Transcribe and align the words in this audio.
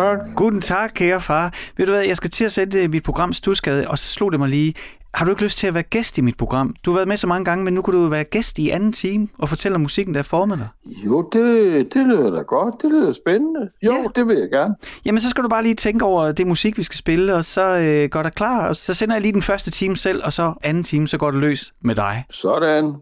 tak. 0.00 0.18
Guten 0.36 0.60
tak, 0.60 0.90
kære 0.94 1.20
far. 1.20 1.54
Ved 1.76 1.86
du 1.86 1.92
hvad, 1.92 2.02
jeg 2.02 2.16
skal 2.16 2.30
til 2.30 2.44
at 2.44 2.52
sætte 2.52 2.88
mit 2.88 3.02
program 3.02 3.32
Stusgade, 3.32 3.88
og 3.88 3.98
så 3.98 4.06
slog 4.06 4.32
det 4.32 4.40
mig 4.40 4.48
lige. 4.48 4.74
Har 5.14 5.24
du 5.24 5.30
ikke 5.30 5.42
lyst 5.42 5.58
til 5.58 5.66
at 5.66 5.74
være 5.74 5.82
gæst 5.82 6.18
i 6.18 6.20
mit 6.20 6.36
program? 6.36 6.74
Du 6.84 6.90
har 6.90 6.98
været 6.98 7.08
med 7.08 7.16
så 7.16 7.26
mange 7.26 7.44
gange, 7.44 7.64
men 7.64 7.74
nu 7.74 7.82
kan 7.82 7.94
du 7.94 8.08
være 8.08 8.24
gæst 8.24 8.58
i 8.58 8.70
anden 8.70 8.92
time 8.92 9.28
og 9.38 9.48
fortælle 9.48 9.74
om 9.74 9.80
musikken, 9.80 10.14
der 10.14 10.20
er 10.20 10.24
formet 10.24 10.58
dig. 10.58 10.68
Jo, 11.06 11.28
det, 11.32 11.94
det 11.94 12.06
lyder 12.06 12.30
da 12.30 12.42
godt. 12.42 12.74
Det 12.82 12.90
lyder 12.90 13.12
spændende. 13.12 13.60
Jo, 13.82 13.92
ja. 13.92 14.04
det 14.16 14.28
vil 14.28 14.36
jeg 14.38 14.50
gerne. 14.50 14.74
Jamen, 15.04 15.20
så 15.20 15.30
skal 15.30 15.44
du 15.44 15.48
bare 15.48 15.62
lige 15.62 15.74
tænke 15.74 16.04
over 16.04 16.32
det 16.32 16.46
musik, 16.46 16.78
vi 16.78 16.82
skal 16.82 16.96
spille, 16.96 17.34
og 17.34 17.44
så 17.44 17.78
øh, 17.78 18.10
går 18.10 18.22
der 18.22 18.30
klar. 18.30 18.68
Og 18.68 18.76
så 18.76 18.94
sender 18.94 19.14
jeg 19.14 19.22
lige 19.22 19.32
den 19.32 19.42
første 19.42 19.70
time 19.70 19.96
selv, 19.96 20.24
og 20.24 20.32
så 20.32 20.54
anden 20.62 20.84
time, 20.84 21.08
så 21.08 21.18
går 21.18 21.30
det 21.30 21.40
løs 21.40 21.72
med 21.82 21.94
dig. 21.94 22.24
Sådan. 22.30 22.94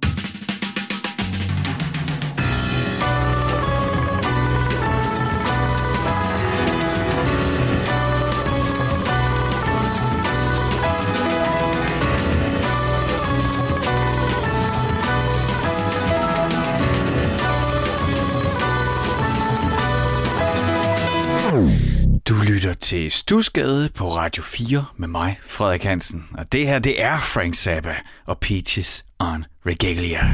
Til 22.80 23.10
Stusgade 23.10 23.88
på 23.94 24.08
Radio 24.08 24.42
4 24.42 24.84
med 24.96 25.08
mig, 25.08 25.38
Frederik 25.46 25.84
Hansen. 25.84 26.24
Og 26.38 26.52
det 26.52 26.66
her, 26.66 26.78
det 26.78 27.02
er 27.02 27.20
Frank 27.20 27.54
Zappa 27.54 27.96
og 28.26 28.38
Peaches 28.38 29.04
on 29.18 29.44
Regalia. 29.66 30.24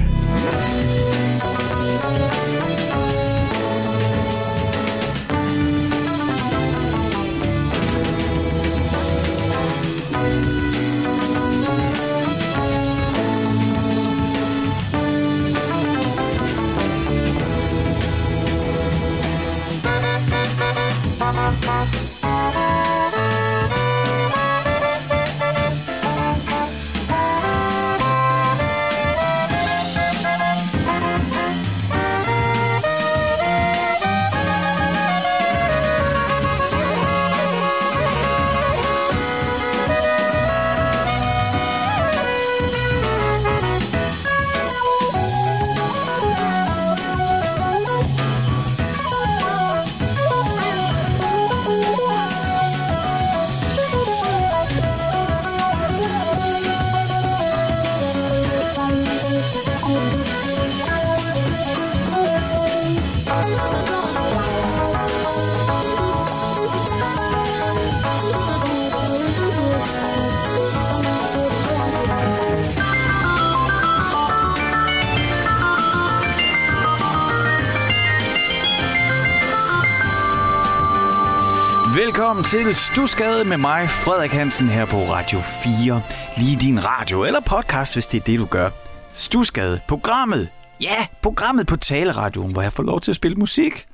Til 82.54 82.74
Stusgade 82.74 83.44
med 83.44 83.56
mig, 83.56 83.88
Frederik 83.88 84.30
Hansen, 84.30 84.68
her 84.68 84.86
på 84.86 84.96
Radio 84.96 85.40
4. 85.40 86.02
Lige 86.36 86.60
din 86.60 86.84
radio 86.84 87.24
eller 87.24 87.40
podcast, 87.40 87.94
hvis 87.94 88.06
det 88.06 88.20
er 88.20 88.24
det, 88.24 88.38
du 88.38 88.44
gør. 88.44 88.70
Stusgade, 89.12 89.80
programmet. 89.88 90.48
Ja, 90.80 91.06
programmet 91.22 91.66
på 91.66 91.76
taleradioen, 91.76 92.52
hvor 92.52 92.62
jeg 92.62 92.72
får 92.72 92.82
lov 92.82 93.00
til 93.00 93.12
at 93.12 93.16
spille 93.16 93.36
musik. 93.36 93.86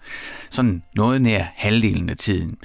Sådan 0.51 0.83
noget 0.97 1.23
nær 1.23 1.45
halvdelen 1.57 2.11
af 2.11 2.17
tiden. 2.17 2.57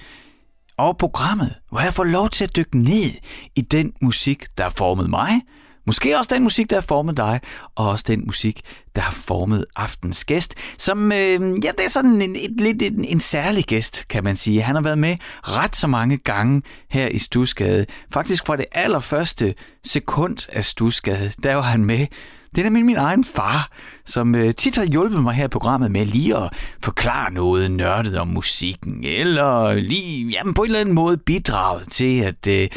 Og 0.77 0.97
programmet, 0.97 1.55
hvor 1.69 1.79
jeg 1.79 1.93
får 1.93 2.03
lov 2.03 2.29
til 2.29 2.43
at 2.43 2.55
dykke 2.55 2.77
ned 2.77 3.11
i 3.55 3.61
den 3.61 3.93
musik, 4.01 4.45
der 4.57 4.63
har 4.63 4.73
formet 4.77 5.09
mig, 5.09 5.41
Måske 5.85 6.17
også 6.17 6.31
den 6.33 6.43
musik, 6.43 6.69
der 6.69 6.75
har 6.75 6.81
formet 6.81 7.17
dig, 7.17 7.39
og 7.75 7.89
også 7.89 8.05
den 8.07 8.23
musik, 8.25 8.61
der 8.95 9.01
har 9.01 9.11
formet 9.11 9.65
aftens 9.75 10.25
gæst, 10.25 10.55
som, 10.77 11.11
øh, 11.11 11.41
ja, 11.63 11.71
det 11.77 11.85
er 11.85 11.89
sådan 11.89 12.21
en, 12.21 12.35
et, 12.35 12.61
lidt 12.61 12.81
en, 12.81 13.05
en 13.05 13.19
særlig 13.19 13.63
gæst, 13.63 14.05
kan 14.09 14.23
man 14.23 14.35
sige. 14.35 14.61
Han 14.61 14.75
har 14.75 14.81
været 14.81 14.97
med 14.97 15.15
ret 15.43 15.75
så 15.75 15.87
mange 15.87 16.17
gange 16.17 16.61
her 16.89 17.07
i 17.07 17.17
Stusgade. 17.17 17.85
Faktisk 18.11 18.45
fra 18.45 18.55
det 18.55 18.65
allerførste 18.71 19.53
sekund 19.83 20.49
af 20.51 20.65
Stusgade, 20.65 21.31
der 21.43 21.55
var 21.55 21.61
han 21.61 21.85
med. 21.85 22.07
Det 22.55 22.61
er 22.61 22.63
nemlig 22.63 22.85
min 22.85 22.97
egen 22.97 23.23
far, 23.23 23.69
som 24.05 24.35
øh, 24.35 24.53
tit 24.53 24.75
har 24.75 24.85
hjulpet 24.85 25.23
mig 25.23 25.33
her 25.33 25.45
i 25.45 25.47
programmet 25.47 25.91
med 25.91 26.05
lige 26.05 26.37
at 26.37 26.53
forklare 26.83 27.33
noget 27.33 27.71
nørdet 27.71 28.17
om 28.17 28.27
musikken, 28.27 29.03
eller 29.03 29.73
lige 29.73 30.29
jamen, 30.29 30.53
på 30.53 30.61
en 30.61 30.65
eller 30.65 30.79
anden 30.79 30.95
måde 30.95 31.17
bidraget 31.17 31.91
til, 31.91 32.19
at, 32.19 32.47
øh, 32.47 32.69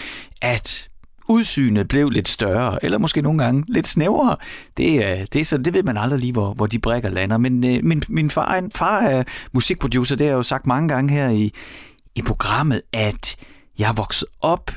at 0.43 0.89
udsynet 1.28 1.89
blev 1.89 2.11
lidt 2.11 2.28
større, 2.28 2.84
eller 2.84 2.99
måske 2.99 3.22
nogle 3.22 3.44
gange 3.44 3.65
lidt 3.69 3.87
snævrere. 3.87 4.37
Det, 4.77 5.05
øh, 5.05 5.27
det, 5.33 5.37
er 5.37 5.44
så, 5.44 5.59
det 5.59 5.75
ved 5.75 5.83
man 5.83 5.97
aldrig 5.97 6.21
lige, 6.21 6.33
hvor, 6.33 6.53
hvor 6.53 6.66
de 6.66 6.78
brækker 6.78 7.11
lander. 7.11 7.39
Men 7.39 7.66
øh, 7.66 7.84
min, 7.84 8.03
min 8.09 8.31
far, 8.31 8.69
far 8.75 9.00
er 9.00 9.25
musikproducer, 9.53 10.17
det 10.17 10.27
har 10.27 10.31
jeg 10.33 10.37
jo 10.37 10.43
sagt 10.43 10.67
mange 10.67 10.88
gange 10.88 11.15
her 11.15 11.28
i, 11.28 11.53
i 12.15 12.22
programmet, 12.22 12.83
at 12.93 13.37
jeg 13.78 13.88
er 13.88 13.93
vokset 13.93 14.28
op, 14.41 14.71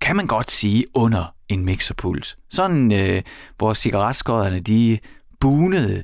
kan 0.00 0.16
man 0.16 0.26
godt 0.26 0.50
sige, 0.50 0.84
under 0.94 1.34
en 1.48 1.64
mixerpuls. 1.64 2.36
Sådan, 2.50 2.92
øh, 2.92 3.22
hvor 3.58 3.74
cigaretskodderne, 3.74 4.60
de 4.60 4.98
bunede 5.40 6.02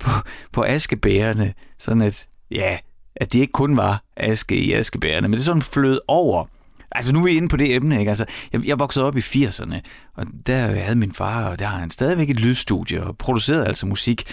på, 0.00 0.10
på 0.52 0.62
askebærerne, 0.62 1.54
sådan 1.78 2.02
at, 2.02 2.26
ja, 2.50 2.78
at 3.16 3.32
det 3.32 3.38
ikke 3.38 3.52
kun 3.52 3.76
var 3.76 4.02
aske 4.16 4.56
i 4.56 4.72
askebærerne, 4.72 5.28
men 5.28 5.36
det 5.36 5.44
sådan 5.44 5.62
flød 5.62 6.00
over 6.08 6.46
Altså 6.94 7.12
nu 7.12 7.18
er 7.18 7.24
vi 7.24 7.30
inde 7.30 7.48
på 7.48 7.56
det 7.56 7.74
emne, 7.74 7.98
ikke? 7.98 8.08
Altså, 8.08 8.24
jeg, 8.52 8.66
jeg 8.66 8.78
voksede 8.78 9.04
op 9.04 9.16
i 9.16 9.20
80'erne, 9.20 9.80
og 10.14 10.26
der 10.46 10.80
havde 10.80 10.96
min 10.96 11.12
far, 11.12 11.44
og 11.44 11.58
der 11.58 11.66
har 11.66 11.78
han 11.78 11.90
stadigvæk 11.90 12.30
et 12.30 12.40
lydstudie, 12.40 13.04
og 13.04 13.18
producerede 13.18 13.66
altså 13.66 13.86
musik 13.86 14.24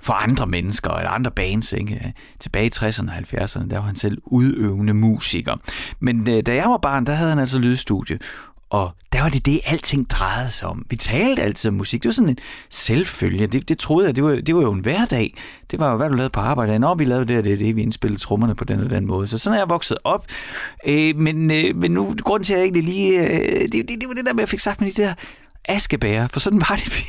for 0.00 0.12
andre 0.12 0.46
mennesker, 0.46 0.90
eller 0.90 1.10
andre 1.10 1.30
bands, 1.30 1.72
ikke? 1.72 2.12
Tilbage 2.40 2.66
i 2.66 2.70
60'erne 2.74 3.10
og 3.10 3.16
70'erne, 3.16 3.68
der 3.68 3.78
var 3.78 3.86
han 3.86 3.96
selv 3.96 4.18
udøvende 4.24 4.94
musiker. 4.94 5.54
Men 6.00 6.28
øh, 6.28 6.42
da 6.46 6.54
jeg 6.54 6.70
var 6.70 6.78
barn, 6.78 7.06
der 7.06 7.12
havde 7.12 7.30
han 7.30 7.38
altså 7.38 7.58
lydstudie, 7.58 8.18
og 8.70 8.92
der 9.12 9.22
var 9.22 9.28
det 9.28 9.46
det, 9.46 9.60
alting 9.66 10.10
drejede 10.10 10.50
sig 10.50 10.68
om. 10.68 10.86
Vi 10.90 10.96
talte 10.96 11.42
altid 11.42 11.68
om 11.68 11.74
musik. 11.74 12.02
Det 12.02 12.08
var 12.08 12.12
sådan 12.12 12.28
en 12.28 12.38
selvfølge. 12.70 13.46
Det, 13.46 13.68
det 13.68 13.78
troede 13.78 14.06
jeg, 14.06 14.16
det 14.16 14.24
var, 14.24 14.34
det 14.34 14.54
var 14.54 14.62
jo 14.62 14.72
en 14.72 14.80
hverdag. 14.80 15.34
Det 15.70 15.78
var 15.78 15.90
jo, 15.90 15.96
hvad 15.96 16.08
du 16.08 16.14
lavede 16.14 16.30
på 16.30 16.40
arbejde. 16.40 16.78
Når 16.78 16.94
vi 16.94 17.04
lavede 17.04 17.26
det, 17.26 17.44
det 17.44 17.58
det, 17.58 17.76
vi 17.76 17.82
indspillede 17.82 18.20
trommerne 18.20 18.54
på 18.54 18.64
den 18.64 18.80
og 18.80 18.90
den 18.90 19.06
måde. 19.06 19.26
Så 19.26 19.38
sådan 19.38 19.54
er 19.54 19.60
jeg 19.60 19.68
vokset 19.68 19.98
op. 20.04 20.26
Øh, 20.86 21.16
men, 21.16 21.50
øh, 21.50 21.76
men 21.76 21.90
nu, 21.90 22.14
grunden 22.24 22.44
til, 22.44 22.52
at 22.52 22.58
jeg 22.58 22.64
egentlig 22.64 22.84
lige... 22.84 23.20
Øh, 23.20 23.60
det, 23.60 23.72
det, 23.72 23.88
det, 23.88 24.08
var 24.08 24.14
det 24.14 24.26
der 24.26 24.32
med, 24.32 24.42
at 24.42 24.46
jeg 24.46 24.48
fik 24.48 24.60
sagt 24.60 24.80
med 24.80 24.92
de 24.92 25.02
der 25.02 25.14
askebæger, 25.64 26.28
For 26.28 26.40
sådan 26.40 26.60
var 26.60 26.80
det 26.84 27.04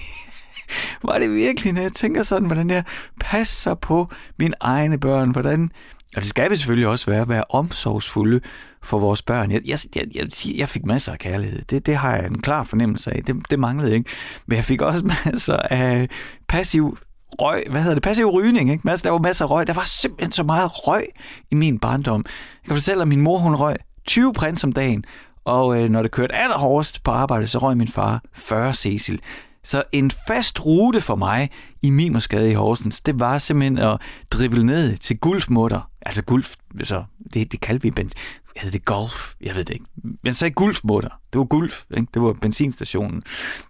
var 1.03 1.19
det 1.19 1.35
virkelig, 1.35 1.73
når 1.73 1.81
jeg 1.81 1.93
tænker 1.93 2.23
sådan, 2.23 2.45
hvordan 2.45 2.69
jeg 2.69 2.83
passer 3.19 3.73
på 3.73 4.09
mine 4.37 4.53
egne 4.59 4.97
børn, 4.97 5.31
hvordan 5.31 5.71
og 6.15 6.21
det 6.21 6.29
skal 6.29 6.51
vi 6.51 6.55
selvfølgelig 6.55 6.87
også 6.87 7.11
være, 7.11 7.29
være 7.29 7.43
omsorgsfulde 7.49 8.41
for 8.87 8.99
vores 8.99 9.21
børn. 9.21 9.51
Jeg, 9.51 9.61
jeg, 9.65 9.79
jeg, 9.95 10.05
jeg, 10.15 10.27
jeg 10.57 10.69
fik 10.69 10.85
masser 10.85 11.11
af 11.11 11.19
kærlighed. 11.19 11.61
Det, 11.69 11.85
det 11.85 11.95
har 11.95 12.15
jeg 12.15 12.25
en 12.25 12.41
klar 12.41 12.63
fornemmelse 12.63 13.13
af. 13.13 13.23
Det, 13.23 13.35
det 13.49 13.59
manglede 13.59 13.95
ikke. 13.95 14.09
Men 14.45 14.55
jeg 14.55 14.63
fik 14.63 14.81
også 14.81 15.05
masser 15.25 15.57
af 15.57 16.09
passiv 16.47 16.97
røg, 17.41 17.63
hvad 17.69 17.81
hedder 17.81 17.95
det, 17.95 18.03
passiv 18.03 18.25
rygning, 18.25 18.71
ikke? 18.71 18.87
der 18.87 19.09
var 19.09 19.17
masser 19.17 19.45
af 19.45 19.51
røg. 19.51 19.67
Der 19.67 19.73
var 19.73 19.85
simpelthen 19.85 20.31
så 20.31 20.43
meget 20.43 20.87
røg 20.87 21.05
i 21.51 21.55
min 21.55 21.79
barndom. 21.79 22.25
Jeg 22.63 22.67
kan 22.67 22.75
fortælle, 22.75 23.01
at 23.01 23.07
min 23.07 23.21
mor, 23.21 23.37
hun 23.37 23.55
røg 23.55 23.75
20 24.07 24.33
prins 24.33 24.63
om 24.63 24.73
dagen, 24.73 25.03
og 25.45 25.77
øh, 25.77 25.89
når 25.89 26.01
det 26.01 26.11
kørte 26.11 26.35
allerhårdest 26.35 27.03
på 27.03 27.11
arbejde, 27.11 27.47
så 27.47 27.57
røg 27.57 27.77
min 27.77 27.87
far 27.87 28.21
40 28.33 28.73
Cecil. 28.73 29.19
Så 29.63 29.83
en 29.91 30.11
fast 30.27 30.65
rute 30.65 31.01
for 31.01 31.15
mig 31.15 31.49
i 31.81 31.89
Mimersgade 31.89 32.51
i 32.51 32.53
Horsens, 32.53 33.01
det 33.01 33.19
var 33.19 33.37
simpelthen 33.37 33.77
at 33.77 34.01
drible 34.31 34.63
ned 34.63 34.97
til 34.97 35.17
gulfmutter. 35.17 35.89
Altså 36.01 36.23
gulf, 36.23 36.55
så 36.83 37.03
det, 37.33 37.51
det 37.51 37.61
kaldte 37.61 37.83
vi, 37.83 37.91
ben, 37.91 38.11
hedder 38.59 38.77
det 38.77 38.85
golf? 38.85 39.33
Jeg 39.41 39.55
ved 39.55 39.65
det 39.65 39.73
ikke. 39.73 39.85
Men 40.23 40.33
så 40.33 40.49
gulfmutter. 40.49 41.09
Det 41.33 41.39
var 41.39 41.45
gulf, 41.45 41.83
ikke? 41.97 42.07
det 42.13 42.21
var 42.21 42.33
benzinstationen 42.33 43.23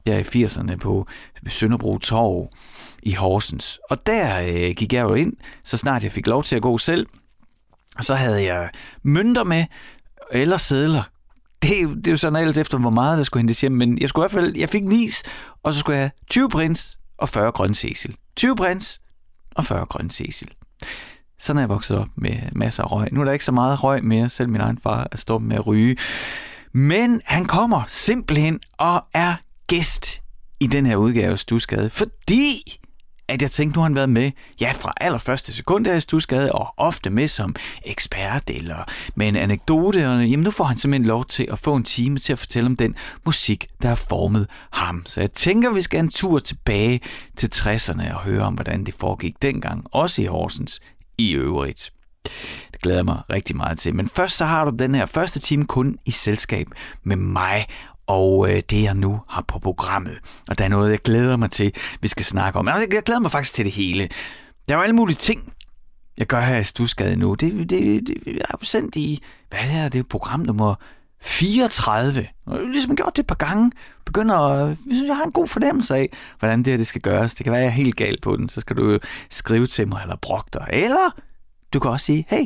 der 0.06 0.18
i 0.18 0.46
80'erne 0.46 0.76
på 0.76 1.08
Sønderbro 1.48 1.98
Torv 1.98 2.50
i 3.04 3.14
Horsens. 3.14 3.80
Og 3.90 4.06
der 4.06 4.42
øh, 4.42 4.76
gik 4.76 4.94
jeg 4.94 5.02
jo 5.02 5.14
ind, 5.14 5.34
så 5.64 5.78
snart 5.78 6.04
jeg 6.04 6.12
fik 6.12 6.28
lov 6.28 6.44
til 6.44 6.56
at 6.56 6.62
gå 6.62 6.78
selv. 6.78 7.08
Og 7.98 8.04
så 8.04 8.16
havde 8.16 8.44
jeg 8.44 8.70
mønter 9.04 9.44
med, 9.44 9.66
eller 10.32 10.58
sædler. 10.58 11.04
Det, 11.62 11.72
det 11.98 12.08
er 12.08 12.12
jo 12.12 12.18
sådan 12.18 12.48
alt 12.48 12.58
efter, 12.58 12.78
hvor 12.78 12.90
meget 12.90 13.18
der 13.18 13.24
skulle 13.24 13.42
hentes 13.42 13.62
hjem, 13.62 13.72
men 13.72 13.98
jeg 14.02 14.10
skulle 14.10 14.24
i 14.24 14.32
hvert 14.32 14.44
fald, 14.44 14.58
jeg 14.58 14.70
fik 14.70 14.84
nis, 14.84 15.24
og 15.64 15.74
så 15.74 15.80
skulle 15.80 15.96
jeg 15.96 16.04
have 16.04 16.12
20 16.30 16.50
prins 16.50 17.00
og 17.18 17.30
40 17.30 17.52
grøn 17.52 17.74
cecil. 17.74 18.16
20 18.36 18.56
prins 18.56 19.02
og 19.56 19.66
40 19.66 19.86
grøn 19.86 20.10
cecil. 20.10 20.52
Sådan 21.40 21.58
er 21.58 21.62
jeg 21.62 21.70
vokset 21.70 21.98
op 21.98 22.08
med 22.16 22.36
masser 22.52 22.84
af 22.84 22.92
røg. 22.92 23.08
Nu 23.12 23.22
er 23.22 23.26
der 23.26 23.32
ikke 23.32 23.46
så 23.46 23.52
meget 23.52 23.84
røg 23.84 24.04
mere, 24.04 24.30
selv 24.30 24.50
min 24.50 24.62
egen 24.62 24.78
far 24.78 25.08
er 25.12 25.18
stoppet 25.18 25.48
med 25.48 25.56
at 25.56 25.68
ryge. 25.68 25.98
Men 26.74 27.22
han 27.26 27.46
kommer 27.46 27.82
simpelthen 27.88 28.60
og 28.78 29.06
er 29.14 29.36
gæst 29.68 30.22
i 30.60 30.68
den 30.68 30.86
her 30.86 30.96
udgave 30.96 31.32
af 31.32 31.40
Stusgade, 31.40 31.90
fordi 31.90 32.80
at 33.28 33.42
jeg 33.42 33.52
tænkte, 33.52 33.78
nu 33.78 33.82
har 33.82 33.88
han 33.88 33.96
været 33.96 34.10
med, 34.10 34.32
ja, 34.62 34.72
fra 34.72 34.94
allerførste 35.02 35.54
sekund 35.54 35.88
af 35.88 36.02
Stusgade, 36.02 36.52
og 36.52 36.74
ofte 36.78 37.10
med 37.10 37.28
som 37.28 37.56
ekspert 37.86 38.44
eller 38.48 38.84
med 39.16 39.28
en 39.28 39.36
anekdote, 39.36 40.10
og 40.10 40.28
jamen 40.28 40.44
nu 40.44 40.52
får 40.52 40.64
han 40.64 40.78
simpelthen 40.78 41.08
lov 41.08 41.26
til 41.26 41.48
at 41.52 41.60
få 41.60 41.76
en 41.76 41.84
time 41.84 42.20
til 42.20 42.34
at 42.34 42.40
fortælle 42.40 42.68
om 42.68 42.76
den 42.76 42.96
musik, 43.26 43.68
der 43.82 43.88
har 43.88 43.96
formet 43.96 44.48
ham. 44.74 45.06
Så 45.06 45.20
jeg 45.20 45.32
tænker, 45.32 45.72
vi 45.72 45.82
skal 45.82 46.00
en 46.00 46.10
tur 46.10 46.40
tilbage 46.40 47.02
til 47.38 47.50
60'erne 47.56 48.14
og 48.14 48.20
høre 48.20 48.44
om, 48.44 48.54
hvordan 48.54 48.84
det 48.84 48.94
foregik 48.94 49.42
dengang, 49.42 49.84
også 49.92 50.22
i 50.22 50.26
Horsens 50.26 50.82
i 51.18 51.32
øvrigt. 51.32 51.92
Det 52.72 52.82
glæder 52.82 52.98
jeg 52.98 53.06
mig 53.06 53.22
rigtig 53.30 53.56
meget 53.56 53.80
til. 53.80 53.96
Men 53.96 54.10
først 54.10 54.38
så 54.38 54.46
har 54.46 54.66
du 54.66 54.72
den 54.80 54.96
her 54.96 55.06
første 55.06 55.40
time 55.40 55.66
kun 55.66 55.98
i 56.06 56.12
selskab 56.12 56.68
med 57.04 57.16
mig 57.16 57.66
og 58.08 58.50
øh, 58.50 58.62
det 58.70 58.84
jeg 58.84 58.94
nu 58.94 59.22
har 59.30 59.42
på 59.48 59.60
programmet. 59.60 60.18
Og 60.50 60.58
der 60.58 60.66
er 60.66 60.70
noget, 60.70 60.92
jeg 60.92 61.00
glæder 61.00 61.38
mig 61.38 61.52
til, 61.52 61.74
vi 62.02 62.08
skal 62.08 62.26
snakke 62.26 62.60
om. 62.60 62.68
Jeg 62.68 62.88
glæder 63.06 63.20
mig 63.20 63.32
faktisk 63.32 63.54
til 63.54 63.66
det 63.66 63.74
hele. 63.74 64.10
Der 64.68 64.74
er 64.74 64.78
jo 64.78 64.84
alle 64.84 64.96
mulige 64.96 65.18
ting, 65.18 65.54
jeg 66.18 66.28
gør 66.28 66.42
her 66.42 66.58
i 66.58 66.64
Stusgade 66.64 67.16
nu. 67.16 67.34
Det, 67.34 67.70
det, 67.70 67.70
det, 67.70 68.18
jeg 68.26 68.34
er 68.34 68.58
jo 68.62 68.66
sendt 68.66 68.96
i, 68.96 69.24
hvad 69.50 69.60
er 69.60 69.84
det 69.84 69.94
det 69.94 70.00
er 70.00 70.04
program 70.10 70.40
nummer 70.40 70.76
34. 71.22 72.28
Og 72.46 72.56
jeg 72.56 72.66
har 72.66 72.72
ligesom 72.72 72.96
gjort 72.96 73.16
det 73.16 73.24
et 73.24 73.28
par 73.28 73.36
gange. 73.36 73.72
Begynder 74.06 74.36
at, 74.36 74.68
jeg 74.70 74.78
synes, 74.92 75.08
jeg 75.08 75.18
har 75.18 75.24
en 75.24 75.32
god 75.32 75.48
fornemmelse 75.48 75.96
af, 75.96 76.10
hvordan 76.40 76.60
det 76.60 76.68
her 76.68 76.78
det 76.78 76.88
skal 76.88 77.02
gøres. 77.02 77.36
Det 77.36 77.44
kan 77.44 77.52
være, 77.52 77.62
at 77.62 77.66
jeg 77.66 77.72
er 77.72 77.76
helt 77.76 77.96
gal 77.96 78.18
på 78.22 78.36
den. 78.36 78.50
Så 78.50 78.62
skal 78.62 78.76
du 78.76 79.00
skrive 79.30 79.68
til 79.68 79.88
mig, 79.88 80.02
eller 80.02 80.16
brokke 80.16 80.50
dig. 80.54 80.68
Eller 80.70 81.16
du 81.74 81.80
kan 81.80 81.92
også 81.92 82.06
sige, 82.06 82.26
hey, 82.30 82.46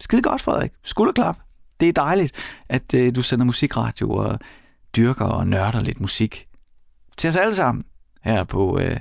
skide 0.00 0.22
godt, 0.22 0.40
Frederik. 0.40 0.72
Skulderklap. 0.84 1.36
Det 1.80 1.88
er 1.88 1.92
dejligt, 1.92 2.34
at 2.68 2.94
øh, 2.94 3.14
du 3.14 3.22
sender 3.22 3.44
musikradio 3.44 4.10
og 4.10 4.38
dyrker 4.96 5.24
og 5.24 5.46
nørder 5.46 5.80
lidt 5.80 6.00
musik 6.00 6.46
til 7.16 7.30
os 7.30 7.36
alle 7.36 7.54
sammen 7.54 7.84
her 8.22 8.44
på 8.44 8.78
øh, 8.78 9.00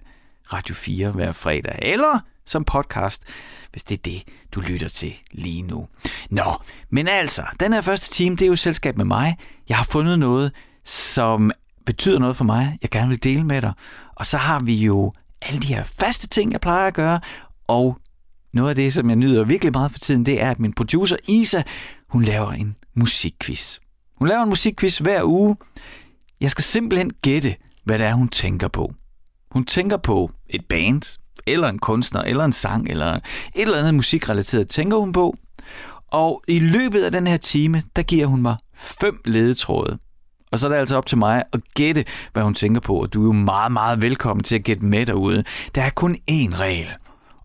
Radio 0.53 0.75
4 0.75 1.11
hver 1.11 1.31
fredag, 1.31 1.79
eller 1.81 2.19
som 2.45 2.63
podcast, 2.63 3.23
hvis 3.71 3.83
det 3.83 3.97
er 3.97 4.01
det, 4.01 4.23
du 4.51 4.61
lytter 4.61 4.89
til 4.89 5.13
lige 5.31 5.61
nu. 5.61 5.87
Nå, 6.29 6.43
men 6.89 7.07
altså, 7.07 7.43
den 7.59 7.73
her 7.73 7.81
første 7.81 8.11
time, 8.11 8.35
det 8.35 8.41
er 8.45 8.49
jo 8.49 8.55
selskab 8.55 8.97
med 8.97 9.05
mig. 9.05 9.37
Jeg 9.69 9.77
har 9.77 9.85
fundet 9.85 10.19
noget, 10.19 10.51
som 10.83 11.51
betyder 11.85 12.19
noget 12.19 12.37
for 12.37 12.43
mig, 12.43 12.77
jeg 12.81 12.89
gerne 12.89 13.09
vil 13.09 13.23
dele 13.23 13.43
med 13.43 13.61
dig. 13.61 13.73
Og 14.15 14.25
så 14.25 14.37
har 14.37 14.59
vi 14.59 14.75
jo 14.75 15.13
alle 15.41 15.59
de 15.61 15.67
her 15.67 15.83
faste 15.83 16.27
ting, 16.27 16.51
jeg 16.51 16.61
plejer 16.61 16.87
at 16.87 16.93
gøre, 16.93 17.19
og 17.67 17.97
noget 18.53 18.69
af 18.69 18.75
det, 18.75 18.93
som 18.93 19.09
jeg 19.09 19.15
nyder 19.15 19.43
virkelig 19.43 19.73
meget 19.73 19.91
for 19.91 19.99
tiden, 19.99 20.25
det 20.25 20.41
er, 20.41 20.51
at 20.51 20.59
min 20.59 20.73
producer 20.73 21.17
Isa, 21.27 21.61
hun 22.07 22.23
laver 22.23 22.51
en 22.51 22.75
musikquiz. 22.93 23.77
Hun 24.15 24.27
laver 24.27 24.43
en 24.43 24.49
musikquiz 24.49 24.97
hver 24.97 25.23
uge. 25.23 25.55
Jeg 26.41 26.51
skal 26.51 26.63
simpelthen 26.63 27.11
gætte, 27.21 27.55
hvad 27.83 27.99
det 27.99 28.07
er, 28.07 28.13
hun 28.13 28.29
tænker 28.29 28.67
på. 28.67 28.93
Hun 29.51 29.65
tænker 29.65 29.97
på 29.97 30.31
et 30.49 30.65
band, 30.65 31.19
eller 31.47 31.69
en 31.69 31.79
kunstner, 31.79 32.21
eller 32.21 32.45
en 32.45 32.53
sang, 32.53 32.89
eller 32.89 33.13
et 33.13 33.21
eller 33.55 33.77
andet 33.77 33.93
musikrelateret 33.93 34.69
tænker 34.69 34.97
hun 34.97 35.13
på. 35.13 35.35
Og 36.11 36.41
i 36.47 36.59
løbet 36.59 37.03
af 37.03 37.11
den 37.11 37.27
her 37.27 37.37
time, 37.37 37.83
der 37.95 38.01
giver 38.01 38.25
hun 38.25 38.41
mig 38.41 38.55
fem 38.75 39.21
ledetråde. 39.25 39.97
Og 40.51 40.59
så 40.59 40.67
er 40.67 40.71
det 40.71 40.77
altså 40.77 40.97
op 40.97 41.05
til 41.05 41.17
mig 41.17 41.43
at 41.53 41.59
gætte, 41.75 42.05
hvad 42.33 42.43
hun 42.43 42.53
tænker 42.53 42.81
på, 42.81 42.95
og 42.95 43.13
du 43.13 43.21
er 43.21 43.25
jo 43.25 43.31
meget, 43.31 43.71
meget 43.71 44.01
velkommen 44.01 44.43
til 44.43 44.55
at 44.55 44.63
gætte 44.63 44.85
med 44.85 45.05
derude. 45.05 45.43
Der 45.75 45.81
er 45.81 45.89
kun 45.89 46.15
én 46.31 46.59
regel, 46.59 46.87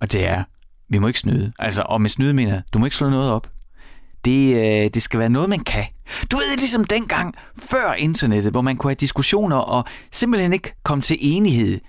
og 0.00 0.12
det 0.12 0.26
er, 0.26 0.44
vi 0.88 0.98
må 0.98 1.06
ikke 1.06 1.18
snyde. 1.18 1.52
Altså, 1.58 1.82
og 1.86 2.00
med 2.00 2.10
snyde 2.10 2.34
mener 2.34 2.62
du 2.72 2.78
må 2.78 2.86
ikke 2.86 2.96
slå 2.96 3.10
noget 3.10 3.32
op 3.32 3.48
det, 4.24 4.56
øh, 4.56 4.90
det 4.94 5.02
skal 5.02 5.20
være 5.20 5.28
noget, 5.28 5.48
man 5.48 5.60
kan. 5.60 5.84
Du 6.30 6.36
ved, 6.36 6.56
ligesom 6.56 6.84
dengang 6.84 7.34
før 7.58 7.92
internettet, 7.92 8.52
hvor 8.52 8.60
man 8.60 8.76
kunne 8.76 8.90
have 8.90 8.94
diskussioner 9.00 9.56
og 9.56 9.84
simpelthen 10.12 10.52
ikke 10.52 10.74
komme 10.82 11.02
til 11.02 11.16
enighed, 11.20 11.80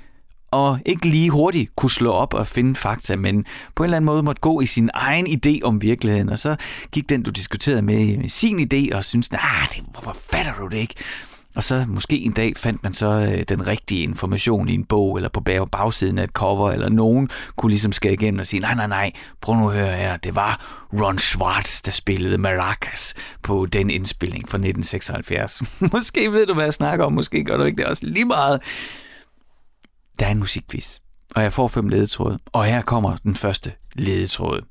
og 0.52 0.80
ikke 0.86 1.08
lige 1.08 1.30
hurtigt 1.30 1.76
kunne 1.76 1.92
slå 1.92 2.12
op 2.12 2.34
og 2.34 2.48
finde 2.48 2.76
fakta, 2.76 3.16
men 3.16 3.46
på 3.76 3.84
en 3.84 3.86
eller 3.86 3.98
anden 3.98 4.06
måde 4.06 4.24
måtte 4.24 4.42
gå 4.42 4.62
i 4.62 4.66
sin 4.66 4.90
egen 4.94 5.28
idé 5.28 5.60
om 5.64 5.82
virkeligheden, 5.82 6.30
og 6.30 6.40
så 6.40 6.56
gik 6.92 7.10
den, 7.10 7.24
du 7.24 7.32
diskuterede 7.32 7.82
med, 7.82 8.18
med 8.18 8.30
sin 8.30 8.60
idé, 8.60 8.98
og 8.98 9.06
syntes, 9.06 9.32
nej, 9.32 9.42
nah, 9.78 9.86
hvorfor 9.92 10.18
fatter 10.32 10.54
du 10.60 10.68
det 10.68 10.78
ikke? 10.78 10.96
Og 11.56 11.64
så 11.64 11.86
måske 11.88 12.20
en 12.20 12.32
dag 12.32 12.54
fandt 12.58 12.84
man 12.84 12.94
så 12.94 13.10
øh, 13.10 13.44
den 13.50 13.68
rigtige 13.68 14.04
information 14.04 14.70
i 14.70 14.74
en 14.74 14.86
bog, 14.86 15.16
eller 15.16 15.30
på 15.30 15.42
bag- 15.42 15.72
bagsiden 15.72 16.18
af 16.18 16.24
et 16.24 16.30
cover, 16.30 16.72
eller 16.72 16.90
nogen 16.90 17.30
kunne 17.56 17.70
ligesom 17.70 17.92
skære 17.92 18.14
igennem 18.14 18.40
og 18.40 18.48
sige, 18.48 18.60
nej, 18.60 18.76
nej, 18.76 18.88
nej, 18.88 19.12
prøv 19.42 19.56
nu 19.56 19.70
at 19.70 19.76
høre 19.76 19.92
her, 19.92 20.18
det 20.18 20.36
var 20.36 20.86
Ron 20.94 21.20
Schwartz, 21.20 21.82
der 21.82 21.92
spillede 21.92 22.38
Maracas 22.38 23.14
på 23.44 23.66
den 23.66 23.90
indspilning 23.90 24.50
fra 24.50 24.58
1976. 24.58 25.62
måske 25.94 26.32
ved 26.32 26.46
du, 26.46 26.54
hvad 26.54 26.64
jeg 26.64 26.74
snakker 26.74 27.06
om, 27.06 27.14
måske 27.14 27.44
gør 27.44 27.58
du 27.58 27.64
ikke 27.64 27.78
det 27.78 27.86
også 27.86 28.06
lige 28.06 28.26
meget. 28.26 28.62
Der 30.20 30.26
er 30.26 30.32
en 30.32 30.40
musikquiz, 30.40 30.98
og 31.36 31.44
jeg 31.44 31.54
får 31.54 31.68
fem 31.68 31.88
ledetråde, 31.88 32.40
og 32.46 32.66
her 32.66 32.82
kommer 32.82 33.18
den 33.24 33.36
første 33.36 33.72
ledetråd. 33.96 34.62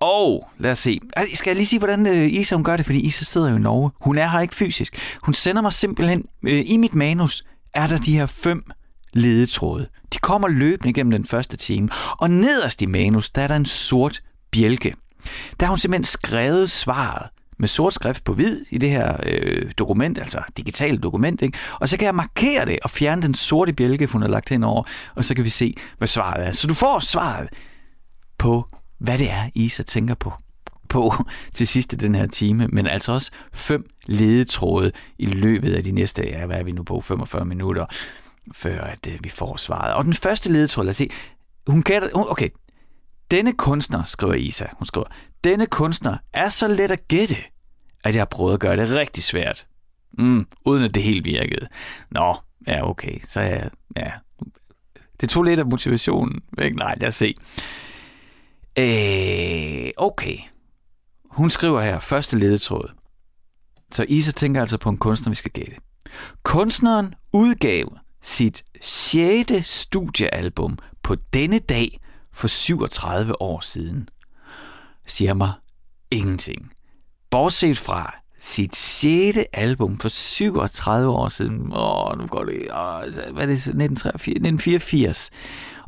Og 0.00 0.48
lad 0.58 0.70
os 0.70 0.78
se. 0.78 1.00
Skal 1.34 1.50
jeg 1.50 1.56
lige 1.56 1.66
sige, 1.66 1.78
hvordan 1.78 2.06
øh, 2.06 2.32
Isa 2.32 2.54
hun 2.54 2.64
gør 2.64 2.76
det? 2.76 2.86
Fordi 2.86 3.00
Isa 3.00 3.24
sidder 3.24 3.50
jo 3.50 3.56
i 3.56 3.60
Norge. 3.60 3.90
Hun 4.00 4.18
er 4.18 4.28
her 4.28 4.40
ikke 4.40 4.54
fysisk. 4.54 5.18
Hun 5.22 5.34
sender 5.34 5.62
mig 5.62 5.72
simpelthen, 5.72 6.24
øh, 6.42 6.62
i 6.66 6.76
mit 6.76 6.94
manus, 6.94 7.44
er 7.74 7.86
der 7.86 7.98
de 7.98 8.16
her 8.16 8.26
fem 8.26 8.64
ledetråde. 9.12 9.86
De 10.12 10.18
kommer 10.18 10.48
løbende 10.48 10.90
igennem 10.90 11.10
den 11.10 11.24
første 11.24 11.56
time. 11.56 11.88
Og 12.10 12.30
nederst 12.30 12.82
i 12.82 12.86
manus, 12.86 13.30
der 13.30 13.42
er 13.42 13.48
der 13.48 13.56
en 13.56 13.66
sort 13.66 14.20
bjælke. 14.50 14.94
Der 15.60 15.66
har 15.66 15.70
hun 15.70 15.78
simpelthen 15.78 16.04
skrevet 16.04 16.70
svaret 16.70 17.28
med 17.58 17.68
sort 17.68 17.94
skrift 17.94 18.24
på 18.24 18.34
hvid 18.34 18.60
i 18.70 18.78
det 18.78 18.90
her 18.90 19.16
øh, 19.22 19.72
dokument, 19.78 20.18
altså 20.18 20.42
digitalt 20.56 21.02
dokument, 21.02 21.42
ikke? 21.42 21.58
og 21.80 21.88
så 21.88 21.96
kan 21.96 22.06
jeg 22.06 22.14
markere 22.14 22.66
det 22.66 22.78
og 22.82 22.90
fjerne 22.90 23.22
den 23.22 23.34
sorte 23.34 23.72
bjælke, 23.72 24.06
hun 24.06 24.22
har 24.22 24.28
lagt 24.28 24.48
hen 24.48 24.64
over, 24.64 24.82
og 25.14 25.24
så 25.24 25.34
kan 25.34 25.44
vi 25.44 25.50
se, 25.50 25.74
hvad 25.98 26.08
svaret 26.08 26.46
er. 26.46 26.52
Så 26.52 26.66
du 26.66 26.74
får 26.74 26.98
svaret 26.98 27.48
på 28.38 28.68
hvad 28.98 29.18
det 29.18 29.30
er, 29.30 29.50
Isa 29.54 29.82
tænker 29.82 30.14
på 30.14 30.32
på 30.88 31.14
til 31.54 31.66
sidst 31.66 31.92
i 31.92 31.96
den 31.96 32.14
her 32.14 32.26
time, 32.26 32.68
men 32.68 32.86
altså 32.86 33.12
også 33.12 33.30
fem 33.52 33.90
ledetråde 34.06 34.92
i 35.18 35.26
løbet 35.26 35.74
af 35.74 35.84
de 35.84 35.92
næste, 35.92 36.22
ja, 36.28 36.46
hvad 36.46 36.58
er 36.58 36.62
vi 36.62 36.72
nu 36.72 36.82
på, 36.82 37.00
45 37.00 37.44
minutter, 37.44 37.86
før 38.52 38.80
at 38.80 39.06
øh, 39.08 39.18
vi 39.22 39.28
får 39.28 39.56
svaret. 39.56 39.94
Og 39.94 40.04
den 40.04 40.14
første 40.14 40.52
ledetråd, 40.52 40.84
lad 40.84 40.90
os 40.90 40.96
se, 40.96 41.10
hun 41.66 41.82
gætter, 41.82 42.08
okay, 42.14 42.48
denne 43.30 43.52
kunstner, 43.52 44.04
skriver 44.04 44.34
Isa, 44.34 44.64
hun 44.72 44.86
skriver, 44.86 45.06
denne 45.44 45.66
kunstner 45.66 46.16
er 46.32 46.48
så 46.48 46.68
let 46.68 46.92
at 46.92 47.08
gætte, 47.08 47.36
at 48.04 48.14
jeg 48.14 48.20
har 48.20 48.26
prøvet 48.30 48.54
at 48.54 48.60
gøre 48.60 48.76
det 48.76 48.90
rigtig 48.90 49.24
svært. 49.24 49.66
Mm, 50.18 50.46
uden 50.64 50.84
at 50.84 50.94
det 50.94 51.02
helt 51.02 51.24
virkede. 51.24 51.68
Nå, 52.10 52.36
ja, 52.66 52.88
okay, 52.90 53.18
så 53.28 53.40
ja, 53.40 53.68
ja. 53.96 54.10
Det 55.20 55.28
tog 55.28 55.42
lidt 55.42 55.60
af 55.60 55.66
motivationen 55.66 56.40
væk. 56.52 56.74
Nej, 56.74 56.94
lad 57.00 57.08
os 57.08 57.14
se. 57.14 57.34
Øh, 58.78 59.90
okay. 59.96 60.36
Hun 61.30 61.50
skriver 61.50 61.80
her, 61.80 62.00
første 62.00 62.38
ledetråd. 62.38 62.90
Så 63.92 64.04
Isa 64.08 64.30
tænker 64.32 64.60
altså 64.60 64.78
på 64.78 64.88
en 64.88 64.98
kunstner, 64.98 65.30
vi 65.30 65.36
skal 65.36 65.50
gætte. 65.50 65.76
Kunstneren 66.42 67.14
udgav 67.32 67.98
sit 68.22 68.64
6. 68.80 69.52
studiealbum 69.62 70.78
på 71.02 71.14
denne 71.32 71.58
dag 71.58 72.00
for 72.32 72.48
37 72.48 73.42
år 73.42 73.60
siden. 73.60 74.08
Siger 75.06 75.34
mig 75.34 75.52
ingenting. 76.10 76.72
Bortset 77.34 77.78
fra 77.78 78.14
sit 78.40 78.76
6. 78.76 79.38
album 79.52 79.98
for 79.98 80.08
37 80.08 81.08
år 81.08 81.28
siden. 81.28 81.72
Åh, 81.72 82.18
nu 82.18 82.26
går 82.26 82.44
det... 82.44 82.68
Åh, 82.72 83.02
altså, 83.02 83.22
hvad 83.32 83.42
er 83.42 83.46
det? 83.46 83.52
1984? 83.52 85.30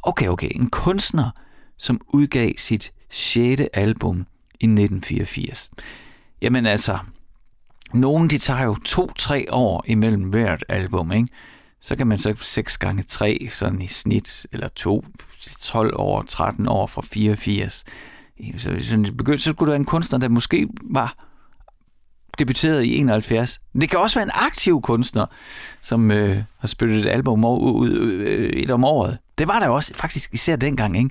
Okay, 0.03 0.29
okay. 0.29 0.49
En 0.55 0.71
kunstner, 0.71 1.31
som 1.79 2.01
udgav 2.09 2.53
sit 2.59 2.93
6. 3.11 3.61
album 3.73 4.17
i 4.61 4.67
1984. 4.67 5.71
Jamen 6.43 6.67
altså, 6.67 6.99
nogen 7.95 8.31
de 8.31 8.39
tager 8.39 8.65
jo 8.65 8.75
to-tre 8.85 9.47
år 9.51 9.85
imellem 9.87 10.23
hvert 10.23 10.65
album, 10.69 11.13
ikke? 11.13 11.29
Så 11.81 11.97
kan 11.97 12.07
man 12.07 12.19
så 12.19 12.35
6 12.41 12.79
gange 12.79 13.03
3 13.03 13.49
sådan 13.53 13.83
i 13.83 13.89
snit, 13.89 14.47
eller 14.53 14.69
2, 14.69 15.05
12 15.61 15.93
år, 15.97 16.23
13 16.23 16.69
år 16.69 16.87
fra 16.87 17.03
84. 17.03 17.85
Så 18.59 18.71
hvis 18.71 18.91
man 18.91 19.17
begyndte, 19.17 19.45
så 19.45 19.51
skulle 19.51 19.67
der 19.67 19.73
være 19.73 19.81
en 19.81 19.85
kunstner, 19.85 20.19
der 20.19 20.29
måske 20.29 20.69
var 20.83 21.15
debuteret 22.39 22.85
i 22.85 22.97
71. 22.97 23.61
Det 23.81 23.91
kan 23.91 23.99
også 23.99 24.19
være 24.19 24.25
en 24.25 24.31
aktiv 24.35 24.83
kunstner, 24.83 25.27
som 25.83 26.11
øh, 26.11 26.43
har 26.59 26.69
spillet 26.69 27.07
et 27.07 27.11
album 27.11 27.45
ud, 27.45 27.73
ud, 27.73 27.91
øh, 27.91 28.51
et 28.51 28.71
om 28.71 28.85
året. 28.85 29.19
Det 29.39 29.49
var 29.49 29.59
der 29.59 29.69
også 29.69 29.95
faktisk 29.95 30.35
især 30.35 30.57
dengang, 30.57 30.99
ikke? 30.99 31.11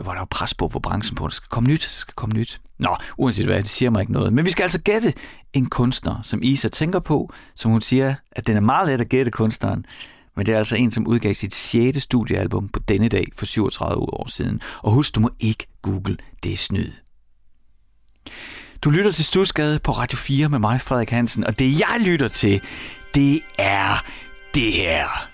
hvor 0.00 0.12
der 0.12 0.20
var 0.20 0.26
pres 0.30 0.54
på 0.54 0.68
for 0.68 0.78
branchen 0.78 1.16
på, 1.16 1.26
der 1.26 1.32
skal 1.32 1.48
komme 1.48 1.68
nyt, 1.68 1.80
der 1.80 1.98
skal 1.98 2.14
komme 2.14 2.34
nyt. 2.34 2.60
Nå, 2.78 2.96
uanset 3.16 3.46
hvad, 3.46 3.56
det 3.56 3.68
siger 3.68 3.90
mig 3.90 4.00
ikke 4.00 4.12
noget. 4.12 4.32
Men 4.32 4.44
vi 4.44 4.50
skal 4.50 4.62
altså 4.62 4.80
gætte 4.80 5.14
en 5.52 5.66
kunstner, 5.66 6.22
som 6.22 6.40
Isa 6.42 6.68
tænker 6.68 6.98
på, 7.00 7.32
som 7.54 7.70
hun 7.70 7.80
siger, 7.80 8.14
at 8.32 8.46
den 8.46 8.56
er 8.56 8.60
meget 8.60 8.88
let 8.88 9.00
at 9.00 9.08
gætte 9.08 9.30
kunstneren. 9.30 9.86
Men 10.36 10.46
det 10.46 10.54
er 10.54 10.58
altså 10.58 10.76
en, 10.76 10.90
som 10.90 11.06
udgav 11.06 11.34
sit 11.34 11.54
6. 11.54 12.02
studiealbum 12.02 12.68
på 12.68 12.80
denne 12.88 13.08
dag 13.08 13.26
for 13.36 13.46
37 13.46 14.00
år 14.00 14.28
siden. 14.28 14.60
Og 14.82 14.92
husk, 14.92 15.14
du 15.14 15.20
må 15.20 15.30
ikke 15.40 15.66
google, 15.82 16.16
det 16.42 16.52
er 16.52 16.56
snyd. 16.56 16.92
Du 18.84 18.90
lytter 18.90 19.10
til 19.10 19.24
Stusgade 19.24 19.78
på 19.78 19.92
Radio 19.92 20.18
4 20.18 20.48
med 20.48 20.58
mig, 20.58 20.80
Frederik 20.80 21.10
Hansen, 21.10 21.44
og 21.44 21.58
det 21.58 21.80
jeg 21.80 21.96
lytter 22.00 22.28
til, 22.28 22.60
det 23.14 23.40
er 23.58 24.04
det 24.54 24.72
her. 24.72 25.27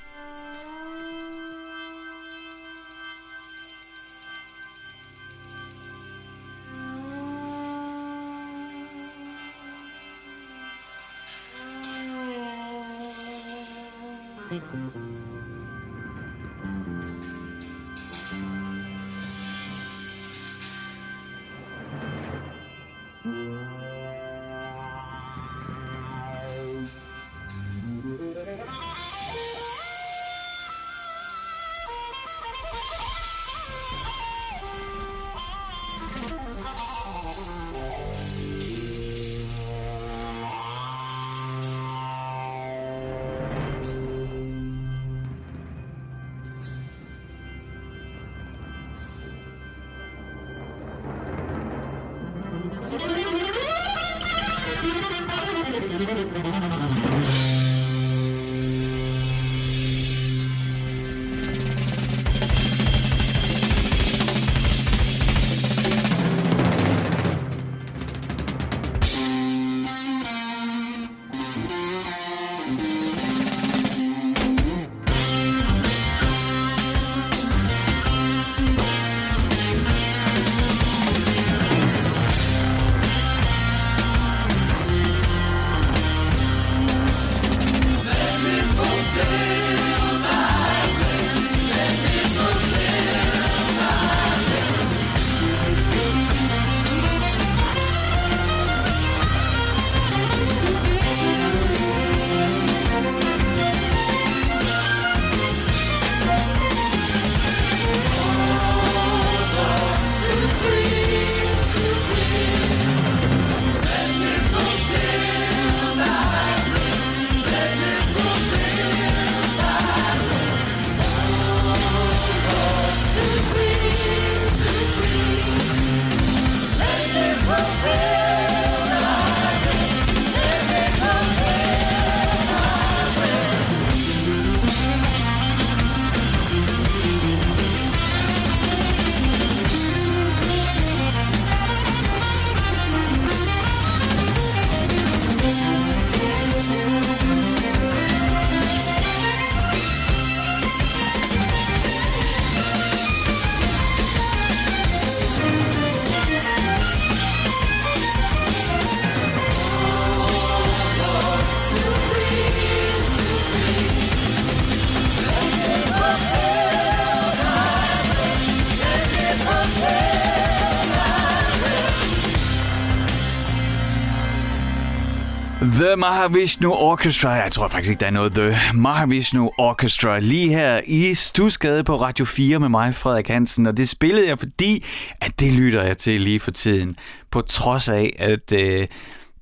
The 175.94 176.00
Mahavishnu 176.00 176.72
Orchestra. 176.72 177.30
Jeg 177.30 177.52
tror 177.52 177.68
faktisk 177.68 177.90
ikke, 177.90 178.00
der 178.00 178.06
er 178.06 178.10
noget 178.10 178.32
The 178.32 178.56
Mahavishnu 178.74 179.50
Orchestra 179.58 180.18
lige 180.18 180.48
her 180.48 180.80
i 180.86 181.14
Stusgade 181.14 181.84
på 181.84 181.96
Radio 181.96 182.24
4 182.24 182.58
med 182.58 182.68
mig, 182.68 182.94
Frederik 182.94 183.28
Hansen. 183.28 183.66
Og 183.66 183.76
det 183.76 183.88
spillede 183.88 184.28
jeg, 184.28 184.38
fordi 184.38 184.84
at 185.20 185.40
det 185.40 185.52
lytter 185.52 185.82
jeg 185.82 185.98
til 185.98 186.20
lige 186.20 186.40
for 186.40 186.50
tiden. 186.50 186.96
På 187.30 187.40
trods 187.40 187.88
af, 187.88 188.16
at 188.18 188.52
øh, 188.52 188.86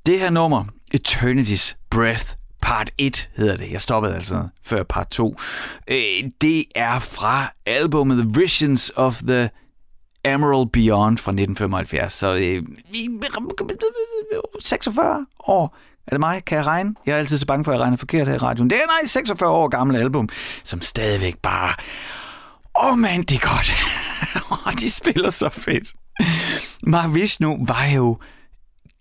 det 0.07 0.21
her 0.21 0.31
nummer, 0.31 0.65
Eternity's 0.95 1.75
Breath, 1.91 2.25
part 2.63 2.91
1 2.99 3.31
hedder 3.37 3.57
det. 3.57 3.73
Jeg 3.73 3.81
stoppede 3.81 4.15
altså 4.15 4.49
før 4.65 4.83
part 4.83 5.09
2. 5.11 5.37
Øh, 5.89 5.97
det 6.41 6.65
er 6.75 6.99
fra 6.99 7.53
albumet 7.67 8.19
The 8.19 8.41
Visions 8.41 8.93
of 8.97 9.21
the 9.27 9.51
Emerald 10.25 10.69
Beyond 10.69 11.19
fra 11.19 11.33
1975. 11.33 12.13
Så 12.13 12.35
øh, 12.35 12.63
46 14.61 15.27
år 15.47 15.77
er 16.07 16.11
det 16.11 16.21
mig? 16.21 16.45
Kan 16.45 16.59
jeg 16.59 16.67
regne? 16.67 16.95
Jeg 17.07 17.13
er 17.13 17.19
altid 17.19 17.39
så 17.39 17.47
bange 17.47 17.65
for, 17.65 17.73
at 17.73 17.77
jeg 17.77 17.83
regner 17.83 17.97
forkert 17.97 18.29
her 18.29 18.35
i 18.35 18.39
radioen. 18.39 18.71
Det 18.71 18.79
er 18.79 18.87
nej, 18.87 19.07
46 19.07 19.51
år 19.51 19.69
gammel 19.69 19.97
album, 19.97 20.29
som 20.65 20.81
stadigvæk 20.81 21.39
bare... 21.43 21.75
Åh 22.83 22.93
oh 22.93 22.99
man, 22.99 23.23
det 23.23 23.37
er 23.43 23.49
godt. 23.49 23.73
de 24.81 24.91
spiller 24.91 25.31
så 25.31 25.49
fedt. 25.49 25.89
Mahavishnu 26.83 27.67
var 27.67 27.85
jo 27.85 28.19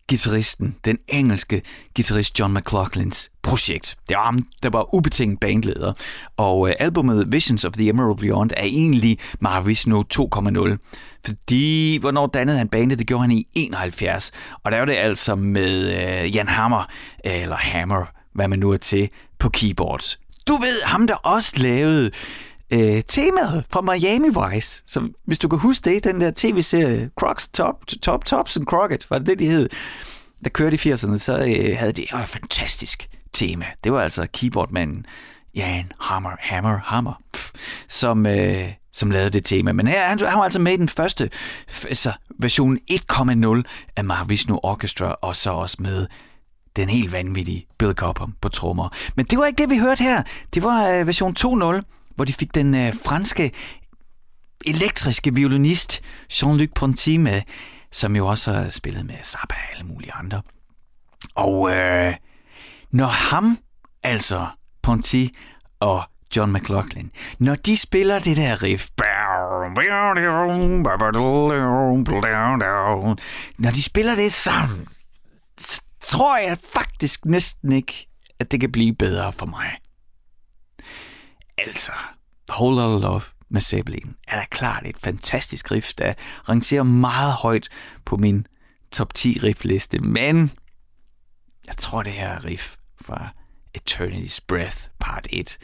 gitarristen, 0.08 0.76
den 0.86 0.98
engelske 1.08 1.62
guitarist 1.96 2.40
John 2.40 2.54
McLaughlins 2.54 3.32
projekt. 3.42 3.96
Det 4.10 4.18
var 4.18 4.24
ham, 4.24 4.48
der 4.64 4.70
var 4.70 4.96
ubetinget 4.96 5.40
bandleder. 5.40 5.94
Og 6.38 6.60
uh, 6.60 6.72
albumet 6.80 7.32
Visions 7.32 7.66
of 7.66 7.74
the 7.74 7.90
Emerald 7.90 8.18
Beyond 8.18 8.52
er 8.58 8.64
egentlig 8.64 9.18
Mahavishnu 9.40 10.04
2.0. 10.14 10.78
Fordi, 11.26 11.98
hvornår 11.98 12.28
dannede 12.28 12.58
han 12.58 12.68
bandet? 12.68 13.00
Det 13.00 13.08
gjorde 13.08 13.22
han 13.22 13.32
i 13.32 13.48
71. 13.56 14.32
Og 14.64 14.72
der 14.72 14.78
var 14.78 14.86
det 14.86 14.96
altså 14.96 15.36
med 15.36 15.80
øh, 16.24 16.36
Jan 16.36 16.48
Hammer, 16.48 16.86
eller 17.24 17.56
Hammer, 17.56 18.06
hvad 18.34 18.48
man 18.48 18.60
nu 18.60 18.72
er 18.72 18.78
til, 18.78 19.10
på 19.40 19.50
keyboards. 19.50 20.20
Du 20.48 20.56
ved, 20.56 20.84
ham 20.84 21.08
der 21.08 21.16
også 21.16 21.54
lavede 21.58 22.12
øh, 22.72 23.04
temaet 23.08 23.64
fra 23.70 23.82
Miami 23.82 24.28
Vice. 24.28 24.84
Så 24.88 25.10
hvis 25.26 25.40
du 25.40 25.48
kan 25.48 25.60
huske 25.60 25.90
det, 25.90 26.04
den 26.04 26.22
der 26.22 26.32
tv-serie 26.36 27.10
Crocs 27.20 27.48
Top, 27.48 27.76
Top 28.02 28.26
Tops 28.26 28.58
and 28.58 28.66
Crockett, 28.66 29.10
var 29.10 29.18
det 29.18 29.28
det, 29.28 29.40
de 29.40 29.46
hed, 29.46 29.70
der 30.44 30.50
kørte 30.50 30.76
i 30.76 30.94
80'erne, 30.94 31.18
så 31.18 31.38
øh, 31.38 31.78
havde 31.78 31.92
de 31.92 32.02
et 32.02 32.10
fantastisk 32.26 33.08
tema. 33.34 33.66
Det 33.84 33.92
var 33.92 34.02
altså 34.02 34.28
keyboardmanden 34.34 35.06
Jan 35.56 35.92
Hammer, 36.00 36.32
Hammer, 36.40 36.80
Hammer, 36.84 37.14
pff, 37.34 37.52
som, 37.88 38.26
øh, 38.26 38.72
som 38.92 39.12
lavede 39.12 39.30
det 39.30 39.46
tema. 39.46 39.72
Men 39.72 39.88
her, 39.88 40.08
han, 40.08 40.20
han 40.20 40.38
var 40.38 40.44
altså 40.44 40.60
med 40.60 40.74
i 40.74 40.78
den 40.78 40.90
første 40.90 41.30
altså 41.84 42.12
version 42.40 42.78
1.0 42.92 43.64
af 43.96 44.04
Mahavishnu 44.04 44.60
Orchestra, 44.64 45.16
og 45.22 45.36
så 45.36 45.52
også 45.52 45.78
med 45.80 46.08
den 46.76 46.90
helt 46.90 47.12
vanvittige 47.12 47.68
Bill 47.78 47.94
Cobham 47.94 48.36
på 48.42 48.50
trommer. 48.50 48.90
Men 49.16 49.26
det 49.26 49.40
var 49.40 49.46
ikke 49.46 49.62
det, 49.62 49.70
vi 49.70 49.78
hørte 49.78 50.04
her. 50.04 50.24
Det 50.54 50.64
var 50.64 50.90
øh, 50.90 51.08
version 51.08 51.36
2.0, 51.40 51.82
hvor 52.16 52.26
de 52.26 52.34
fik 52.34 52.56
den 52.56 52.76
øh, 52.76 52.94
franske 53.06 53.52
elektriske 54.66 55.36
violinist 55.36 56.02
Jean-Luc 56.34 56.72
Ponty 56.76 57.10
med, 57.10 57.42
som 57.92 58.16
jo 58.16 58.28
også 58.28 58.54
har 58.54 58.70
spillet 58.70 59.06
med 59.06 59.16
Zappa 59.24 59.56
og 59.56 59.72
alle 59.74 59.84
mulige 59.84 60.14
andre. 60.14 60.42
Og 61.36 61.72
øh, 61.72 62.16
når 62.92 63.06
ham, 63.06 63.58
altså 64.04 64.48
Ponty 64.82 65.26
og 65.80 66.04
John 66.36 66.54
McLaughlin, 66.54 67.12
når 67.40 67.56
de 67.56 67.78
spiller 67.78 68.20
det 68.20 68.38
der 68.38 68.64
riff, 68.64 68.90
når 73.58 73.72
de 73.72 73.84
spiller 73.84 74.16
det 74.16 74.34
sammen, 74.34 74.88
tror 76.02 76.38
jeg 76.38 76.58
faktisk 76.74 77.26
næsten 77.26 77.72
ikke, 77.72 78.08
at 78.40 78.52
det 78.52 78.60
kan 78.60 78.72
blive 78.72 78.96
bedre 78.96 79.34
for 79.34 79.46
mig. 79.46 79.78
Altså, 81.68 81.92
Whole 82.50 82.76
Lotta 82.76 83.08
Love 83.08 83.22
med 83.50 83.62
Zeppelin 83.62 84.16
er 84.28 84.40
da 84.40 84.46
klart 84.52 84.86
et 84.86 84.98
fantastisk 84.98 85.72
riff, 85.72 85.94
der 85.94 86.14
rangerer 86.50 86.84
meget 86.84 87.34
højt 87.34 87.70
på 88.06 88.18
min 88.18 88.48
top 88.92 89.14
10 89.14 89.40
riffliste, 89.44 90.00
men 90.00 90.52
jeg 91.68 91.78
tror 91.78 92.04
det 92.04 92.12
her 92.12 92.46
riff 92.46 92.76
fra 93.02 93.30
Eternity's 93.78 94.40
Breath 94.48 94.78
part 95.00 95.28
1, 95.30 95.58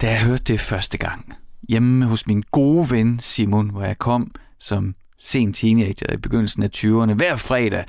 da 0.00 0.10
jeg 0.10 0.22
hørte 0.22 0.44
det 0.44 0.60
første 0.60 0.98
gang 0.98 1.34
hjemme 1.68 2.06
hos 2.06 2.26
min 2.26 2.42
gode 2.50 2.90
ven 2.90 3.20
Simon, 3.20 3.70
hvor 3.70 3.82
jeg 3.82 3.98
kom 3.98 4.34
som 4.58 4.94
sen 5.18 5.52
teenager 5.52 6.12
i 6.12 6.16
begyndelsen 6.16 6.62
af 6.62 6.68
20'erne 6.76 7.12
hver 7.12 7.36
fredag 7.36 7.84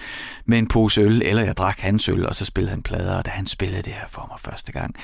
med 0.45 0.57
en 0.57 0.67
pose 0.67 1.01
øl, 1.01 1.21
eller 1.21 1.43
jeg 1.43 1.57
drak 1.57 1.79
hans 1.79 2.09
øl, 2.09 2.25
og 2.25 2.35
så 2.35 2.45
spillede 2.45 2.71
han 2.71 2.83
plader, 2.83 3.17
og 3.17 3.25
da 3.25 3.31
han 3.31 3.47
spillede 3.47 3.81
det 3.81 3.93
her 3.93 4.07
for 4.09 4.27
mig 4.31 4.53
første 4.53 4.71
gang, 4.71 4.95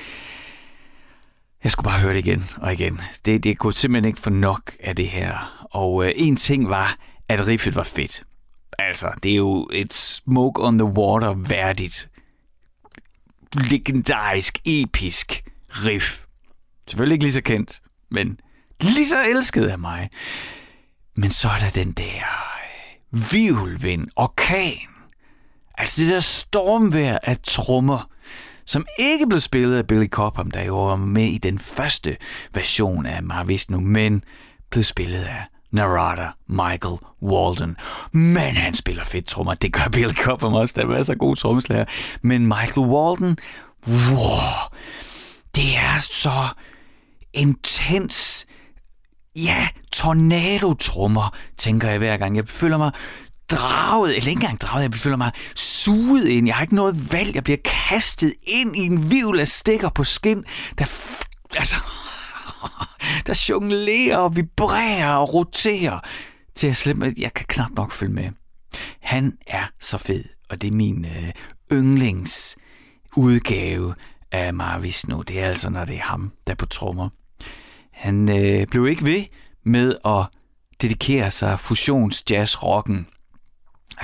jeg 1.64 1.72
skulle 1.72 1.84
bare 1.84 2.00
høre 2.00 2.14
det 2.14 2.26
igen 2.26 2.50
og 2.56 2.72
igen. 2.72 3.00
Det, 3.24 3.44
det 3.44 3.58
kunne 3.58 3.74
simpelthen 3.74 4.08
ikke 4.08 4.20
få 4.20 4.30
nok 4.30 4.72
af 4.80 4.96
det 4.96 5.08
her. 5.08 5.66
Og 5.70 6.06
øh, 6.06 6.12
en 6.16 6.36
ting 6.36 6.68
var, 6.68 6.96
at 7.28 7.46
riffet 7.46 7.74
var 7.74 7.82
fedt. 7.82 8.24
Altså, 8.78 9.12
det 9.22 9.30
er 9.30 9.36
jo 9.36 9.68
et 9.72 9.92
Smoke 9.92 10.62
on 10.62 10.78
the 10.78 10.84
Water 10.84 11.34
værdigt, 11.34 12.10
legendarisk, 13.54 14.58
episk 14.64 15.42
riff. 15.68 16.20
Selvfølgelig 16.88 17.14
ikke 17.14 17.24
lige 17.24 17.32
så 17.32 17.40
kendt, 17.40 17.80
men 18.10 18.40
lige 18.80 19.08
så 19.08 19.24
elsket 19.24 19.68
af 19.68 19.78
mig. 19.78 20.10
Men 21.14 21.30
så 21.30 21.48
er 21.48 21.58
der 21.58 21.70
den 21.70 21.92
der 21.92 22.22
øh, 23.12 23.32
vivlvind, 23.32 24.08
orkan. 24.16 24.88
Altså 25.78 26.00
det 26.00 26.12
der 26.12 26.20
stormvær 26.20 27.18
af 27.22 27.38
trommer, 27.38 28.10
som 28.66 28.86
ikke 28.98 29.26
blev 29.26 29.40
spillet 29.40 29.76
af 29.76 29.86
Billy 29.86 30.08
Cobham, 30.08 30.50
der 30.50 30.62
jo 30.62 30.86
var 30.86 30.96
med 30.96 31.26
i 31.26 31.38
den 31.38 31.58
første 31.58 32.16
version 32.54 33.06
af 33.06 33.22
Mahavishnu, 33.22 33.80
men 33.80 34.24
blev 34.70 34.84
spillet 34.84 35.24
af 35.24 35.44
Narada 35.70 36.28
Michael 36.46 36.98
Walden. 37.22 37.76
Men 38.12 38.56
han 38.56 38.74
spiller 38.74 39.04
fedt 39.04 39.26
trommer. 39.26 39.54
Det 39.54 39.72
gør 39.72 39.88
Billy 39.92 40.14
Cobham 40.14 40.54
også. 40.54 40.74
Der 40.76 40.82
er 40.82 40.88
masser 40.88 41.12
af 41.12 41.18
gode 41.18 41.40
trommeslager. 41.40 41.84
Men 42.22 42.46
Michael 42.46 42.86
Walden, 42.86 43.36
wow, 43.88 44.70
det 45.56 45.76
er 45.76 46.00
så 46.00 46.48
intens, 47.32 48.46
ja, 49.36 49.68
tornado-trummer, 49.92 51.34
tænker 51.56 51.88
jeg 51.88 51.98
hver 51.98 52.16
gang. 52.16 52.36
Jeg 52.36 52.48
føler 52.48 52.78
mig 52.78 52.92
draget, 53.50 54.16
eller 54.16 54.28
ikke 54.28 54.40
engang 54.40 54.60
draget, 54.60 54.82
jeg 54.82 54.94
føler 54.94 55.16
mig 55.16 55.32
suget 55.54 56.28
ind. 56.28 56.46
Jeg 56.46 56.56
har 56.56 56.62
ikke 56.62 56.74
noget 56.74 57.12
valg. 57.12 57.34
Jeg 57.34 57.44
bliver 57.44 57.58
kastet 57.64 58.34
ind 58.42 58.76
i 58.76 58.80
en 58.80 59.10
vivl 59.10 59.40
af 59.40 59.48
stikker 59.48 59.88
på 59.88 60.04
skin, 60.04 60.44
der, 60.78 60.84
altså, 61.56 61.76
der 63.26 63.44
jonglerer 63.48 64.16
og 64.16 64.36
vibrerer 64.36 65.16
og 65.16 65.34
roterer 65.34 66.00
til 66.54 66.66
at 66.66 66.76
slippe. 66.76 67.14
Jeg 67.16 67.34
kan 67.34 67.46
knap 67.48 67.70
nok 67.70 67.92
følge 67.92 68.12
med. 68.12 68.30
Han 69.00 69.38
er 69.46 69.64
så 69.80 69.98
fed, 69.98 70.24
og 70.50 70.62
det 70.62 70.68
er 70.68 70.72
min 70.72 71.04
øh, 71.04 71.32
yndlingsudgave 71.72 73.94
af 74.32 74.54
Mahavishnu. 74.54 75.22
Det 75.22 75.40
er 75.40 75.48
altså, 75.48 75.70
når 75.70 75.84
det 75.84 75.96
er 75.96 76.02
ham, 76.02 76.32
der 76.46 76.54
på 76.54 76.66
trommer. 76.66 77.08
Han 77.92 78.28
øh, 78.28 78.66
blev 78.66 78.86
ikke 78.86 79.04
ved 79.04 79.24
med 79.64 79.96
at 80.04 80.26
dedikere 80.82 81.30
sig 81.30 81.60
fusions-jazz-rocken. 81.60 83.06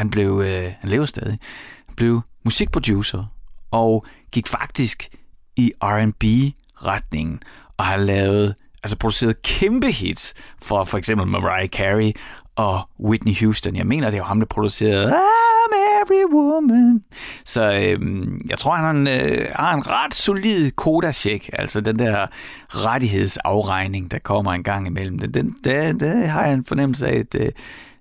Han 0.01 0.11
blev, 0.11 0.43
øh, 0.45 0.73
han 0.81 0.91
lever 0.91 1.05
stadig, 1.05 1.39
han 1.87 1.95
blev 1.97 2.23
musikproducer 2.45 3.25
og 3.71 4.05
gik 4.33 4.47
faktisk 4.47 5.09
i 5.57 5.73
R&B-retningen 5.83 7.41
og 7.77 7.85
har 7.85 7.97
lavet, 7.97 8.55
altså 8.83 8.97
produceret 8.97 9.43
kæmpe 9.43 9.93
hits 9.93 10.35
for 10.63 10.85
for 10.85 10.99
eksempel 10.99 11.27
Mariah 11.27 11.69
Carey 11.69 12.13
og 12.57 12.89
Whitney 13.01 13.35
Houston. 13.41 13.77
Jeg 13.77 13.87
mener, 13.87 14.07
det 14.07 14.15
er 14.15 14.19
jo 14.19 14.25
ham, 14.25 14.41
der 14.41 14.47
producerede 14.47 15.13
I'm 15.13 15.75
every 16.03 16.35
woman. 16.35 17.05
Så 17.45 17.73
øhm, 17.73 18.47
jeg 18.49 18.59
tror, 18.59 18.75
han 18.75 19.09
øh, 19.09 19.47
har 19.55 19.75
en 19.75 19.87
ret 19.87 20.15
solid 20.15 20.71
kodacheck, 20.71 21.51
altså 21.53 21.81
den 21.81 21.99
der 21.99 22.27
rettighedsafregning, 22.69 24.11
der 24.11 24.19
kommer 24.19 24.53
en 24.53 24.63
gang 24.63 24.87
imellem. 24.87 25.19
Den, 25.19 25.35
den, 25.35 25.57
det, 25.65 26.01
det 26.01 26.29
har 26.29 26.45
jeg 26.45 26.53
en 26.53 26.65
fornemmelse 26.65 27.07
af, 27.07 27.19
at, 27.19 27.35
øh, 27.35 27.49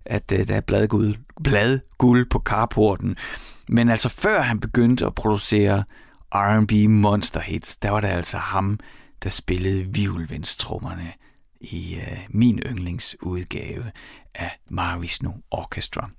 at, 0.05 0.31
at 0.31 0.47
der 0.47 0.55
er 0.55 0.61
bladgud 0.61 1.13
bladguld 1.43 2.29
på 2.29 2.39
carporten. 2.39 3.15
Men 3.69 3.89
altså 3.89 4.09
før 4.09 4.41
han 4.41 4.59
begyndte 4.59 5.05
at 5.05 5.15
producere 5.15 5.83
R&B 6.31 6.71
monster 6.89 7.39
hits, 7.39 7.77
der 7.77 7.89
var 7.89 8.01
det 8.01 8.07
altså 8.07 8.37
ham, 8.37 8.79
der 9.23 9.29
spillede 9.29 9.83
violvindstrummerne 9.83 11.11
i 11.61 11.95
øh, 11.95 12.17
min 12.29 12.59
yndlingsudgave 12.65 13.91
af 14.35 14.59
Mahavishnu 14.69 15.33
Orchestra. 15.51 16.09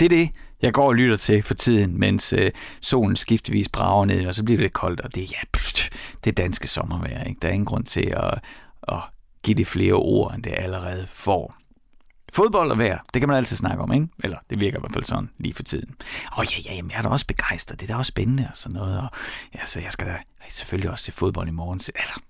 Det 0.00 0.04
er 0.04 0.08
det, 0.08 0.30
jeg 0.62 0.72
går 0.72 0.86
og 0.86 0.94
lytter 0.94 1.16
til 1.16 1.42
for 1.42 1.54
tiden, 1.54 2.00
mens 2.00 2.32
øh, 2.32 2.50
solen 2.80 3.16
skiftevis 3.16 3.68
brager 3.68 4.04
ned, 4.04 4.26
og 4.26 4.34
så 4.34 4.44
bliver 4.44 4.60
det 4.60 4.72
koldt, 4.72 5.00
og 5.00 5.14
det, 5.14 5.32
ja, 5.32 5.38
pff, 5.52 5.88
det 6.24 6.30
er 6.30 6.34
danske 6.34 6.68
sommervejr. 6.68 7.24
Ikke? 7.24 7.38
Der 7.42 7.48
er 7.48 7.52
ingen 7.52 7.66
grund 7.66 7.84
til 7.84 8.14
at, 8.16 8.38
at 8.88 9.02
give 9.42 9.54
det 9.54 9.66
flere 9.66 9.94
ord, 9.94 10.34
end 10.34 10.42
det 10.42 10.54
allerede 10.56 11.06
får. 11.10 11.59
Fodbold 12.32 12.70
og 12.70 12.78
vejr, 12.78 12.98
det 13.14 13.20
kan 13.22 13.28
man 13.28 13.36
altid 13.36 13.56
snakke 13.56 13.82
om, 13.82 13.92
ikke? 13.92 14.08
Eller 14.24 14.38
det 14.50 14.60
virker 14.60 14.78
i 14.78 14.80
hvert 14.80 14.92
fald 14.92 15.04
sådan 15.04 15.30
lige 15.38 15.54
for 15.54 15.62
tiden. 15.62 15.94
Og 16.32 16.44
ja, 16.44 16.56
ja, 16.64 16.74
jamen, 16.74 16.90
jeg 16.90 16.98
er 16.98 17.02
da 17.02 17.08
også 17.08 17.26
begejstret. 17.26 17.80
Det 17.80 17.90
er 17.90 17.94
da 17.94 17.98
også 17.98 18.10
spændende 18.10 18.46
og 18.50 18.56
sådan 18.56 18.74
noget. 18.74 18.98
Og, 18.98 19.08
ja, 19.54 19.66
så 19.66 19.80
jeg 19.80 19.92
skal 19.92 20.06
da 20.06 20.16
selvfølgelig 20.48 20.90
også 20.90 21.04
se 21.04 21.12
fodbold 21.12 21.48
i 21.48 21.50
morgen. 21.50 21.80
Eller, 21.94 22.20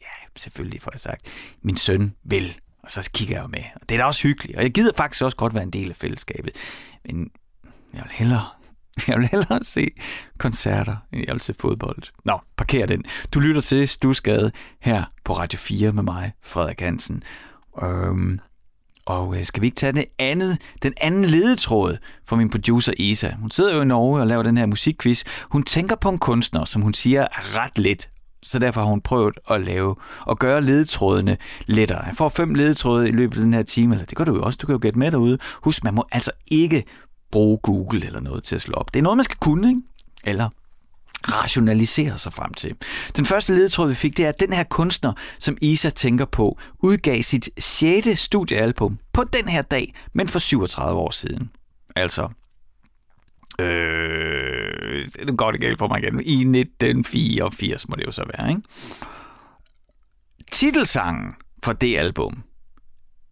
ja, 0.00 0.28
selvfølgelig 0.36 0.82
får 0.82 0.90
jeg 0.94 1.00
sagt. 1.00 1.26
Min 1.62 1.76
søn 1.76 2.14
vil, 2.24 2.56
og 2.82 2.90
så 2.90 3.10
kigger 3.14 3.40
jeg 3.40 3.50
med. 3.50 3.62
Og 3.74 3.88
det 3.88 3.94
er 3.94 3.98
da 3.98 4.04
også 4.04 4.22
hyggeligt. 4.22 4.56
Og 4.56 4.62
jeg 4.62 4.72
gider 4.72 4.92
faktisk 4.96 5.22
også 5.22 5.36
godt 5.36 5.54
være 5.54 5.62
en 5.62 5.70
del 5.70 5.90
af 5.90 5.96
fællesskabet. 5.96 6.52
Men 7.04 7.30
jeg 7.94 8.02
vil 8.02 8.12
hellere, 8.12 8.44
jeg 9.08 9.18
vil 9.18 9.28
hellere 9.28 9.64
se 9.64 9.88
koncerter, 10.38 10.96
end 11.12 11.24
jeg 11.26 11.34
vil 11.34 11.42
se 11.42 11.54
fodbold. 11.60 12.02
Nå, 12.24 12.38
parker 12.56 12.86
den. 12.86 13.04
Du 13.34 13.40
lytter 13.40 13.60
til 13.60 13.88
Stusgade 13.88 14.52
her 14.80 15.04
på 15.24 15.32
Radio 15.32 15.58
4 15.58 15.92
med 15.92 16.02
mig, 16.02 16.32
Frederik 16.42 16.80
Hansen. 16.80 17.22
Øhm, 17.82 18.40
og 19.10 19.36
øh, 19.36 19.44
skal 19.44 19.60
vi 19.60 19.66
ikke 19.66 19.76
tage 19.76 19.92
det 19.92 20.04
andet, 20.18 20.58
den 20.82 20.92
anden 21.00 21.24
ledetråd 21.24 21.96
fra 22.26 22.36
min 22.36 22.50
producer 22.50 22.92
Isa? 22.98 23.30
Hun 23.40 23.50
sidder 23.50 23.74
jo 23.74 23.82
i 23.82 23.84
Norge 23.84 24.20
og 24.20 24.26
laver 24.26 24.42
den 24.42 24.56
her 24.56 24.66
musikquiz. 24.66 25.24
Hun 25.50 25.62
tænker 25.62 25.96
på 25.96 26.08
en 26.08 26.18
kunstner, 26.18 26.64
som 26.64 26.82
hun 26.82 26.94
siger 26.94 27.20
er 27.20 27.56
ret 27.58 27.78
let. 27.78 28.08
Så 28.42 28.58
derfor 28.58 28.80
har 28.80 28.88
hun 28.88 29.00
prøvet 29.00 29.38
at 29.50 29.60
lave 29.60 29.96
og 30.20 30.38
gøre 30.38 30.62
ledetrådene 30.62 31.36
lettere. 31.66 32.04
Jeg 32.06 32.16
får 32.16 32.28
fem 32.28 32.54
ledetråde 32.54 33.08
i 33.08 33.12
løbet 33.12 33.36
af 33.36 33.42
den 33.42 33.54
her 33.54 33.62
time, 33.62 33.94
eller 33.94 34.06
det 34.06 34.16
kan 34.16 34.26
du 34.26 34.34
jo 34.34 34.42
også, 34.42 34.56
du 34.62 34.66
kan 34.66 34.72
jo 34.72 34.78
gætte 34.82 34.98
med 34.98 35.10
derude. 35.10 35.38
Husk, 35.62 35.84
man 35.84 35.94
må 35.94 36.04
altså 36.12 36.30
ikke 36.50 36.84
bruge 37.32 37.58
Google 37.58 38.06
eller 38.06 38.20
noget 38.20 38.44
til 38.44 38.54
at 38.56 38.62
slå 38.62 38.74
op. 38.74 38.94
Det 38.94 39.00
er 39.00 39.02
noget, 39.02 39.16
man 39.16 39.24
skal 39.24 39.36
kunne, 39.40 39.68
ikke? 39.68 39.80
Eller 40.24 40.48
rationalisere 41.28 42.18
sig 42.18 42.32
frem 42.32 42.54
til. 42.54 42.74
Den 43.16 43.26
første 43.26 43.54
ledetråd, 43.54 43.88
vi 43.88 43.94
fik, 43.94 44.16
det 44.16 44.24
er, 44.24 44.28
at 44.28 44.40
den 44.40 44.52
her 44.52 44.64
kunstner, 44.64 45.12
som 45.38 45.56
Isa 45.60 45.90
tænker 45.90 46.24
på, 46.24 46.58
udgav 46.78 47.22
sit 47.22 47.48
6. 47.58 48.18
studiealbum 48.18 48.98
på 49.12 49.24
den 49.24 49.48
her 49.48 49.62
dag, 49.62 49.94
men 50.12 50.28
for 50.28 50.38
37 50.38 51.00
år 51.00 51.10
siden. 51.10 51.50
Altså, 51.96 52.28
øh, 53.60 55.08
det 55.26 55.38
går 55.38 55.50
det 55.50 55.60
galt 55.60 55.78
for 55.78 55.88
mig 55.88 56.02
igen. 56.02 56.20
I 56.20 56.34
1984 56.34 57.88
må 57.88 57.96
det 57.96 58.06
jo 58.06 58.12
så 58.12 58.24
være, 58.36 58.50
ikke? 58.50 58.62
Titelsangen 60.52 61.34
for 61.64 61.72
det 61.72 61.98
album 61.98 62.42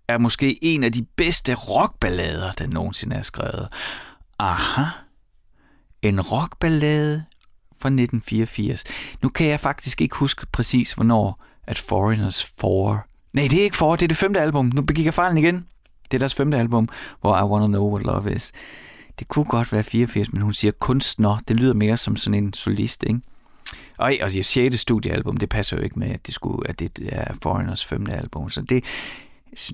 er 0.09 0.18
måske 0.18 0.64
en 0.64 0.85
af 0.85 0.92
de 0.92 1.07
bedste 1.16 1.55
rockballader, 1.55 2.53
der 2.53 2.66
nogensinde 2.66 3.16
er 3.16 3.22
skrevet. 3.22 3.68
Aha, 4.38 4.85
en 6.03 6.20
rockballade 6.20 7.24
fra 7.81 7.88
1984. 7.88 8.85
Nu 9.23 9.29
kan 9.29 9.49
jeg 9.49 9.61
faktisk 9.61 10.01
ikke 10.01 10.17
huske 10.17 10.47
præcis, 10.53 10.93
hvornår 10.93 11.45
at 11.67 11.79
Foreigners 11.79 12.53
4... 12.61 13.01
Nej, 13.33 13.49
det 13.51 13.61
er 13.61 13.64
ikke 13.64 13.77
4, 13.77 13.93
det 13.93 14.03
er 14.03 14.09
det 14.09 14.17
femte 14.17 14.41
album. 14.41 14.71
Nu 14.75 14.83
begik 14.83 15.05
jeg 15.05 15.14
fejlen 15.14 15.38
igen. 15.38 15.67
Det 16.11 16.14
er 16.14 16.19
deres 16.19 16.35
femte 16.35 16.57
album, 16.57 16.87
hvor 17.21 17.38
I 17.38 17.43
Wanna 17.43 17.67
Know 17.67 17.91
What 17.91 18.07
Love 18.07 18.35
Is. 18.35 18.53
Det 19.19 19.29
kunne 19.29 19.45
godt 19.45 19.73
være 19.73 19.85
84, 19.85 20.33
men 20.33 20.43
hun 20.43 20.55
siger 20.55 20.73
kunstner. 20.73 21.38
Det 21.49 21.57
lyder 21.57 21.75
mere 21.75 21.97
som 21.97 22.17
sådan 22.17 22.45
en 22.45 22.53
solist, 22.53 23.05
ikke? 23.07 23.21
Og, 23.99 24.14
og 24.23 24.31
6. 24.43 24.81
studiealbum, 24.81 25.37
det 25.37 25.49
passer 25.49 25.77
jo 25.77 25.83
ikke 25.83 25.99
med, 25.99 26.11
at 26.11 26.27
det, 26.27 26.35
skulle, 26.35 26.69
at 26.69 26.79
det 26.79 27.01
er 27.03 27.35
Foreigners 27.43 27.85
femte 27.85 28.12
album. 28.12 28.51
Så 28.51 28.61
det, 28.61 28.85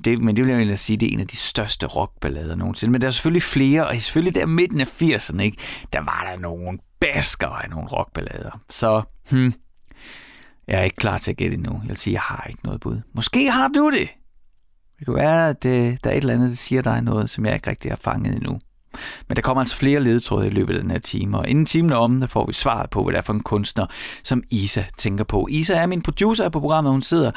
det, 0.05 0.21
men 0.21 0.37
det 0.37 0.45
vil 0.45 0.51
jeg 0.51 0.59
egentlig 0.59 0.79
sige, 0.79 0.97
det 0.97 1.09
er 1.09 1.12
en 1.12 1.21
af 1.21 1.27
de 1.27 1.37
største 1.37 1.87
rockballader 1.87 2.57
nogensinde. 2.57 2.93
Men 2.93 3.01
der 3.01 3.07
er 3.07 3.11
selvfølgelig 3.11 3.43
flere, 3.43 3.87
og 3.87 3.95
selvfølgelig 3.95 4.35
der 4.35 4.47
midten 4.47 4.81
af 4.81 5.03
80'erne, 5.03 5.40
ikke, 5.40 5.59
der 5.93 6.01
var 6.01 6.27
der 6.31 6.40
nogle 6.40 6.79
basker 7.05 7.49
af 7.49 7.71
nogle 7.71 7.88
rockballader. 7.88 8.61
Så, 8.71 9.03
hmm, 9.31 9.55
jeg 10.69 10.79
er 10.79 10.83
ikke 10.83 10.97
klar 10.97 11.19
til 11.19 11.31
at 11.31 11.37
gætte 11.37 11.57
endnu. 11.57 11.73
Jeg 11.83 11.88
vil 11.88 11.97
sige, 11.97 12.14
jeg 12.14 12.21
har 12.21 12.47
ikke 12.49 12.64
noget 12.64 12.81
bud. 12.81 13.01
Måske 13.14 13.51
har 13.51 13.69
du 13.69 13.90
det. 13.90 14.09
Det 14.99 15.07
kan 15.07 15.14
være, 15.14 15.49
at 15.49 15.62
det, 15.62 16.05
der 16.05 16.11
er 16.11 16.14
et 16.14 16.21
eller 16.21 16.35
andet, 16.35 16.49
der 16.49 16.55
siger 16.55 16.83
dig 16.83 17.03
noget, 17.03 17.31
som 17.31 17.47
jeg 17.47 17.55
ikke 17.55 17.71
rigtig 17.71 17.90
har 17.90 17.97
fanget 17.97 18.37
endnu. 18.37 18.61
Men 19.29 19.37
der 19.37 19.43
kommer 19.43 19.61
altså 19.61 19.77
flere 19.77 20.01
ledetråde 20.01 20.47
i 20.47 20.51
løbet 20.51 20.75
af 20.75 20.81
den 20.81 20.90
her 20.90 20.99
time, 20.99 21.38
og 21.38 21.49
inden 21.49 21.67
timen 21.67 21.93
er 21.93 21.97
om, 21.97 22.21
der 22.21 22.27
får 22.27 22.47
vi 22.47 22.53
svaret 22.53 22.90
på, 22.90 23.03
hvad 23.03 23.12
det 23.12 23.19
er 23.19 23.23
for 23.23 23.33
en 23.33 23.43
kunstner, 23.43 23.87
som 24.23 24.43
Isa 24.51 24.83
tænker 24.99 25.25
på. 25.25 25.47
Isa 25.51 25.75
er 25.75 25.87
min 25.87 26.03
producer 26.03 26.49
på 26.49 26.61
programmet, 26.61 26.93
hun 26.93 27.03
sidder 27.03 27.31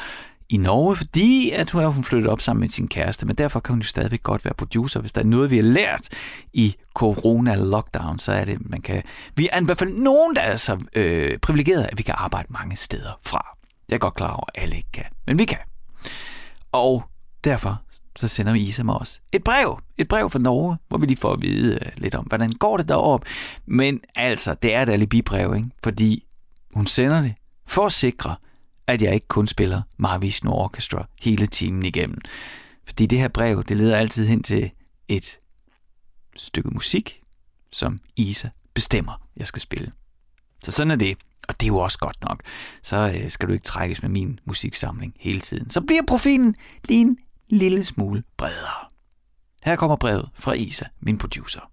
i 0.50 0.56
Norge, 0.56 0.96
fordi 0.96 1.50
at 1.50 1.70
hun 1.70 1.82
er 1.82 1.86
hun 1.86 2.04
flyttede 2.04 2.32
op 2.32 2.40
sammen 2.40 2.60
med 2.60 2.68
sin 2.68 2.88
kæreste, 2.88 3.26
men 3.26 3.36
derfor 3.36 3.60
kan 3.60 3.72
hun 3.72 3.80
jo 3.80 3.86
stadigvæk 3.86 4.22
godt 4.22 4.44
være 4.44 4.54
producer. 4.54 5.00
Hvis 5.00 5.12
der 5.12 5.20
er 5.20 5.24
noget, 5.24 5.50
vi 5.50 5.56
har 5.56 5.62
lært 5.62 6.08
i 6.52 6.76
corona-lockdown, 6.94 8.18
så 8.18 8.32
er 8.32 8.44
det, 8.44 8.70
man 8.70 8.80
kan... 8.80 9.02
Vi 9.36 9.48
er 9.52 9.60
i 9.60 9.64
hvert 9.64 9.78
fald 9.78 9.92
nogen, 9.92 10.36
der 10.36 10.42
er 10.42 10.56
så 10.56 10.78
øh, 10.94 11.38
privilegeret, 11.38 11.84
at 11.92 11.98
vi 11.98 12.02
kan 12.02 12.14
arbejde 12.18 12.52
mange 12.52 12.76
steder 12.76 13.18
fra. 13.22 13.56
Jeg 13.88 13.94
er 13.94 13.98
godt 13.98 14.14
klar 14.14 14.32
over, 14.32 14.44
at 14.54 14.62
alle 14.62 14.76
ikke 14.76 14.92
kan, 14.92 15.04
men 15.26 15.38
vi 15.38 15.44
kan. 15.44 15.58
Og 16.72 17.04
derfor 17.44 17.82
så 18.16 18.28
sender 18.28 18.52
vi 18.52 18.58
Isa 18.58 18.82
mig 18.82 18.94
også 18.94 19.20
et 19.32 19.44
brev. 19.44 19.78
Et 19.98 20.08
brev 20.08 20.30
fra 20.30 20.38
Norge, 20.38 20.76
hvor 20.88 20.98
vi 20.98 21.06
lige 21.06 21.16
får 21.16 21.32
at 21.32 21.40
vide 21.40 21.74
øh, 21.74 21.92
lidt 21.96 22.14
om, 22.14 22.24
hvordan 22.24 22.52
går 22.52 22.76
det 22.76 22.88
derop. 22.88 23.24
Men 23.66 24.00
altså, 24.14 24.54
det 24.54 24.74
er 24.74 24.82
et 24.82 24.88
alibi-brev, 24.88 25.54
ikke? 25.56 25.68
fordi 25.82 26.24
hun 26.74 26.86
sender 26.86 27.22
det 27.22 27.34
for 27.66 27.86
at 27.86 27.92
sikre, 27.92 28.36
at 28.88 29.02
jeg 29.02 29.14
ikke 29.14 29.28
kun 29.28 29.46
spiller 29.46 29.82
Mahavishnu 29.96 30.52
Orchestra 30.52 31.06
hele 31.22 31.46
timen 31.46 31.82
igennem. 31.82 32.18
Fordi 32.86 33.06
det 33.06 33.18
her 33.18 33.28
brev, 33.28 33.64
det 33.64 33.76
leder 33.76 33.96
altid 33.96 34.26
hen 34.26 34.42
til 34.42 34.70
et 35.08 35.38
stykke 36.36 36.70
musik, 36.70 37.20
som 37.72 37.98
Isa 38.16 38.48
bestemmer, 38.74 39.22
jeg 39.36 39.46
skal 39.46 39.62
spille. 39.62 39.92
Så 40.62 40.70
sådan 40.70 40.90
er 40.90 40.96
det. 40.96 41.16
Og 41.48 41.60
det 41.60 41.66
er 41.66 41.68
jo 41.68 41.78
også 41.78 41.98
godt 41.98 42.16
nok. 42.22 42.42
Så 42.82 43.12
øh, 43.14 43.30
skal 43.30 43.48
du 43.48 43.52
ikke 43.52 43.64
trækkes 43.64 44.02
med 44.02 44.10
min 44.10 44.40
musiksamling 44.44 45.14
hele 45.18 45.40
tiden. 45.40 45.70
Så 45.70 45.80
bliver 45.80 46.02
profilen 46.08 46.54
lige 46.84 47.00
en 47.00 47.18
lille 47.48 47.84
smule 47.84 48.22
bredere. 48.36 48.88
Her 49.62 49.76
kommer 49.76 49.96
brevet 49.96 50.28
fra 50.34 50.52
Isa, 50.52 50.84
min 51.00 51.18
producer. 51.18 51.70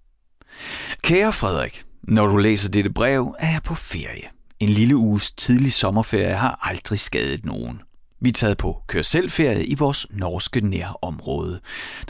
Kære 1.02 1.32
Frederik, 1.32 1.84
når 2.02 2.26
du 2.26 2.36
læser 2.36 2.70
dette 2.70 2.90
brev, 2.90 3.36
er 3.38 3.52
jeg 3.52 3.62
på 3.62 3.74
ferie. 3.74 4.35
En 4.60 4.68
lille 4.68 4.96
uges 4.96 5.32
tidlig 5.32 5.72
sommerferie 5.72 6.34
har 6.34 6.58
aldrig 6.62 7.00
skadet 7.00 7.44
nogen. 7.44 7.80
Vi 8.20 8.28
er 8.28 8.32
taget 8.32 8.58
på 8.58 8.82
kørselferie 8.86 9.66
i 9.66 9.74
vores 9.74 10.06
norske 10.10 10.60
nærområde. 10.60 11.60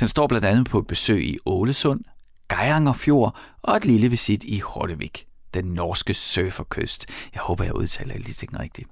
Den 0.00 0.08
står 0.08 0.26
blandt 0.26 0.46
andet 0.46 0.66
på 0.66 0.78
et 0.78 0.86
besøg 0.86 1.24
i 1.24 1.38
Ålesund, 1.46 2.00
Geirangerfjord 2.48 3.36
og 3.62 3.76
et 3.76 3.84
lille 3.86 4.08
visit 4.08 4.44
i 4.44 4.58
Hortevik, 4.58 5.26
den 5.54 5.64
norske 5.64 6.14
surferkyst. 6.14 7.06
Jeg 7.34 7.42
håber, 7.42 7.64
jeg 7.64 7.74
udtaler 7.74 8.14
alle 8.14 8.26
de 8.26 8.32
ting 8.32 8.60
rigtigt. 8.60 8.88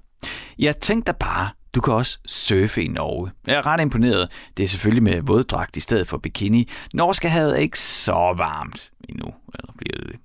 Jeg 0.59 0.77
tænkte 0.77 1.13
bare, 1.19 1.49
du 1.75 1.81
kan 1.81 1.93
også 1.93 2.19
surfe 2.25 2.83
i 2.83 2.87
Norge. 2.87 3.31
Jeg 3.47 3.55
er 3.55 3.65
ret 3.65 3.81
imponeret. 3.81 4.31
Det 4.57 4.63
er 4.63 4.67
selvfølgelig 4.67 5.03
med 5.03 5.21
våddragt 5.21 5.77
i 5.77 5.79
stedet 5.79 6.07
for 6.07 6.17
bikini. 6.17 6.69
Norske 6.93 7.29
havet 7.29 7.51
er 7.51 7.61
ikke 7.61 7.79
så 7.79 8.33
varmt 8.37 8.91
endnu. 9.09 9.27
Eller 9.53 9.73
bliver 9.77 9.97
det 9.97 10.07
det. 10.07 10.19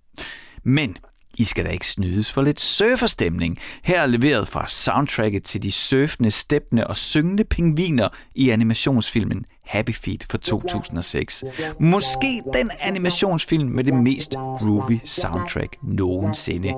Men 0.65 0.97
i 1.41 1.45
skal 1.45 1.65
da 1.65 1.71
ikke 1.71 1.87
snydes 1.87 2.33
for 2.33 2.43
lidt 2.43 2.61
surferstemning. 2.61 3.57
Her 3.83 4.03
er 4.03 4.07
leveret 4.07 4.49
fra 4.49 4.67
soundtracket 4.69 5.45
til 5.45 5.63
de 5.63 5.73
surfende, 5.73 6.31
steppende 6.31 6.87
og 6.87 6.97
syngende 6.97 7.45
pingviner 7.45 8.09
i 8.35 8.51
animationsfilmen 8.51 9.45
Happy 9.65 9.95
Feet 9.95 10.27
fra 10.31 10.39
2006. 10.39 11.45
Måske 11.81 12.43
den 12.55 12.71
animationsfilm 12.81 13.69
med 13.69 13.85
det 13.85 13.95
mest 13.95 14.35
groovy 14.35 14.99
soundtrack 15.05 15.77
nogensinde. 15.83 16.75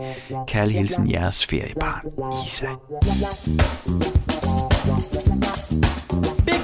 Kærlig 0.47 0.75
hilsen 0.77 1.11
jeres 1.11 1.47
feriebarn, 1.47 2.07
Isa. 2.47 2.67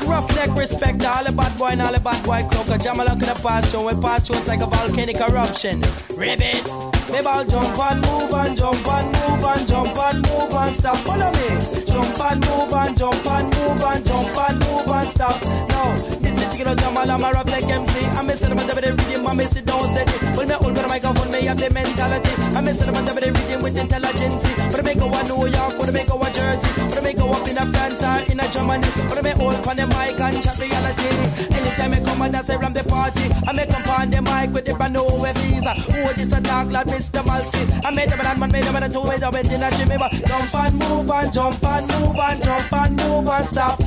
Rough 0.08 0.34
neck 0.34 0.50
respect 0.56 1.04
all 1.04 1.22
the 1.22 1.32
bad 1.32 1.56
boy 1.58 1.68
and 1.68 1.82
all 1.82 1.92
the 1.92 2.00
bad 2.00 2.24
boy 2.24 2.42
club. 2.48 2.66
Cause 2.66 2.82
jam 2.82 3.00
along 3.00 3.20
in 3.20 3.28
the 3.28 3.40
past 3.42 3.70
show. 3.70 3.86
We 3.86 4.00
pass 4.00 4.26
through 4.26 4.40
like 4.46 4.60
a 4.60 4.66
volcanic 4.66 5.20
eruption. 5.20 5.82
Ribbit. 6.16 6.64
Maybe 7.10 7.26
I'll 7.26 7.44
jump 7.44 7.78
and 7.78 8.00
move 8.02 8.32
and 8.32 8.56
jump 8.56 8.86
and 8.86 9.06
move 9.06 9.44
and 9.44 9.68
jump 9.68 9.98
and 9.98 10.22
move 10.22 10.54
and 10.54 10.74
stop. 10.74 10.96
Follow 10.98 11.30
me. 11.32 11.84
Jump 11.86 12.20
and 12.20 12.40
move 12.46 12.72
and 12.72 12.96
jump 12.96 13.26
and 13.26 13.46
move 13.56 13.82
and 13.82 14.04
jump 14.04 14.38
and 14.38 14.58
move 14.60 14.88
and 14.88 15.08
stop. 15.08 15.42
Now, 15.68 16.17
is 16.60 16.66
chicken 16.66 16.78
jam 16.78 16.96
along 16.96 17.20
my 17.20 17.30
rough 17.30 17.46
neck 17.46 17.64
MC. 17.64 18.06
I'm 18.18 18.26
them 18.26 18.56
with 18.56 18.66
the 18.66 18.92
rhythm. 18.92 19.26
I'm 19.26 19.36
missing 19.36 19.64
don't 19.64 19.94
set 19.94 20.08
it. 20.08 20.36
When 20.36 20.48
me 20.48 20.54
hold 20.54 20.74
the 20.74 20.86
microphone, 20.88 21.30
me 21.30 21.44
have 21.46 21.58
the 21.58 21.70
mentality. 21.70 22.34
I'm 22.56 22.64
missing 22.64 22.86
them 22.86 22.94
with 22.94 23.14
the 23.14 23.30
rhythm 23.30 23.62
with 23.62 23.76
intelligence. 23.76 24.44
But 24.70 24.80
I 24.80 24.82
make 24.82 24.98
go 24.98 25.06
a 25.06 25.22
New 25.24 25.46
York, 25.46 25.74
but 25.78 25.88
I 25.88 25.92
make 25.92 26.08
go 26.08 26.20
a 26.20 26.30
Jersey. 26.30 26.68
But 26.88 26.98
I 26.98 27.00
make 27.02 27.18
go 27.18 27.28
up 27.30 27.46
in 27.48 27.58
a 27.58 27.64
France 27.66 28.02
or 28.02 28.32
in 28.32 28.40
a 28.40 28.46
Germany. 28.48 28.88
But 29.08 29.18
I 29.18 29.22
make 29.22 29.36
hold 29.36 29.54
on 29.54 29.76
the 29.76 29.86
mic 29.86 30.20
and 30.20 30.42
chat 30.42 30.58
reality. 30.58 31.10
Anytime 31.54 31.92
I 31.94 32.00
come 32.00 32.22
and 32.22 32.32
dance 32.32 32.50
around 32.50 32.74
the 32.74 32.84
party, 32.84 33.26
I 33.46 33.52
make 33.52 33.70
come 33.70 33.88
on 33.90 34.10
the 34.10 34.20
mic 34.22 34.50
with 34.54 34.64
the 34.66 34.74
brand 34.74 34.94
new 34.94 35.06
visa. 35.38 35.72
Who 35.74 36.14
this 36.14 36.32
a 36.32 36.40
talk 36.40 36.70
like 36.70 36.86
Mr. 36.86 37.22
Malski? 37.22 37.62
I 37.84 37.90
made 37.90 38.10
them 38.10 38.20
and 38.20 38.40
man 38.40 38.50
made 38.52 38.64
them 38.64 38.76
and 38.76 38.92
two 38.92 39.02
ways 39.02 39.22
of 39.22 39.34
it 39.34 39.50
in 39.50 39.62
a 39.62 39.70
Jimmy. 39.76 39.96
Jump 40.26 40.54
and 40.54 40.74
move 40.74 41.10
and 41.10 41.32
jump 41.32 41.62
and 41.64 41.86
move 41.86 42.18
and 42.18 42.42
jump 42.42 42.72
and 42.72 42.96
move 42.96 43.28
and 43.28 43.46
stop. 43.46 43.78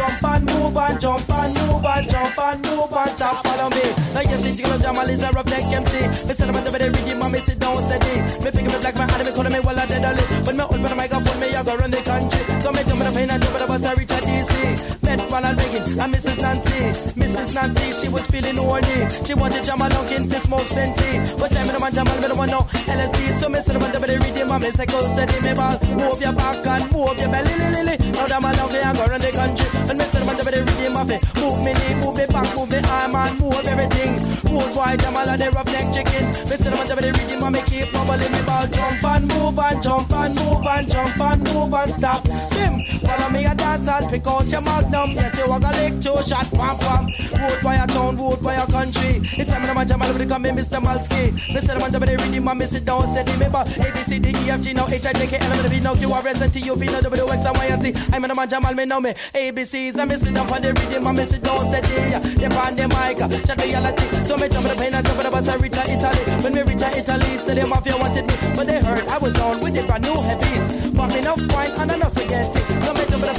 Jump 0.00 0.24
and 0.24 0.44
move 0.46 0.76
and 0.76 1.00
jump 1.00 1.30
and 1.30 1.54
move 1.54 1.79
and 1.84 2.08
jump 2.08 2.38
and 2.38 2.62
move 2.62 2.92
and 2.92 3.10
stop. 3.10 3.44
Follow 3.44 3.70
me. 3.70 3.84
Now 4.14 4.20
you 4.20 4.36
see, 4.42 4.56
Chicken 4.56 4.80
Jamal 4.80 5.08
is 5.08 5.22
a 5.22 5.30
rough 5.30 5.46
neck 5.46 5.64
MC. 5.64 6.26
Me 6.26 6.34
send 6.34 6.50
them 6.50 6.56
and 6.56 6.66
the 6.66 6.78
rhythm 6.78 7.22
and 7.22 7.32
me 7.32 7.40
sit 7.40 7.58
down 7.58 7.76
steady. 7.76 8.14
Me 8.44 8.50
pick 8.50 8.66
up 8.66 8.76
a 8.76 8.78
black 8.80 8.94
man 8.96 9.10
and 9.10 9.26
me 9.26 9.32
call 9.32 9.44
me 9.44 9.60
well 9.60 9.78
I 9.78 9.86
dead. 9.86 10.46
When 10.46 10.56
me 10.56 10.64
open 10.64 10.82
the 10.82 10.94
microphone, 10.94 11.40
me 11.40 11.54
I 11.54 11.62
go 11.62 11.76
run 11.76 11.90
the 11.90 12.02
country. 12.02 12.60
So 12.60 12.72
me 12.72 12.82
jump 12.84 13.00
in 13.00 13.06
the 13.06 13.12
plane 13.12 13.30
and 13.30 13.42
jump 13.42 13.54
in 13.54 13.60
the 13.60 13.66
bus 13.66 13.84
I 13.84 13.94
reach 13.94 14.10
a 14.10 14.20
DC. 14.20 14.99
Met 15.10 15.26
Ronald 15.32 15.58
Reagan 15.58 15.82
and 15.98 16.14
Mrs. 16.14 16.38
Nancy. 16.38 16.78
Mrs. 17.18 17.52
Nancy, 17.52 17.90
she 17.90 18.08
was 18.14 18.28
feeling 18.28 18.54
horny. 18.54 19.10
She 19.26 19.34
wanted 19.34 19.64
Jamal 19.64 19.90
Lunkin 19.90 20.30
to 20.30 20.38
smoke 20.38 20.68
senti. 20.70 21.18
But 21.34 21.50
time 21.50 21.66
in 21.66 21.74
the 21.74 21.80
man 21.80 21.92
Jamal, 21.92 22.14
me 22.22 22.28
don't 22.28 22.38
want 22.38 22.52
no 22.52 22.60
LSD. 22.86 23.18
So 23.42 23.48
me 23.48 23.58
up 23.58 23.66
and 23.66 23.92
the 23.92 24.18
rhythm 24.22 24.52
and 24.54 24.62
me 24.62 24.70
say, 24.70 24.86
go 24.86 25.02
steady 25.10 25.34
me 25.42 25.52
ball. 25.52 25.82
Move 25.98 26.22
your 26.22 26.32
back 26.32 26.64
and 26.64 26.86
move 26.94 27.18
your 27.18 27.26
belly, 27.26 27.50
li, 27.58 27.68
li, 27.74 27.82
li. 27.90 27.96
Now 28.14 28.26
Jamal 28.30 28.54
Lunkin, 28.54 28.86
I 28.86 28.94
go 28.94 29.04
run 29.10 29.20
the 29.20 29.32
country. 29.34 29.66
And 29.90 29.98
me 29.98 30.04
up 30.06 30.30
and 30.30 30.38
the 30.38 30.62
rhythm 30.62 30.96
of 30.96 31.10
it. 31.10 31.20
Move 31.42 31.58
me 31.58 31.72
knee, 31.74 31.94
move 31.98 32.14
me 32.14 32.26
back, 32.30 32.48
move 32.54 32.70
me 32.70 32.78
arm 32.78 33.14
and 33.18 33.34
move 33.42 33.66
everything. 33.66 34.14
Move 34.46 34.70
boy, 34.70 34.94
Jamal 34.94 35.26
and 35.26 35.42
the 35.42 35.50
roughneck 35.50 35.90
chicken. 35.90 36.30
Me 36.46 36.54
up 36.54 36.86
and 36.86 37.02
the 37.02 37.10
rhythm 37.18 37.42
and 37.42 37.54
me 37.58 37.60
keep 37.66 37.90
bubbling 37.90 38.30
me 38.30 38.42
ball. 38.46 38.66
Jump 38.70 39.02
and 39.10 39.26
move 39.26 39.58
and 39.58 39.82
jump 39.82 40.12
and 40.14 40.38
move 40.38 40.62
and 40.70 40.86
jump 40.86 41.18
and 41.18 41.42
move 41.50 41.74
and 41.74 41.90
stop. 41.90 42.22
Him, 42.54 42.78
follow 43.02 43.26
me 43.34 43.42
a 43.42 43.58
dance 43.70 43.88
and 43.88 44.10
pick 44.10 44.26
out 44.26 44.50
your 44.50 44.60
magnum. 44.60 45.10
Yes, 45.10 45.38
you 45.38 45.48
walk 45.48 45.62
a 45.62 45.70
lick, 45.78 46.00
two 46.00 46.16
shot, 46.22 46.50
pam 46.50 46.76
pam. 46.78 47.06
Vote 47.38 47.62
by 47.62 47.74
a 47.76 47.86
town, 47.86 48.16
vote 48.16 48.42
by 48.42 48.54
a 48.54 48.66
country. 48.66 49.20
It's 49.38 49.50
time 49.50 49.66
to 49.66 49.74
man 49.74 49.86
Jamal 49.86 50.12
to 50.12 50.26
come 50.26 50.46
in, 50.46 50.56
Mr. 50.56 50.80
Malski. 50.80 51.32
Me 51.54 51.60
the 51.60 51.78
man 51.78 51.92
be 51.92 52.16
reading 52.24 52.44
my 52.44 52.54
miss 52.54 52.74
it 52.74 52.84
down, 52.84 53.06
said 53.12 53.28
remember 53.30 53.58
A 53.58 53.92
B 53.92 53.98
C 54.02 54.18
D 54.18 54.30
E 54.30 54.50
F 54.50 54.62
G 54.62 54.72
now 54.72 54.86
H 54.88 55.06
I 55.06 55.12
J 55.12 55.26
K 55.26 55.36
L 55.38 55.52
M 55.52 55.64
N 55.64 55.70
P 55.70 55.80
now 55.80 55.94
Q 55.94 56.12
R 56.12 56.26
S 56.26 56.50
T 56.50 56.60
U 56.60 56.74
V 56.74 56.86
now 56.86 57.00
W 57.00 57.28
X 57.28 57.44
and 57.46 57.56
Y 57.56 57.66
and 57.66 57.82
Z. 57.82 57.94
I'm 58.12 58.22
the 58.22 58.34
man 58.34 58.48
Jamal, 58.48 58.74
me 58.74 58.84
know 58.86 59.00
me. 59.00 59.14
A 59.34 59.50
B 59.50 59.64
C's 59.64 59.98
I 59.98 60.04
miss 60.04 60.26
it 60.26 60.34
down 60.34 60.50
on 60.50 60.62
the 60.62 60.72
reading, 60.72 61.02
my 61.02 61.12
miss 61.12 61.32
it 61.32 61.42
down, 61.42 61.70
said 61.70 61.86
yeah. 61.88 62.18
They 62.18 62.46
on 62.46 62.76
the 62.76 62.88
mic, 62.88 63.22
uh, 63.22 63.28
chat 63.46 63.62
reality. 63.62 64.24
So 64.24 64.36
me 64.36 64.48
jump 64.48 64.66
in 64.66 64.70
the 64.70 64.76
plane 64.76 64.94
and 64.94 65.06
jump 65.06 65.18
in 65.18 65.24
the 65.24 65.30
bus, 65.30 65.48
I 65.48 65.56
reach 65.56 65.76
a 65.76 65.82
Italy. 65.86 66.22
When 66.42 66.54
me 66.54 66.62
reach 66.62 66.82
a 66.82 66.90
Italy, 66.96 67.38
say 67.38 67.54
the 67.54 67.66
mafia 67.66 67.96
wanted 67.96 68.26
me, 68.26 68.34
but 68.56 68.66
they 68.66 68.80
heard 68.82 69.06
I 69.08 69.18
was 69.18 69.38
on 69.40 69.60
with 69.60 69.74
the 69.74 69.82
brand 69.86 70.04
new 70.04 70.14
heavies. 70.20 70.90
Me 71.10 71.18
enough 71.18 71.40
wine 71.54 71.70
and 71.78 71.90
enough 71.92 72.12
spaghetti. 72.12 72.79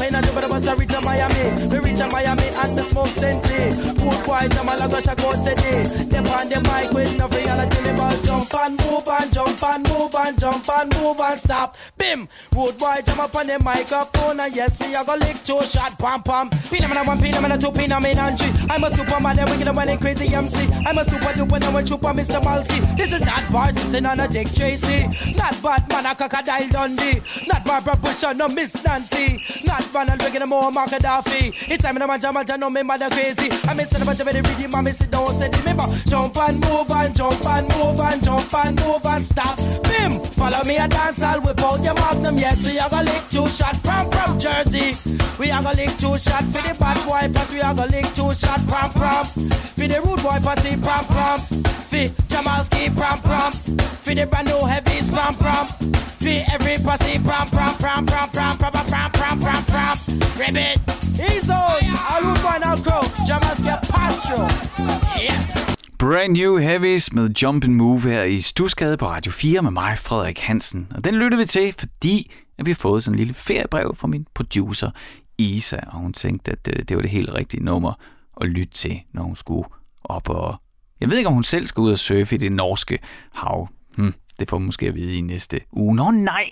So 0.01 0.07
me 0.07 0.13
jump 0.13 0.25
the 0.25 0.30
plane 0.30 0.30
and 0.30 0.30
bus, 0.62 0.67
I 0.67 0.80
reach 0.80 0.93
a 0.93 1.02
Miami. 1.02 1.67
We 1.67 1.80
reach 1.80 2.00
a 2.00 2.08
Miami 2.08 2.43
and 2.43 2.78
the 2.78 2.84
smoke 2.84 3.08
sensei. 3.08 3.71
Good 3.93 4.24
quiet, 4.24 4.52
Jamal, 4.52 4.82
I 4.82 4.88
go 4.88 5.00
shake 5.00 5.19
out 5.19 5.36
today. 5.45 5.84
They 6.06 6.17
on 6.17 6.50
the 6.50 6.60
mic 6.62 6.91
with 6.93 7.17
no 7.17 7.28
reality. 7.28 7.82
Me 7.82 7.97
ball 7.97 8.12
jump 8.24 8.54
and 8.56 8.78
move 8.86 9.08
and 9.08 9.34
jump 9.34 9.63
and 9.63 9.89
move 9.89 10.15
and 10.15 10.39
jump 10.39 10.69
and 10.69 10.97
move 10.97 11.19
and 11.19 11.39
stop. 11.39 11.76
Bim! 11.97 12.28
Wood 12.56 12.78
boy 12.78 13.02
jump 13.06 13.19
up 13.19 13.36
on 13.36 13.47
the 13.47 13.60
microphone 13.60 14.39
and 14.39 14.56
yes, 14.56 14.80
me 14.80 14.95
I 14.95 15.04
go 15.04 15.15
lick 15.15 15.41
two 15.43 15.62
shot 15.63 15.97
pam 15.97 16.24
pam. 16.24 16.50
Pin 16.50 16.84
a 16.84 17.04
one, 17.04 17.19
pin 17.19 17.36
a 17.36 17.58
two, 17.58 17.71
pin 17.71 17.91
him 17.91 18.06
in 18.06 18.17
a 18.17 18.38
three. 18.38 18.52
I'm 18.69 18.84
a 18.84 18.95
superman, 18.95 19.36
then 19.36 19.50
wicked 19.50 19.67
and 19.67 20.02
crazy 20.02 20.34
MC. 20.34 20.67
I'm 20.86 20.97
a 20.97 21.04
super 21.06 21.34
duper, 21.34 21.60
then 21.60 21.74
we 21.74 21.82
chupa 21.82 22.13
Mr. 22.13 22.41
Malski. 22.41 22.80
This 22.97 23.12
is 23.13 23.21
not 23.21 23.43
Bart 23.52 23.76
Simpson 23.78 24.06
on 24.06 24.19
a 24.19 24.28
Dick 24.28 24.52
Tracy. 24.52 25.08
Not 25.36 25.62
Batman, 25.62 26.06
a 26.06 26.15
crocodile 26.15 26.69
Dundee. 26.69 27.21
Not 27.47 27.65
Barbara 27.65 27.97
Bush, 27.97 28.24
no 28.36 28.47
Miss 28.47 28.84
Nancy. 28.84 29.39
Not 29.65 29.93
Ronald 29.93 30.21
Reagan, 30.24 30.50
more 30.51 30.69
Mark 30.69 30.89
Gaddafi. 30.89 31.71
It's 31.71 31.81
time 31.81 31.95
in 31.95 32.01
a 32.01 32.07
man, 32.07 32.19
jam, 32.19 32.35
jam, 32.45 32.59
no 32.59 32.69
me 32.69 32.83
mother 32.83 33.09
crazy. 33.09 33.47
I'm 33.69 33.79
a 33.79 33.85
son 33.85 34.01
of 34.01 34.09
a 34.09 34.23
very 34.23 34.41
reading, 34.41 34.69
mommy 34.69 34.91
sit 34.91 35.09
down, 35.09 35.31
said 35.39 35.55
remember. 35.57 35.87
Jump 36.11 36.35
and 36.35 36.59
move 36.59 36.91
and 36.91 37.15
jump 37.15 37.45
and 37.45 37.67
move 37.69 37.99
and 38.01 38.21
jump 38.21 38.53
and 38.53 38.75
move 38.83 39.05
and 39.05 39.23
stop. 39.23 39.55
Bim! 39.87 40.11
Follow 40.35 40.61
me 40.65 40.75
a 40.75 40.89
dance 40.89 41.23
all 41.23 41.39
whip 41.39 41.61
out 41.63 41.81
your 41.81 41.93
magnum. 41.95 42.37
Yes, 42.37 42.65
we 42.65 42.77
are 42.79 42.89
gonna 42.89 43.07
lick 43.07 43.23
two 43.29 43.47
shot 43.47 43.77
from 43.77 44.11
from 44.11 44.37
Jersey. 44.37 44.91
We 45.39 45.51
are 45.51 45.63
gonna 45.63 45.77
lick 45.77 45.95
two 45.95 46.17
shot 46.19 46.43
for 46.51 46.61
the 46.67 46.75
bad 46.77 46.99
boy 47.07 47.31
pass. 47.31 47.49
We 47.53 47.61
are 47.61 47.73
gonna 47.73 47.87
lick 47.87 48.11
two 48.11 48.33
shot 48.35 48.59
prom 48.67 48.91
prom. 48.91 49.23
For 49.23 49.87
the 49.87 50.03
rude 50.03 50.19
boy 50.19 50.39
passy 50.43 50.75
prom 50.83 51.05
prom. 51.07 51.39
For 51.87 52.11
Jamalski 52.27 52.91
prom 52.91 53.21
prom. 53.23 53.53
For 54.03 54.13
the 54.13 54.27
brand 54.27 54.49
new 54.51 54.59
heavies 54.67 55.07
prom 55.07 55.33
prom. 55.35 55.65
For 56.19 56.37
every 56.51 56.75
pussy 56.83 57.23
prom 57.23 57.47
prom 57.55 57.73
prom 57.79 58.05
prom 58.05 58.29
prom 58.35 58.57
prom 58.57 58.71
prom 58.71 58.87
prom 58.91 59.20
prom 59.43 59.63
prom. 59.73 59.97
Ribbit. 60.41 60.77
He's 61.21 61.49
on. 61.49 61.81
All 62.09 62.21
rude 62.25 62.41
boy 62.45 62.57
now 62.65 62.75
crow. 62.85 63.03
Jamalski 63.27 63.73
Pastro. 63.93 64.39
Yes. 65.25 65.75
Brand 65.97 66.33
New 66.33 66.57
Heavies 66.57 67.13
med 67.13 67.29
Jump 67.29 67.63
and 67.63 67.73
Move 67.73 68.01
her 68.01 68.23
i 68.23 68.41
Stusgade 68.41 68.97
på 68.97 69.07
Radio 69.07 69.31
4 69.31 69.61
med 69.61 69.71
mig, 69.71 69.97
Frederik 69.97 70.39
Hansen. 70.39 70.87
Og 70.95 71.03
den 71.03 71.15
lytter 71.15 71.37
vi 71.37 71.45
til, 71.45 71.73
fordi 71.79 72.31
at 72.57 72.65
vi 72.65 72.71
har 72.71 72.75
fået 72.75 73.03
sådan 73.03 73.15
en 73.15 73.17
lille 73.17 73.33
feriebrev 73.33 73.95
fra 73.95 74.07
min 74.07 74.27
producer, 74.33 74.91
Isa, 75.37 75.79
og 75.87 75.99
hun 75.99 76.13
tænkte, 76.13 76.51
at 76.51 76.65
det, 76.65 76.89
det 76.89 76.97
var 76.97 77.01
det 77.01 77.11
helt 77.11 77.29
rigtige 77.33 77.63
nummer 77.63 77.93
at 78.41 78.47
lytte 78.47 78.73
til, 78.73 79.01
når 79.13 79.23
hun 79.23 79.35
skulle 79.35 79.69
op 80.03 80.29
og... 80.29 80.61
Jeg 81.01 81.09
ved 81.09 81.17
ikke, 81.17 81.27
om 81.27 81.33
hun 81.33 81.43
selv 81.43 81.67
skal 81.67 81.81
ud 81.81 81.91
og 81.91 81.99
surfe 81.99 82.35
i 82.35 82.37
det 82.37 82.51
norske 82.51 82.99
hav. 83.33 83.69
Hm, 83.95 84.13
det 84.39 84.49
får 84.49 84.57
hun 84.57 84.65
måske 84.65 84.87
at 84.87 84.95
vide 84.95 85.17
i 85.17 85.21
næste 85.21 85.59
uge. 85.71 85.95
Nå 85.95 86.11
nej, 86.11 86.49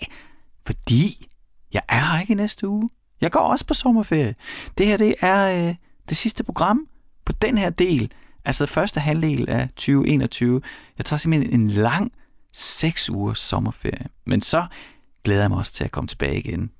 fordi 0.66 1.26
jeg 1.72 1.82
er 1.88 2.12
her 2.12 2.20
ikke 2.20 2.32
i 2.32 2.36
næste 2.36 2.68
uge. 2.68 2.90
Jeg 3.20 3.30
går 3.30 3.40
også 3.40 3.66
på 3.66 3.74
sommerferie. 3.74 4.34
Det 4.78 4.86
her, 4.86 4.96
det 4.96 5.14
er 5.20 5.68
øh, 5.68 5.74
det 6.08 6.16
sidste 6.16 6.44
program 6.44 6.86
på 7.24 7.32
den 7.32 7.58
her 7.58 7.70
del 7.70 8.12
Altså 8.44 8.66
første 8.66 9.00
halvdel 9.00 9.48
af 9.48 9.68
2021. 9.68 10.60
Jeg 10.98 11.06
tager 11.06 11.18
simpelthen 11.18 11.60
en 11.60 11.68
lang 11.68 12.12
seks 12.52 13.10
ugers 13.10 13.38
sommerferie. 13.38 14.06
Men 14.26 14.42
så 14.42 14.66
glæder 15.24 15.40
jeg 15.40 15.50
mig 15.50 15.58
også 15.58 15.72
til 15.72 15.84
at 15.84 15.90
komme 15.90 16.08
tilbage 16.08 16.38
igen 16.38 16.70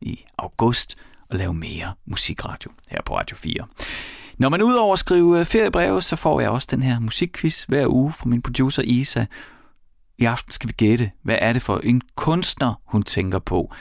i 0.00 0.24
august 0.38 0.96
og 1.30 1.36
lave 1.36 1.54
mere 1.54 1.94
musikradio 2.06 2.70
her 2.90 3.02
på 3.02 3.16
Radio 3.16 3.36
4. 3.36 3.66
Når 4.38 4.48
man 4.48 4.62
udover 4.62 4.92
at 4.92 4.98
skrive 4.98 5.40
øh, 5.40 5.46
feriebreve, 5.46 6.02
så 6.02 6.16
får 6.16 6.40
jeg 6.40 6.50
også 6.50 6.68
den 6.70 6.82
her 6.82 7.00
musikquiz 7.00 7.64
hver 7.64 7.86
uge 7.86 8.12
fra 8.12 8.28
min 8.28 8.42
producer 8.42 8.82
Isa. 8.82 9.24
I 10.18 10.24
aften 10.24 10.52
skal 10.52 10.68
vi 10.68 10.72
gætte, 10.72 11.10
hvad 11.22 11.36
er 11.38 11.52
det 11.52 11.62
for 11.62 11.78
en 11.78 12.02
kunstner, 12.14 12.74
hun 12.84 13.02
tænker 13.02 13.38
på. 13.38 13.72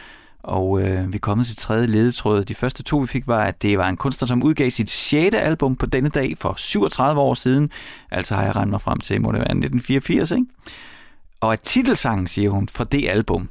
Og 0.43 0.81
øh, 0.81 1.13
vi 1.13 1.15
er 1.15 1.19
kommet 1.19 1.47
til 1.47 1.55
tredje 1.55 1.87
ledetråd. 1.87 2.43
De 2.43 2.55
første 2.55 2.83
to, 2.83 2.97
vi 2.97 3.07
fik, 3.07 3.27
var, 3.27 3.43
at 3.43 3.61
det 3.61 3.77
var 3.77 3.89
en 3.89 3.97
kunstner, 3.97 4.27
som 4.27 4.43
udgav 4.43 4.69
sit 4.69 4.89
sjette 4.89 5.39
album 5.39 5.75
på 5.75 5.85
denne 5.85 6.09
dag 6.09 6.37
for 6.37 6.53
37 6.57 7.21
år 7.21 7.33
siden. 7.33 7.71
Altså 8.11 8.35
har 8.35 8.43
jeg 8.43 8.55
regnet 8.55 8.69
mig 8.69 8.81
frem 8.81 8.99
til, 8.99 9.21
må 9.21 9.31
det 9.31 9.39
være 9.39 9.43
1984, 9.43 10.31
ikke? 10.31 10.45
Og 11.41 11.53
at 11.53 11.59
titelsangen, 11.59 12.27
siger 12.27 12.49
hun, 12.49 12.67
fra 12.67 12.83
det 12.83 13.09
album, 13.09 13.49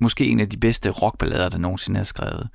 måske 0.00 0.26
en 0.26 0.40
af 0.40 0.48
de 0.48 0.56
bedste 0.56 0.90
rockballader, 0.90 1.48
der 1.48 1.58
nogensinde 1.58 2.00
er 2.00 2.04
skrevet. 2.04 2.48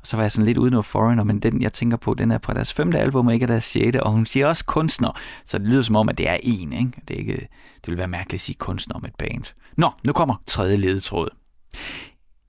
Og 0.00 0.06
så 0.06 0.16
var 0.16 0.24
jeg 0.24 0.32
sådan 0.32 0.46
lidt 0.46 0.58
uden 0.58 0.84
Foreigner, 0.84 1.24
men 1.24 1.38
den, 1.38 1.62
jeg 1.62 1.72
tænker 1.72 1.96
på, 1.96 2.14
den 2.14 2.30
er 2.30 2.38
fra 2.42 2.54
deres 2.54 2.74
femte 2.74 2.98
album, 2.98 3.26
og 3.26 3.34
ikke 3.34 3.46
deres 3.46 3.64
sjette, 3.64 4.02
og 4.02 4.12
hun 4.12 4.26
siger 4.26 4.46
også 4.46 4.64
kunstner, 4.64 5.18
så 5.46 5.58
det 5.58 5.66
lyder 5.66 5.82
som 5.82 5.96
om, 5.96 6.08
at 6.08 6.18
det 6.18 6.28
er 6.28 6.36
en, 6.42 6.72
ikke? 6.72 6.92
Det, 7.08 7.14
er 7.14 7.18
ikke, 7.18 7.48
det 7.76 7.86
vil 7.86 7.96
være 7.96 8.08
mærkeligt 8.08 8.40
at 8.40 8.44
sige 8.44 8.56
kunstner 8.56 8.96
om 8.96 9.04
et 9.04 9.14
band. 9.18 9.44
Nå, 9.76 9.90
nu 10.04 10.12
kommer 10.12 10.42
tredje 10.46 10.76
ledetråd. 10.76 11.28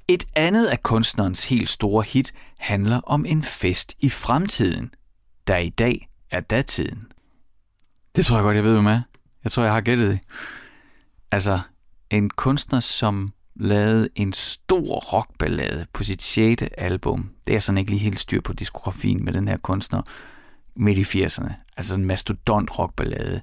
Et 0.10 0.28
andet 0.36 0.66
af 0.66 0.84
kunstnerens 0.84 1.46
helt 1.46 1.70
store 1.70 2.04
hit 2.04 2.34
handler 2.58 3.02
om 3.04 3.26
en 3.26 3.44
fest 3.44 3.96
i 4.00 4.10
fremtiden, 4.10 4.94
der 5.48 5.58
i 5.58 5.70
dag 5.70 6.10
er 6.32 6.40
datiden. 6.40 7.12
Det 8.16 8.26
tror 8.26 8.36
jeg 8.38 8.44
godt, 8.44 8.56
jeg 8.56 8.64
ved, 8.64 8.82
med. 8.82 9.02
Jeg 9.44 9.52
tror, 9.52 9.64
jeg 9.64 9.74
har 9.74 9.82
gættet 9.82 10.12
det. 10.12 10.20
Altså, 11.32 11.60
en 12.10 12.30
kunstner, 12.30 12.80
som 12.80 13.34
lavede 13.56 14.10
en 14.16 14.34
stor 14.34 15.00
rockballade 15.00 15.86
på 15.94 16.04
sit 16.04 16.24
6. 16.24 16.64
album. 16.78 17.30
Det 17.48 17.56
er 17.56 17.60
sådan 17.60 17.78
ikke 17.78 17.92
lige 17.92 18.00
helt 18.00 18.20
styr 18.20 18.42
på 18.42 18.54
diskografien 18.54 19.26
med 19.26 19.34
den 19.34 19.48
her 19.48 19.58
kunstner 19.58 20.02
midt 20.76 21.16
i 21.16 21.24
80'erne. 21.24 21.54
Altså 21.78 21.96
en 21.96 22.06
mastodont 22.06 22.80
rockballade, 22.80 23.42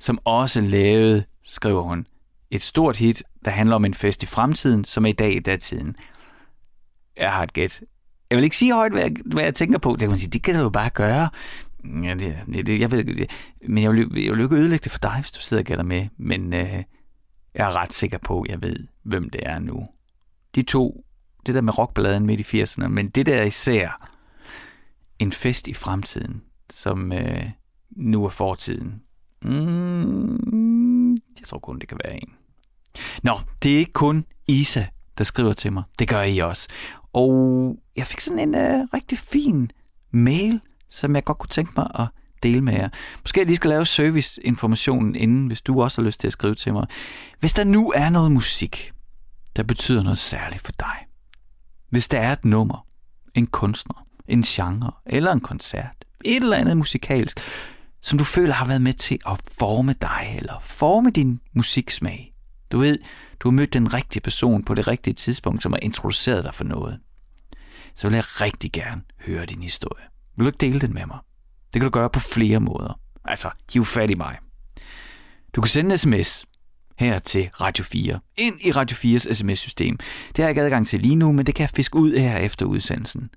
som 0.00 0.18
også 0.24 0.60
lavede, 0.60 1.24
skriver 1.44 1.82
hun, 1.82 2.06
et 2.56 2.62
stort 2.62 2.96
hit, 2.96 3.22
der 3.44 3.50
handler 3.50 3.76
om 3.76 3.84
en 3.84 3.94
fest 3.94 4.22
i 4.22 4.26
fremtiden, 4.26 4.84
som 4.84 5.06
er 5.06 5.10
i 5.10 5.12
dag 5.12 5.36
i 5.36 5.40
datiden. 5.40 5.96
Jeg 7.16 7.32
har 7.32 7.42
et 7.42 7.52
gæt. 7.52 7.80
Jeg 8.30 8.36
vil 8.36 8.44
ikke 8.44 8.56
sige 8.56 8.74
højt, 8.74 8.92
hvad 8.92 9.02
jeg, 9.02 9.12
hvad 9.26 9.44
jeg 9.44 9.54
tænker 9.54 9.78
på. 9.78 9.92
Det 9.92 10.00
kan 10.00 10.08
man 10.08 10.18
sige, 10.18 10.30
det 10.30 10.42
kan 10.42 10.54
du 10.54 10.60
jo 10.60 10.70
bare 10.70 10.90
gøre. 10.90 11.28
Ja, 12.02 12.14
det, 12.14 12.66
det, 12.66 12.80
jeg 12.80 12.90
ved, 12.90 13.04
det, 13.04 13.30
men 13.68 13.82
jeg 13.82 13.92
vil, 13.92 13.98
jeg 13.98 14.32
vil 14.32 14.40
ikke 14.40 14.56
ødelægge 14.56 14.84
det 14.84 14.92
for 14.92 14.98
dig, 14.98 15.20
hvis 15.20 15.32
du 15.32 15.40
sidder 15.40 15.60
og 15.62 15.66
gætter 15.66 15.84
med. 15.84 16.08
Men 16.16 16.54
øh, 16.54 16.82
jeg 17.54 17.66
er 17.66 17.76
ret 17.76 17.92
sikker 17.92 18.18
på, 18.18 18.42
at 18.42 18.50
jeg 18.50 18.62
ved, 18.62 18.76
hvem 19.02 19.30
det 19.30 19.40
er 19.44 19.58
nu. 19.58 19.84
De 20.54 20.62
to, 20.62 21.04
det 21.46 21.54
der 21.54 21.60
med 21.60 21.78
rockballaden 21.78 22.26
midt 22.26 22.52
i 22.52 22.62
80'erne, 22.62 22.88
men 22.88 23.08
det 23.08 23.26
der 23.26 23.42
især 23.42 24.10
en 25.18 25.32
fest 25.32 25.68
i 25.68 25.74
fremtiden, 25.74 26.42
som 26.70 27.12
øh, 27.12 27.50
nu 27.90 28.24
er 28.24 28.28
fortiden. 28.28 29.02
Mm, 29.42 31.10
jeg 31.12 31.46
tror 31.46 31.58
kun, 31.58 31.78
det 31.78 31.88
kan 31.88 31.98
være 32.04 32.14
en. 32.14 32.34
Nå, 33.22 33.38
det 33.62 33.74
er 33.74 33.78
ikke 33.78 33.92
kun 33.92 34.24
Isa, 34.48 34.84
der 35.18 35.24
skriver 35.24 35.52
til 35.52 35.72
mig. 35.72 35.82
Det 35.98 36.08
gør 36.08 36.22
I 36.22 36.38
også. 36.38 36.68
Og 37.12 37.76
jeg 37.96 38.06
fik 38.06 38.20
sådan 38.20 38.38
en 38.38 38.54
øh, 38.54 38.86
rigtig 38.94 39.18
fin 39.18 39.70
mail, 40.10 40.60
som 40.90 41.14
jeg 41.14 41.24
godt 41.24 41.38
kunne 41.38 41.48
tænke 41.48 41.72
mig 41.76 41.86
at 41.94 42.06
dele 42.42 42.60
med 42.60 42.72
jer. 42.72 42.88
Måske 43.22 43.40
jeg 43.40 43.46
lige 43.46 43.56
skal 43.56 43.70
lave 43.70 43.86
serviceinformationen 43.86 45.14
inden, 45.14 45.46
hvis 45.46 45.60
du 45.60 45.82
også 45.82 46.00
har 46.00 46.06
lyst 46.06 46.20
til 46.20 46.26
at 46.26 46.32
skrive 46.32 46.54
til 46.54 46.72
mig. 46.72 46.86
Hvis 47.40 47.52
der 47.52 47.64
nu 47.64 47.92
er 47.94 48.10
noget 48.10 48.32
musik, 48.32 48.92
der 49.56 49.62
betyder 49.62 50.02
noget 50.02 50.18
særligt 50.18 50.62
for 50.64 50.72
dig. 50.72 50.96
Hvis 51.90 52.08
der 52.08 52.18
er 52.18 52.32
et 52.32 52.44
nummer, 52.44 52.86
en 53.34 53.46
kunstner, 53.46 54.06
en 54.28 54.42
genre 54.42 54.92
eller 55.06 55.32
en 55.32 55.40
koncert, 55.40 56.04
et 56.24 56.36
eller 56.36 56.56
andet 56.56 56.76
musikalsk, 56.76 57.40
som 58.02 58.18
du 58.18 58.24
føler 58.24 58.52
har 58.52 58.66
været 58.66 58.82
med 58.82 58.92
til 58.92 59.18
at 59.26 59.40
forme 59.58 59.92
dig, 59.92 60.34
eller 60.36 60.60
forme 60.60 61.10
din 61.10 61.40
musiksmag. 61.54 62.32
Du 62.72 62.78
ved, 62.78 62.98
du 63.40 63.48
har 63.48 63.52
mødt 63.52 63.72
den 63.72 63.94
rigtige 63.94 64.20
person 64.20 64.64
på 64.64 64.74
det 64.74 64.88
rigtige 64.88 65.14
tidspunkt, 65.14 65.62
som 65.62 65.72
har 65.72 65.78
introduceret 65.82 66.44
dig 66.44 66.54
for 66.54 66.64
noget. 66.64 67.00
Så 67.94 68.08
vil 68.08 68.14
jeg 68.14 68.24
rigtig 68.40 68.72
gerne 68.72 69.02
høre 69.26 69.46
din 69.46 69.62
historie. 69.62 70.04
Vil 70.36 70.44
du 70.44 70.48
ikke 70.48 70.66
dele 70.66 70.80
den 70.80 70.94
med 70.94 71.06
mig? 71.06 71.18
Det 71.72 71.80
kan 71.80 71.82
du 71.82 71.90
gøre 71.90 72.10
på 72.10 72.20
flere 72.20 72.60
måder. 72.60 73.00
Altså, 73.24 73.50
hiv 73.72 73.84
fat 73.84 74.10
i 74.10 74.14
mig. 74.14 74.38
Du 75.54 75.60
kan 75.60 75.68
sende 75.68 75.90
en 75.90 75.98
sms 75.98 76.46
her 76.98 77.18
til 77.18 77.50
Radio 77.60 77.84
4, 77.84 78.20
ind 78.36 78.54
i 78.60 78.72
Radio 78.72 78.96
4's 78.96 79.32
sms-system. 79.32 79.96
Det 79.96 80.36
har 80.36 80.44
jeg 80.44 80.50
ikke 80.50 80.62
adgang 80.62 80.86
til 80.86 81.00
lige 81.00 81.16
nu, 81.16 81.32
men 81.32 81.46
det 81.46 81.54
kan 81.54 81.62
jeg 81.62 81.70
fiske 81.70 81.96
ud 81.96 82.16
her 82.16 82.38
efter 82.38 82.66
udsendelsen. 82.66 83.30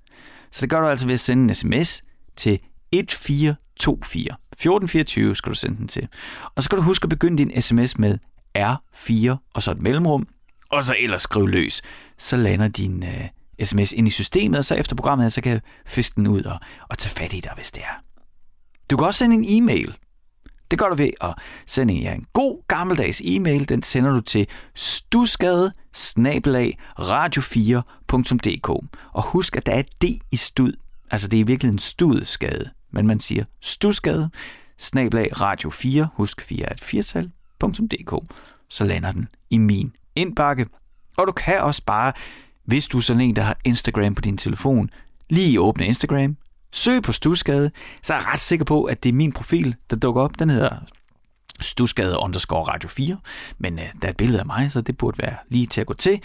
Så 0.50 0.60
det 0.60 0.70
gør 0.70 0.80
du 0.80 0.86
altså 0.86 1.06
ved 1.06 1.14
at 1.14 1.20
sende 1.20 1.42
en 1.42 1.54
sms 1.54 2.02
til 2.36 2.52
1424. 2.92 4.22
1424 4.22 5.36
skal 5.36 5.50
du 5.50 5.54
sende 5.54 5.76
den 5.76 5.88
til. 5.88 6.08
Og 6.54 6.62
så 6.62 6.64
skal 6.64 6.78
du 6.78 6.82
huske 6.82 7.04
at 7.04 7.10
begynde 7.10 7.38
din 7.38 7.62
sms 7.62 7.98
med 7.98 8.18
R4 8.58 9.36
og 9.54 9.62
så 9.62 9.70
et 9.70 9.82
mellemrum, 9.82 10.26
og 10.70 10.84
så 10.84 10.94
ellers 10.98 11.22
skriv 11.22 11.46
løs. 11.46 11.82
Så 12.18 12.36
lander 12.36 12.68
din 12.68 13.02
øh, 13.02 13.28
sms 13.64 13.92
ind 13.92 14.08
i 14.08 14.10
systemet, 14.10 14.58
og 14.58 14.64
så 14.64 14.74
efter 14.74 14.96
programmet, 14.96 15.32
så 15.32 15.40
kan 15.40 15.52
jeg 15.52 15.60
fiske 15.86 16.16
den 16.16 16.26
ud 16.26 16.42
og, 16.42 16.60
og 16.88 16.98
tage 16.98 17.14
fat 17.14 17.32
i 17.32 17.40
dig, 17.40 17.52
hvis 17.56 17.70
det 17.70 17.82
er. 17.82 18.02
Du 18.90 18.96
kan 18.96 19.06
også 19.06 19.18
sende 19.18 19.36
en 19.36 19.62
e-mail. 19.62 19.96
Det 20.70 20.78
gør 20.78 20.88
du 20.88 20.94
ved 20.94 21.10
at 21.20 21.34
sende 21.66 21.94
en, 21.94 22.02
ja, 22.02 22.14
en 22.14 22.26
god 22.32 22.66
gammeldags 22.68 23.22
e-mail. 23.24 23.68
Den 23.68 23.82
sender 23.82 24.12
du 24.12 24.20
til 24.20 24.48
stusgade 24.74 25.72
radio4.dk. 27.00 28.68
Og 29.12 29.22
husk, 29.22 29.56
at 29.56 29.66
der 29.66 29.72
er 29.72 29.80
et 29.80 30.02
D 30.02 30.04
i 30.30 30.36
stud. 30.36 30.72
Altså 31.10 31.28
det 31.28 31.40
er 31.40 31.44
virkelig 31.44 31.72
en 31.72 31.78
studskade. 31.78 32.70
Men 32.92 33.06
man 33.06 33.20
siger 33.20 33.44
stusgade 33.60 34.30
radio 35.40 35.70
4. 35.70 36.08
Husk 36.14 36.40
4 36.40 36.66
er 36.66 36.72
et 36.72 36.80
firtal 36.80 37.30
www.nota.dk, 37.62 38.32
så 38.68 38.84
lander 38.84 39.12
den 39.12 39.28
i 39.50 39.58
min 39.58 39.92
indbakke. 40.16 40.66
Og 41.18 41.26
du 41.26 41.32
kan 41.32 41.60
også 41.60 41.82
bare, 41.86 42.12
hvis 42.64 42.86
du 42.86 42.96
er 42.96 43.02
sådan 43.02 43.20
en, 43.20 43.36
der 43.36 43.42
har 43.42 43.56
Instagram 43.64 44.14
på 44.14 44.20
din 44.20 44.38
telefon, 44.38 44.90
lige 45.30 45.60
åbne 45.60 45.86
Instagram, 45.86 46.36
søg 46.72 47.02
på 47.02 47.12
Stusgade, 47.12 47.70
så 48.02 48.14
er 48.14 48.18
jeg 48.18 48.26
ret 48.26 48.40
sikker 48.40 48.64
på, 48.64 48.84
at 48.84 49.02
det 49.02 49.08
er 49.08 49.12
min 49.12 49.32
profil, 49.32 49.76
der 49.90 49.96
dukker 49.96 50.22
op. 50.22 50.38
Den 50.38 50.50
hedder 50.50 50.76
Stusgade 51.60 52.18
underscore 52.18 52.72
Radio 52.72 52.88
4, 52.88 53.18
men 53.58 53.78
øh, 53.78 53.84
der 54.02 54.08
er 54.08 54.10
et 54.10 54.16
billede 54.16 54.40
af 54.40 54.46
mig, 54.46 54.72
så 54.72 54.80
det 54.80 54.96
burde 54.98 55.18
være 55.18 55.36
lige 55.48 55.66
til 55.66 55.80
at 55.80 55.86
gå 55.86 55.94
til. 55.94 56.20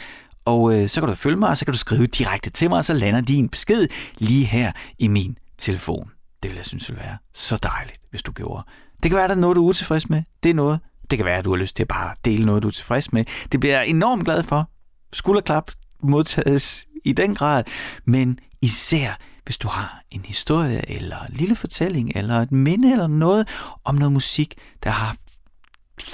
Og 0.46 0.74
øh, 0.74 0.90
så 0.90 1.02
kan 1.02 1.10
du 1.10 1.16
følge 1.16 1.38
mig, 1.38 1.50
og 1.50 1.58
så 1.58 1.66
kan 1.66 1.72
du 1.72 1.78
skrive 1.78 2.08
direkte 2.08 2.50
til 2.50 2.70
mig, 2.70 2.78
og 2.78 2.86
så 2.86 2.94
lander 2.94 3.22
din 3.22 3.50
besked 3.50 3.88
lige 4.18 4.46
her 4.46 4.72
i 5.00 5.08
min 5.08 5.38
telefon. 5.58 6.12
Det 6.44 6.52
vil 6.52 6.56
jeg 6.56 6.66
synes 6.66 6.90
ville 6.90 7.04
være 7.04 7.18
så 7.34 7.60
dejligt, 7.64 8.02
hvis 8.10 8.22
du 8.22 8.32
gjorde. 8.32 8.64
Det 9.04 9.12
kan 9.12 9.18
være, 9.18 9.28
der 9.28 9.36
er 9.36 9.40
noget, 9.40 9.56
du 9.56 9.66
er 9.66 9.70
utilfreds 9.70 10.10
med. 10.10 10.24
Det 10.44 10.50
er 10.50 10.54
noget, 10.54 10.80
det 11.12 11.18
kan 11.18 11.26
være, 11.26 11.38
at 11.38 11.46
du 11.46 11.50
har 11.50 11.58
lyst 11.58 11.76
til 11.76 11.84
at 11.84 11.88
bare 11.88 12.16
dele 12.26 12.46
noget, 12.46 12.64
du 12.64 12.68
er 12.68 12.72
tilfreds 12.72 13.14
med. 13.14 13.26
Det 13.52 13.60
bliver 13.60 13.76
jeg 13.76 13.88
enormt 13.88 14.26
glad 14.26 14.44
for. 14.44 14.70
Skulderklap 15.14 15.72
modtages 16.04 16.86
i 17.06 17.14
den 17.14 17.36
grad, 17.36 17.64
men 18.06 18.40
især 18.62 19.18
hvis 19.46 19.58
du 19.58 19.68
har 19.68 20.02
en 20.12 20.22
historie, 20.26 20.92
eller 20.92 21.20
en 21.20 21.34
lille 21.34 21.56
fortælling, 21.56 22.12
eller 22.16 22.36
et 22.36 22.52
minde, 22.52 22.92
eller 22.92 23.08
noget 23.08 23.48
om 23.84 23.96
noget 23.96 24.12
musik, 24.12 24.56
der 24.84 24.90
har, 24.90 25.18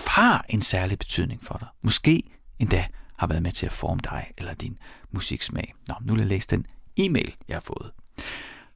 har 0.08 0.46
en 0.50 0.62
særlig 0.62 1.00
betydning 1.00 1.44
for 1.44 1.58
dig. 1.58 1.68
Måske 1.82 2.24
endda 2.60 2.86
har 3.18 3.28
været 3.28 3.44
med 3.44 3.52
til 3.52 3.66
at 3.66 3.74
forme 3.74 4.00
dig 4.04 4.32
eller 4.38 4.54
din 4.54 4.78
musiksmag. 5.12 5.74
Nå, 5.88 5.96
nu 6.02 6.14
vil 6.14 6.20
jeg 6.20 6.30
læse 6.30 6.48
den 6.48 6.66
e-mail, 6.98 7.36
jeg 7.48 7.56
har 7.56 7.62
fået. 7.62 7.92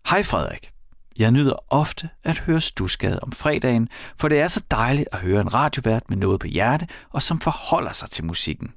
Hej 0.10 0.24
Frederik. 0.24 0.75
Jeg 1.20 1.32
nyder 1.32 1.54
ofte 1.74 2.10
at 2.24 2.38
høre 2.38 2.62
Stusgade 2.62 3.20
om 3.20 3.32
fredagen, 3.32 3.90
for 4.18 4.28
det 4.28 4.40
er 4.40 4.48
så 4.48 4.64
dejligt 4.72 5.08
at 5.12 5.20
høre 5.20 5.42
en 5.42 5.54
radiovært 5.54 6.10
med 6.10 6.18
noget 6.18 6.40
på 6.40 6.48
hjerte, 6.48 6.88
og 7.10 7.22
som 7.22 7.40
forholder 7.40 7.92
sig 7.92 8.10
til 8.10 8.26
musikken. 8.26 8.74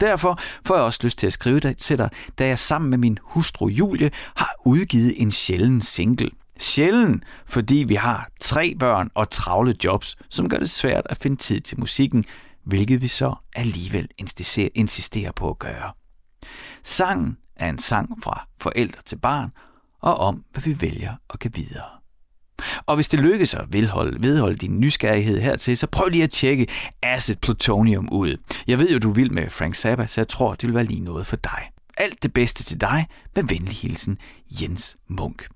Derfor 0.00 0.38
får 0.66 0.74
jeg 0.74 0.84
også 0.84 1.00
lyst 1.02 1.18
til 1.18 1.26
at 1.26 1.32
skrive 1.32 1.60
det 1.60 1.76
til 1.76 1.98
dig, 1.98 2.10
da 2.38 2.46
jeg 2.46 2.58
sammen 2.58 2.90
med 2.90 2.98
min 2.98 3.18
hustru 3.22 3.68
Julie 3.68 4.10
har 4.36 4.54
udgivet 4.64 5.22
en 5.22 5.32
sjælden 5.32 5.80
single. 5.80 6.30
Sjælden, 6.58 7.24
fordi 7.46 7.76
vi 7.76 7.94
har 7.94 8.28
tre 8.40 8.74
børn 8.78 9.10
og 9.14 9.30
travle 9.30 9.74
jobs, 9.84 10.16
som 10.28 10.48
gør 10.48 10.58
det 10.58 10.70
svært 10.70 11.06
at 11.10 11.18
finde 11.18 11.36
tid 11.36 11.60
til 11.60 11.80
musikken, 11.80 12.24
hvilket 12.64 13.02
vi 13.02 13.08
så 13.08 13.34
alligevel 13.56 14.08
insisterer 14.74 15.32
på 15.32 15.50
at 15.50 15.58
gøre. 15.58 15.92
Sangen 16.82 17.36
er 17.56 17.68
en 17.68 17.78
sang 17.78 18.22
fra 18.22 18.46
forældre 18.60 19.02
til 19.02 19.16
barn, 19.16 19.50
og 20.00 20.16
om, 20.16 20.44
hvad 20.52 20.62
vi 20.62 20.80
vælger 20.80 21.12
at 21.30 21.40
gå 21.40 21.48
videre. 21.54 22.00
Og 22.86 22.94
hvis 22.94 23.08
det 23.08 23.20
lykkes 23.20 23.54
at 23.54 23.64
vedholde, 23.72 24.22
vedholde 24.22 24.56
din 24.56 24.80
nysgerrighed 24.80 25.40
hertil, 25.40 25.76
så 25.76 25.86
prøv 25.86 26.08
lige 26.08 26.24
at 26.24 26.30
tjekke 26.30 26.66
Acid 27.02 27.36
Plutonium 27.36 28.08
ud. 28.12 28.36
Jeg 28.66 28.78
ved 28.78 28.90
jo, 28.90 28.98
du 28.98 29.10
vil 29.10 29.32
med 29.32 29.50
Frank 29.50 29.74
Zappa, 29.74 30.06
så 30.06 30.20
jeg 30.20 30.28
tror, 30.28 30.54
det 30.54 30.66
vil 30.66 30.74
være 30.74 30.84
lige 30.84 31.00
noget 31.00 31.26
for 31.26 31.36
dig. 31.36 31.70
Alt 31.96 32.22
det 32.22 32.32
bedste 32.32 32.64
til 32.64 32.80
dig. 32.80 33.06
Med 33.36 33.44
venlig 33.44 33.76
hilsen, 33.76 34.18
Jens 34.62 34.96
Munk. 35.08 35.46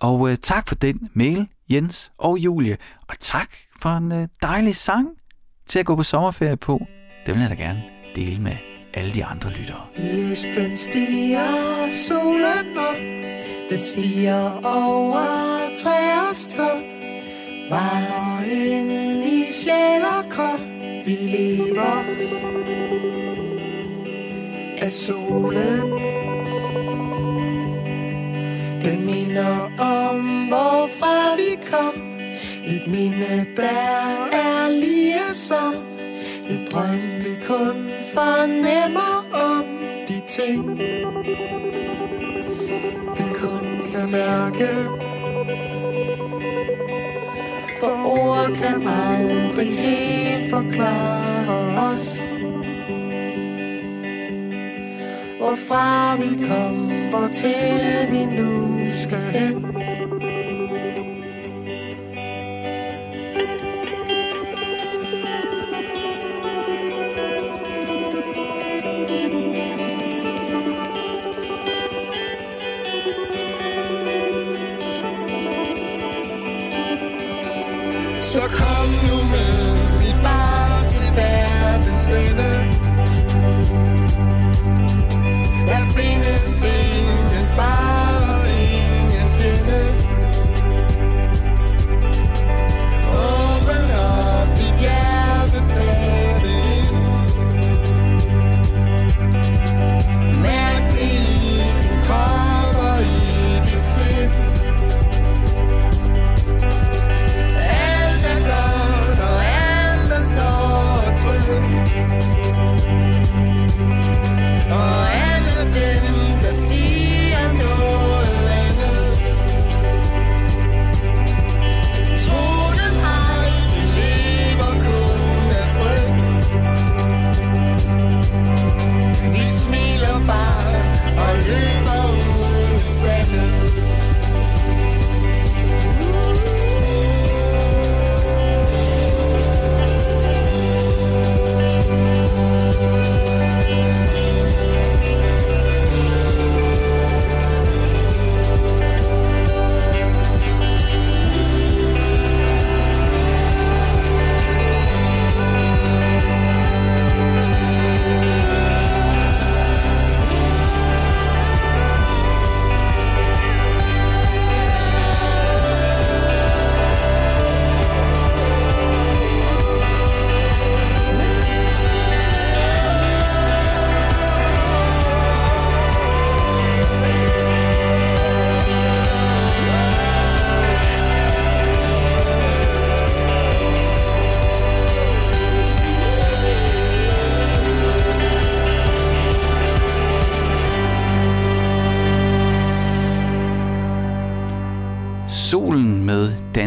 Og 0.00 0.30
øh, 0.30 0.36
tak 0.42 0.68
for 0.68 0.74
den 0.74 1.08
mail, 1.12 1.48
Jens 1.70 2.12
og 2.18 2.38
Julie. 2.38 2.76
Og 3.08 3.14
tak 3.20 3.50
for 3.82 3.96
en 3.96 4.12
øh, 4.12 4.28
dejlig 4.42 4.76
sang 4.76 5.08
til 5.68 5.78
at 5.78 5.86
gå 5.86 5.96
på 5.96 6.02
sommerferie 6.02 6.56
på. 6.56 6.86
Det 7.26 7.34
vil 7.34 7.40
jeg 7.40 7.50
da 7.50 7.54
gerne 7.54 7.82
dele 8.14 8.40
med 8.40 8.56
alle 8.94 9.14
de 9.14 9.24
andre 9.24 9.50
lyttere. 9.50 9.86
Østen 9.98 10.76
stiger 10.76 11.88
solen 11.88 12.44
op, 12.78 13.33
den 13.70 13.80
stiger 13.80 14.60
over 14.64 15.26
træers 15.76 16.46
top. 16.54 16.82
Varmer 17.70 18.52
ind 18.52 19.24
i 19.24 19.52
sjæl 19.52 20.02
og 20.02 20.30
krop, 20.30 20.60
vi 21.04 21.14
lever 21.14 22.04
af 24.82 24.90
solen. 24.90 25.90
Den 28.82 29.06
minder 29.06 29.70
om, 29.78 30.46
hvorfra 30.46 31.36
vi 31.36 31.58
kom. 31.70 32.02
Et 32.66 32.86
minde, 32.86 33.46
der 33.56 34.28
er 34.32 34.70
lige 34.70 35.32
som 35.32 35.74
et 36.50 36.68
drøm, 36.72 37.00
vi 37.24 37.46
kun 37.46 37.90
fornemmer 38.14 39.26
om 39.32 39.64
de 40.08 40.22
ting, 40.26 40.78
vi 40.78 41.02
kun 41.04 41.83
kan 44.04 44.12
mærke. 44.12 44.68
For 47.80 48.06
ord 48.06 48.50
kan 48.54 48.88
aldrig 48.88 49.78
helt 49.78 50.50
forklare 50.50 51.92
os. 51.92 52.20
Hvorfra 55.38 56.16
vi 56.16 56.46
kom, 56.48 56.90
hvor 57.10 57.28
til 57.32 58.08
vi 58.10 58.24
nu 58.24 58.76
skal 58.90 59.18
hen. 59.18 59.73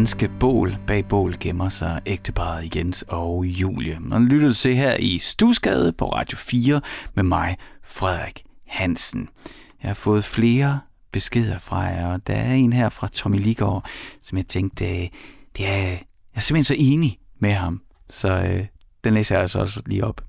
Danske 0.08 0.30
bål. 0.40 0.78
Bag 0.88 1.06
bål 1.06 1.36
gemmer 1.40 1.70
sig 1.70 2.02
ægteparet 2.06 2.76
Jens 2.76 3.06
og 3.08 3.46
Julie. 3.46 4.00
Og 4.12 4.22
lytter 4.22 4.48
du 4.48 4.54
til 4.54 4.76
her 4.76 4.96
i 5.00 5.20
Stusgade 5.20 5.94
på 5.94 6.06
Radio 6.06 6.38
4 6.38 6.82
med 7.14 7.24
mig, 7.24 7.58
Frederik 7.84 8.44
Hansen. 8.68 9.30
Jeg 9.82 9.90
har 9.90 9.94
fået 9.94 10.26
flere 10.26 10.80
beskeder 11.12 11.60
fra 11.60 11.80
jer, 11.80 12.08
og 12.08 12.28
der 12.28 12.34
er 12.34 12.54
en 12.54 12.74
her 12.74 12.90
fra 12.90 13.08
Tommy 13.08 13.40
Ligård, 13.40 13.86
som 14.22 14.38
jeg 14.38 14.48
tænkte, 14.48 14.86
øh, 14.86 15.08
det 15.58 15.68
er, 15.68 15.78
jeg 15.78 16.02
er 16.36 16.40
simpelthen 16.40 16.64
så 16.64 16.76
enig 16.78 17.20
med 17.40 17.52
ham, 17.52 17.82
så 18.10 18.30
øh, 18.30 18.66
den 19.04 19.14
læser 19.14 19.36
jeg 19.36 19.42
altså 19.42 19.60
også 19.60 19.82
lige 19.86 20.06
op. 20.06 20.22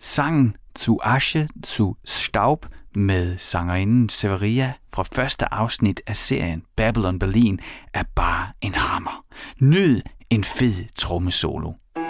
Sangen 0.00 0.56
Zu 0.78 0.98
Asche 1.02 1.48
zu 1.66 1.96
Staub 2.04 2.66
med 2.98 3.38
sangerinden 3.38 4.08
Severia 4.08 4.72
fra 4.94 5.02
første 5.02 5.54
afsnit 5.54 6.00
af 6.06 6.16
serien 6.16 6.62
Babylon 6.76 7.18
Berlin 7.18 7.60
er 7.94 8.02
bare 8.14 8.46
en 8.60 8.74
hammer. 8.74 9.24
Nyd 9.60 10.00
en 10.30 10.44
fed 10.44 10.94
trommesolo. 10.94 11.72
solo. 11.94 12.07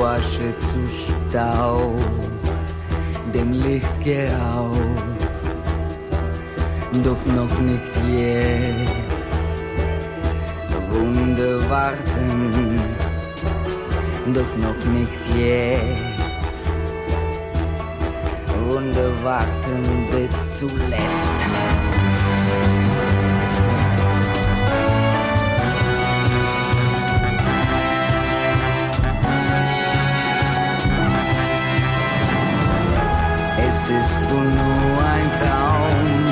zu 0.00 0.06
Asche, 0.06 0.58
zu 0.58 0.80
Staub, 0.88 2.00
dem 3.34 3.52
Licht 3.52 4.02
geraubt. 4.02 4.78
Doch 7.04 7.24
noch 7.26 7.58
nicht 7.60 7.94
jetzt, 8.08 9.38
Runde 10.92 11.60
warten, 11.68 12.80
doch 14.34 14.56
noch 14.56 14.84
nicht 14.92 15.22
jetzt, 15.36 16.54
Runde 18.68 19.12
warten 19.22 20.06
bis 20.12 20.32
zuletzt. 20.58 21.40
wohl 34.30 34.44
nur 34.44 35.04
ein 35.16 35.28
Traum. 35.40 36.24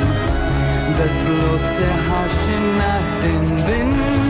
Das 0.99 1.15
bloße 1.27 1.87
Hauschen 2.09 2.65
nach 2.77 3.09
dem 3.25 3.67
Wind. 3.67 4.28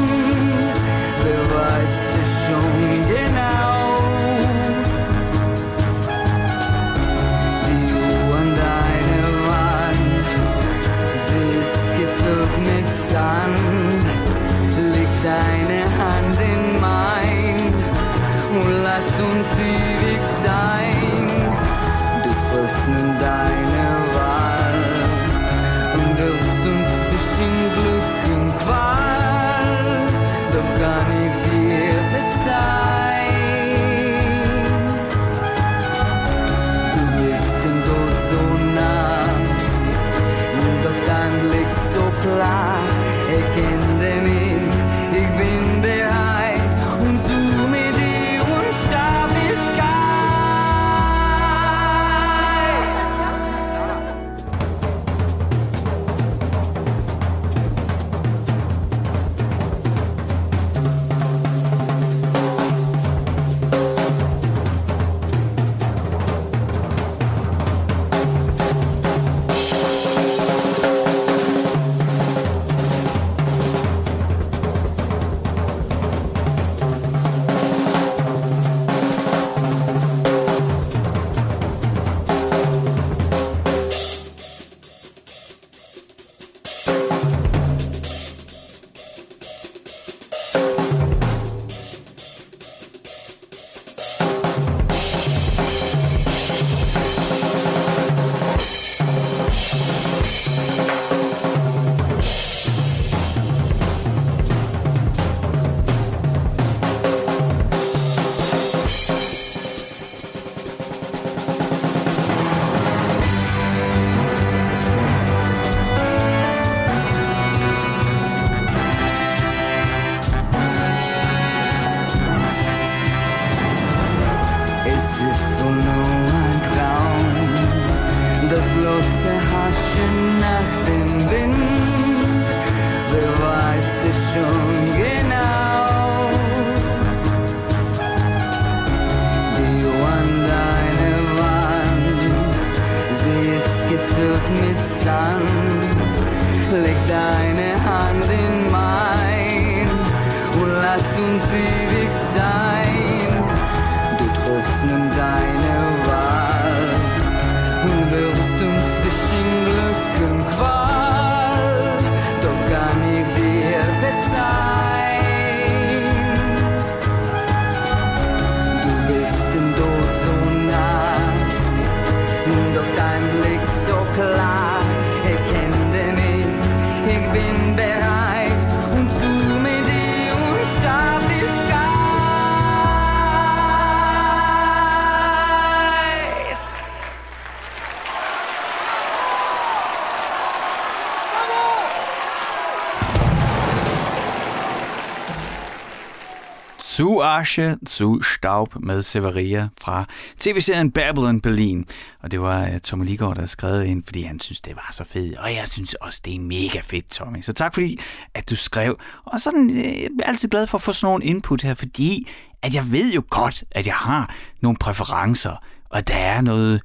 Asche, 197.39 197.77
zu 197.87 198.23
Staub 198.23 198.77
med 198.81 199.03
Severia 199.03 199.69
fra 199.81 200.05
tv-serien 200.39 200.91
Babylon 200.91 201.41
Berlin. 201.41 201.87
Og 202.23 202.31
det 202.31 202.41
var 202.41 202.67
uh, 202.67 202.79
Tommy 202.79 203.05
Ligård, 203.05 203.37
der 203.37 203.47
skrev 203.47 203.87
ind, 203.87 204.05
fordi 204.05 204.23
han 204.23 204.41
synes, 204.41 204.61
det 204.61 204.77
var 204.77 204.89
så 204.93 205.05
fedt. 205.05 205.39
Og 205.39 205.55
jeg 205.55 205.69
synes 205.69 205.95
også, 205.95 206.21
det 206.25 206.35
er 206.35 206.41
mega 206.41 206.81
fedt, 206.81 207.11
Tommy. 207.11 207.43
Så 207.43 207.53
tak 207.53 207.75
fordi, 207.75 208.01
at 208.35 208.51
du 208.51 208.57
skrev. 208.57 208.99
Og 209.25 209.41
sådan, 209.41 209.71
øh, 209.71 210.03
jeg 210.03 210.09
er 210.19 210.29
altid 210.29 210.49
glad 210.49 210.67
for 210.67 210.79
at 210.79 210.83
få 210.83 210.93
sådan 210.93 211.13
nogle 211.13 211.25
input 211.25 211.63
her, 211.63 211.75
fordi 211.75 212.29
at 212.63 212.75
jeg 212.75 212.93
ved 212.93 213.13
jo 213.13 213.23
godt, 213.31 213.65
at 213.71 213.87
jeg 213.87 213.95
har 213.95 214.35
nogle 214.61 214.79
præferencer. 214.79 215.65
Og 215.91 216.09
der 216.09 216.17
er 216.17 216.41
noget, 216.41 216.83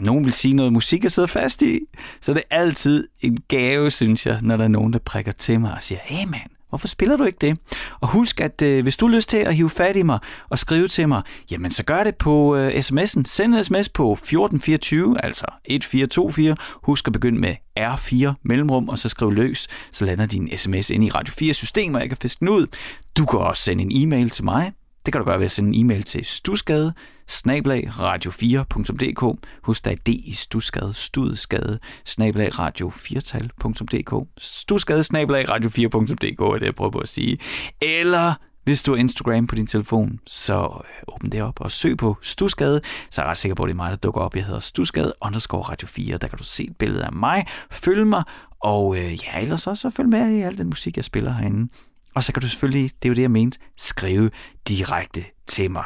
nogen 0.00 0.24
vil 0.24 0.32
sige 0.32 0.54
noget 0.54 0.72
musik, 0.72 1.04
jeg 1.04 1.12
sidder 1.12 1.26
fast 1.26 1.62
i. 1.62 1.78
Så 2.20 2.34
det 2.34 2.42
er 2.50 2.56
altid 2.56 3.08
en 3.20 3.38
gave, 3.48 3.90
synes 3.90 4.26
jeg, 4.26 4.38
når 4.42 4.56
der 4.56 4.64
er 4.64 4.68
nogen, 4.68 4.92
der 4.92 4.98
prikker 4.98 5.32
til 5.32 5.60
mig 5.60 5.74
og 5.74 5.82
siger, 5.82 5.98
hey 6.02 6.26
mand, 6.28 6.50
Hvorfor 6.72 6.88
spiller 6.88 7.16
du 7.16 7.24
ikke 7.24 7.38
det? 7.40 7.58
Og 8.00 8.08
husk, 8.08 8.40
at 8.40 8.62
øh, 8.62 8.82
hvis 8.82 8.96
du 8.96 9.08
har 9.08 9.16
lyst 9.16 9.28
til 9.28 9.36
at 9.36 9.54
hive 9.54 9.70
fat 9.70 9.96
i 9.96 10.02
mig 10.02 10.18
og 10.48 10.58
skrive 10.58 10.88
til 10.88 11.08
mig, 11.08 11.22
jamen 11.50 11.70
så 11.70 11.82
gør 11.82 12.04
det 12.04 12.16
på 12.16 12.56
øh, 12.56 12.74
sms'en. 12.74 13.22
Send 13.24 13.54
en 13.54 13.64
sms 13.64 13.88
på 13.88 14.12
1424, 14.12 15.24
altså 15.24 15.46
1424. 15.64 16.56
Husk 16.82 17.06
at 17.06 17.12
begynde 17.12 17.40
med 17.40 17.54
R4 17.80 18.32
mellemrum, 18.42 18.88
og 18.88 18.98
så 18.98 19.08
skriv 19.08 19.30
løs. 19.32 19.68
Så 19.92 20.04
lander 20.04 20.26
din 20.26 20.58
sms 20.58 20.90
ind 20.90 21.04
i 21.04 21.10
Radio 21.10 21.32
4 21.32 21.54
system, 21.54 21.94
og 21.94 22.00
jeg 22.00 22.08
kan 22.08 22.18
fiske 22.22 22.40
den 22.40 22.48
ud. 22.48 22.66
Du 23.16 23.26
kan 23.26 23.40
også 23.40 23.62
sende 23.62 23.82
en 23.82 23.90
e-mail 23.92 24.30
til 24.30 24.44
mig. 24.44 24.72
Det 25.04 25.12
kan 25.12 25.20
du 25.20 25.24
gøre 25.24 25.38
ved 25.38 25.44
at 25.44 25.50
sende 25.50 25.76
en 25.78 25.84
e-mail 25.84 26.02
til 26.02 26.24
stusgade 26.24 26.94
snablag 27.28 27.88
radio4.dk. 27.88 29.46
Husk, 29.62 29.84
der 29.84 29.90
er 29.90 29.94
D 29.94 30.08
i 30.08 30.32
stusgade, 30.32 30.94
studskade, 30.94 31.78
snablag 32.04 32.52
radio4tal.dk. 32.58 34.28
Stusgade, 34.38 35.02
snablag 35.02 35.48
radio4.dk 35.48 36.40
er 36.40 36.58
det, 36.58 36.66
jeg 36.66 36.74
prøver 36.74 36.90
på 36.90 36.98
at 36.98 37.08
sige. 37.08 37.38
Eller 37.80 38.34
hvis 38.64 38.82
du 38.82 38.92
har 38.92 38.98
Instagram 38.98 39.46
på 39.46 39.54
din 39.54 39.66
telefon, 39.66 40.20
så 40.26 40.54
øh, 40.54 41.14
åbn 41.14 41.30
det 41.30 41.42
op 41.42 41.60
og 41.60 41.70
søg 41.70 41.96
på 41.96 42.16
Stusgade. 42.22 42.80
Så 43.10 43.20
er 43.20 43.24
jeg 43.24 43.30
ret 43.30 43.38
sikker 43.38 43.56
på, 43.56 43.62
at 43.62 43.68
det 43.68 43.72
er 43.72 43.76
mig, 43.76 43.90
der 43.90 43.96
dukker 43.96 44.20
op. 44.20 44.36
Jeg 44.36 44.44
hedder 44.44 44.60
Stusgade 44.60 45.12
underscore 45.24 45.62
Radio 45.62 45.88
4. 45.88 46.18
Der 46.18 46.28
kan 46.28 46.38
du 46.38 46.44
se 46.44 46.64
et 46.64 46.76
billede 46.76 47.04
af 47.04 47.12
mig, 47.12 47.46
følg 47.70 48.06
mig, 48.06 48.22
og 48.60 48.96
øh, 48.96 49.12
ja, 49.12 49.40
ellers 49.40 49.66
også 49.66 49.80
så 49.80 49.90
følg 49.90 50.08
med 50.08 50.30
i 50.30 50.40
al 50.40 50.58
den 50.58 50.66
musik, 50.66 50.96
jeg 50.96 51.04
spiller 51.04 51.32
herinde. 51.32 51.68
Og 52.14 52.24
så 52.24 52.32
kan 52.32 52.42
du 52.42 52.48
selvfølgelig, 52.48 52.90
det 53.02 53.08
er 53.08 53.08
jo 53.08 53.14
det, 53.14 53.22
jeg 53.22 53.30
mente, 53.30 53.58
skrive 53.76 54.30
direkte 54.68 55.24
til 55.46 55.70
mig. 55.70 55.84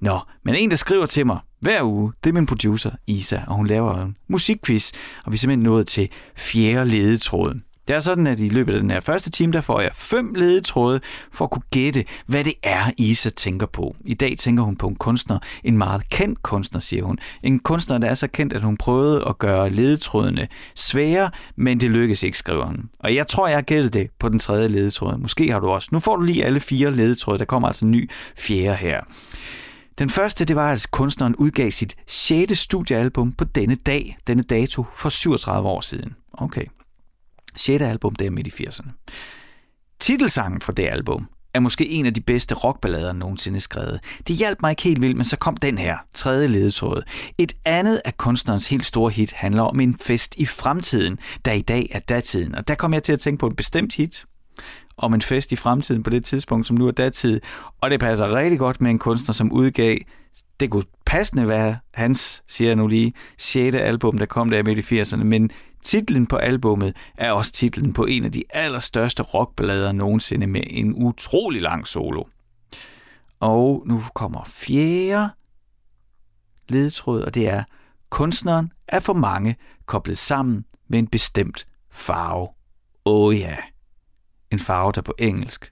Nå, 0.00 0.20
men 0.44 0.54
en, 0.54 0.70
der 0.70 0.76
skriver 0.76 1.06
til 1.06 1.26
mig 1.26 1.38
hver 1.60 1.82
uge, 1.82 2.12
det 2.24 2.30
er 2.30 2.34
min 2.34 2.46
producer, 2.46 2.90
Isa, 3.06 3.40
og 3.46 3.54
hun 3.54 3.66
laver 3.66 4.02
en 4.02 4.16
musikquiz, 4.28 4.92
og 5.24 5.32
vi 5.32 5.36
er 5.36 5.38
simpelthen 5.38 5.62
nået 5.62 5.86
til 5.86 6.08
fjerde 6.36 6.90
ledetråden. 6.90 7.62
Det 7.88 7.96
er 7.96 8.00
sådan, 8.00 8.26
at 8.26 8.40
i 8.40 8.48
løbet 8.48 8.74
af 8.74 8.80
den 8.80 8.90
her 8.90 9.00
første 9.00 9.30
time, 9.30 9.52
der 9.52 9.60
får 9.60 9.80
jeg 9.80 9.90
fem 9.94 10.34
ledetråde 10.34 11.00
for 11.32 11.44
at 11.44 11.50
kunne 11.50 11.62
gætte, 11.70 12.04
hvad 12.26 12.44
det 12.44 12.54
er, 12.62 12.90
Isa 12.96 13.30
tænker 13.30 13.66
på. 13.66 13.96
I 14.04 14.14
dag 14.14 14.36
tænker 14.38 14.62
hun 14.62 14.76
på 14.76 14.86
en 14.86 14.96
kunstner, 14.96 15.38
en 15.64 15.78
meget 15.78 16.08
kendt 16.08 16.42
kunstner, 16.42 16.80
siger 16.80 17.04
hun. 17.04 17.18
En 17.42 17.58
kunstner, 17.58 17.98
der 17.98 18.08
er 18.08 18.14
så 18.14 18.26
kendt, 18.26 18.52
at 18.52 18.62
hun 18.62 18.76
prøvede 18.76 19.24
at 19.28 19.38
gøre 19.38 19.70
ledetrådene 19.70 20.48
svære, 20.74 21.30
men 21.56 21.80
det 21.80 21.90
lykkedes 21.90 22.22
ikke, 22.22 22.38
skriver 22.38 22.64
hun. 22.64 22.90
Og 23.00 23.14
jeg 23.14 23.28
tror, 23.28 23.48
jeg 23.48 23.56
har 23.56 23.62
gættet 23.62 23.94
det 23.94 24.10
på 24.18 24.28
den 24.28 24.38
tredje 24.38 24.68
ledetråd. 24.68 25.18
Måske 25.18 25.52
har 25.52 25.60
du 25.60 25.68
også. 25.68 25.88
Nu 25.92 25.98
får 25.98 26.16
du 26.16 26.22
lige 26.22 26.44
alle 26.44 26.60
fire 26.60 26.90
ledetråde. 26.90 27.38
Der 27.38 27.44
kommer 27.44 27.68
altså 27.68 27.84
en 27.84 27.90
ny 27.90 28.10
fjerde 28.36 28.76
her. 28.76 29.00
Den 29.98 30.10
første, 30.10 30.44
det 30.44 30.56
var, 30.56 30.72
at 30.72 30.86
kunstneren 30.90 31.36
udgav 31.36 31.70
sit 31.70 31.96
6. 32.06 32.58
studiealbum 32.58 33.32
på 33.32 33.44
denne 33.44 33.74
dag, 33.74 34.16
denne 34.26 34.42
dato, 34.42 34.84
for 34.94 35.08
37 35.08 35.68
år 35.68 35.80
siden. 35.80 36.14
Okay 36.32 36.64
sjette 37.56 37.86
album, 37.86 38.14
det 38.14 38.26
er 38.26 38.30
midt 38.30 38.46
i 38.46 38.50
80'erne. 38.50 38.90
Titelsangen 40.00 40.60
for 40.60 40.72
det 40.72 40.88
album 40.90 41.28
er 41.54 41.60
måske 41.60 41.88
en 41.88 42.06
af 42.06 42.14
de 42.14 42.20
bedste 42.20 42.54
rockballader 42.54 43.12
nogensinde 43.12 43.60
skrevet. 43.60 44.00
Det 44.28 44.36
hjalp 44.36 44.62
mig 44.62 44.70
ikke 44.70 44.82
helt 44.82 45.00
vildt, 45.00 45.16
men 45.16 45.24
så 45.24 45.36
kom 45.36 45.56
den 45.56 45.78
her, 45.78 45.96
tredje 46.14 46.48
ledetråd. 46.48 47.02
Et 47.38 47.52
andet 47.64 48.02
af 48.04 48.16
kunstnerens 48.16 48.68
helt 48.68 48.86
store 48.86 49.10
hit 49.10 49.32
handler 49.32 49.62
om 49.62 49.80
en 49.80 49.98
fest 49.98 50.34
i 50.38 50.46
fremtiden, 50.46 51.18
der 51.44 51.52
i 51.52 51.60
dag 51.60 51.88
er 51.90 51.98
datiden. 51.98 52.54
Og 52.54 52.68
der 52.68 52.74
kom 52.74 52.94
jeg 52.94 53.02
til 53.02 53.12
at 53.12 53.20
tænke 53.20 53.40
på 53.40 53.46
en 53.46 53.56
bestemt 53.56 53.94
hit, 53.94 54.24
om 54.96 55.14
en 55.14 55.22
fest 55.22 55.52
i 55.52 55.56
fremtiden 55.56 56.02
på 56.02 56.10
det 56.10 56.24
tidspunkt, 56.24 56.66
som 56.66 56.76
nu 56.76 56.86
er 56.86 56.90
datid. 56.92 57.40
Og 57.80 57.90
det 57.90 58.00
passer 58.00 58.34
rigtig 58.34 58.58
godt 58.58 58.80
med 58.80 58.90
en 58.90 58.98
kunstner, 58.98 59.32
som 59.32 59.52
udgav, 59.52 59.98
det 60.60 60.70
kunne 60.70 60.84
passende 61.06 61.48
være 61.48 61.76
hans, 61.94 62.42
siger 62.48 62.68
jeg 62.68 62.76
nu 62.76 62.86
lige, 62.86 63.12
6. 63.38 63.76
album, 63.76 64.18
der 64.18 64.26
kom 64.26 64.50
der 64.50 64.62
midt 64.62 64.92
i 64.92 65.00
80'erne, 65.00 65.24
men 65.24 65.50
Titlen 65.86 66.26
på 66.26 66.36
albummet 66.36 66.96
er 67.16 67.32
også 67.32 67.52
titlen 67.52 67.92
på 67.92 68.04
en 68.04 68.24
af 68.24 68.32
de 68.32 68.44
allerstørste 68.50 69.22
rockballader 69.22 69.92
nogensinde 69.92 70.46
med 70.46 70.62
en 70.66 70.94
utrolig 70.94 71.62
lang 71.62 71.86
solo. 71.86 72.24
Og 73.40 73.82
nu 73.86 74.04
kommer 74.14 74.44
fjerde 74.44 75.30
ledetråd, 76.68 77.22
og 77.22 77.34
det 77.34 77.48
er, 77.48 77.64
kunstneren 78.10 78.72
er 78.88 79.00
for 79.00 79.12
mange 79.12 79.56
koblet 79.86 80.18
sammen 80.18 80.64
med 80.88 80.98
en 80.98 81.06
bestemt 81.06 81.66
farve. 81.90 82.48
Åh 83.04 83.26
oh 83.26 83.38
ja, 83.38 83.56
en 84.50 84.58
farve, 84.58 84.92
der 84.92 85.02
på 85.02 85.14
engelsk 85.18 85.70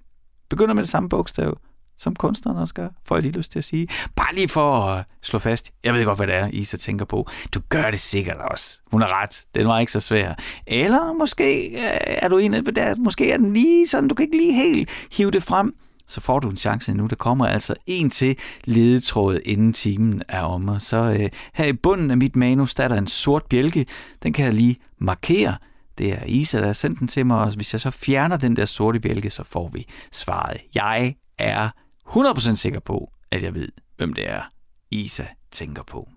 begynder 0.49 0.75
med 0.75 0.83
det 0.83 0.91
samme 0.91 1.09
bogstav, 1.09 1.59
som 1.99 2.17
kunstneren 2.17 2.59
også 2.59 2.75
gør, 2.75 2.89
får 3.05 3.17
jeg 3.17 3.23
lige 3.23 3.33
lyst 3.33 3.53
til 3.53 3.59
at 3.59 3.65
sige. 3.65 3.89
Bare 4.17 4.35
lige 4.35 4.49
for 4.49 4.73
at 4.73 5.05
slå 5.23 5.39
fast, 5.39 5.73
jeg 5.85 5.95
ved 5.95 6.05
godt, 6.05 6.19
hvad 6.19 6.27
det 6.27 6.35
er, 6.35 6.49
I 6.53 6.65
så 6.65 6.79
tænker 6.79 7.05
på. 7.05 7.29
Du 7.55 7.61
gør 7.69 7.91
det 7.91 8.01
sikkert 8.01 8.37
også. 8.37 8.79
Hun 8.91 9.03
er 9.03 9.23
ret. 9.23 9.45
Den 9.55 9.69
var 9.69 9.79
ikke 9.79 9.93
så 9.93 10.01
svær. 10.01 10.35
Eller 10.67 11.13
måske 11.13 11.69
øh, 11.69 12.01
er 12.07 12.29
du 12.29 12.39
en 12.39 12.55
af 12.55 12.65
der, 12.65 12.97
måske 12.97 13.33
er 13.33 13.37
den 13.37 13.53
lige 13.53 13.87
sådan, 13.87 14.09
du 14.09 14.15
kan 14.15 14.25
ikke 14.25 14.37
lige 14.37 14.53
helt 14.53 14.91
hive 15.13 15.31
det 15.31 15.43
frem. 15.43 15.75
Så 16.07 16.21
får 16.21 16.39
du 16.39 16.49
en 16.49 16.57
chance 16.57 16.95
nu. 16.95 17.07
Der 17.07 17.17
kommer 17.17 17.47
altså 17.47 17.75
en 17.87 18.11
til 18.11 18.39
ledetrådet, 18.65 19.43
inden 19.45 19.73
timen 19.73 20.23
er 20.29 20.43
om. 20.43 20.69
Og 20.69 20.83
så 20.83 20.97
øh, 20.97 21.29
her 21.55 21.65
i 21.65 21.73
bunden 21.73 22.11
af 22.11 22.17
mit 22.17 22.37
manus, 22.37 22.75
der 22.75 22.85
er 22.85 22.89
der 22.89 22.97
en 22.97 23.07
sort 23.07 23.43
bjælke. 23.45 23.87
Den 24.23 24.33
kan 24.33 24.45
jeg 24.45 24.55
lige 24.55 24.77
markere. 24.99 25.57
Det 25.99 26.13
er 26.13 26.25
Isa, 26.27 26.59
der 26.59 26.67
har 26.67 26.73
sendt 26.73 26.99
den 26.99 27.09
til 27.09 27.27
mig, 27.27 27.39
og 27.39 27.55
hvis 27.55 27.73
jeg 27.73 27.81
så 27.81 27.91
fjerner 27.91 28.37
den 28.37 28.57
der 28.57 28.65
sorte 28.65 29.01
bjælke, 29.01 29.31
så 29.31 29.45
får 29.45 29.71
vi 29.73 29.87
svaret. 30.13 30.57
Jeg 30.75 31.15
er 31.39 31.69
100% 32.09 32.55
sikker 32.55 32.81
på, 32.81 33.13
at 33.31 33.43
jeg 33.43 33.55
ved, 33.55 33.69
hvem 33.97 34.13
det 34.13 34.31
er, 34.31 34.43
Isa 34.91 35.25
tænker 35.51 35.83
på. 35.83 36.09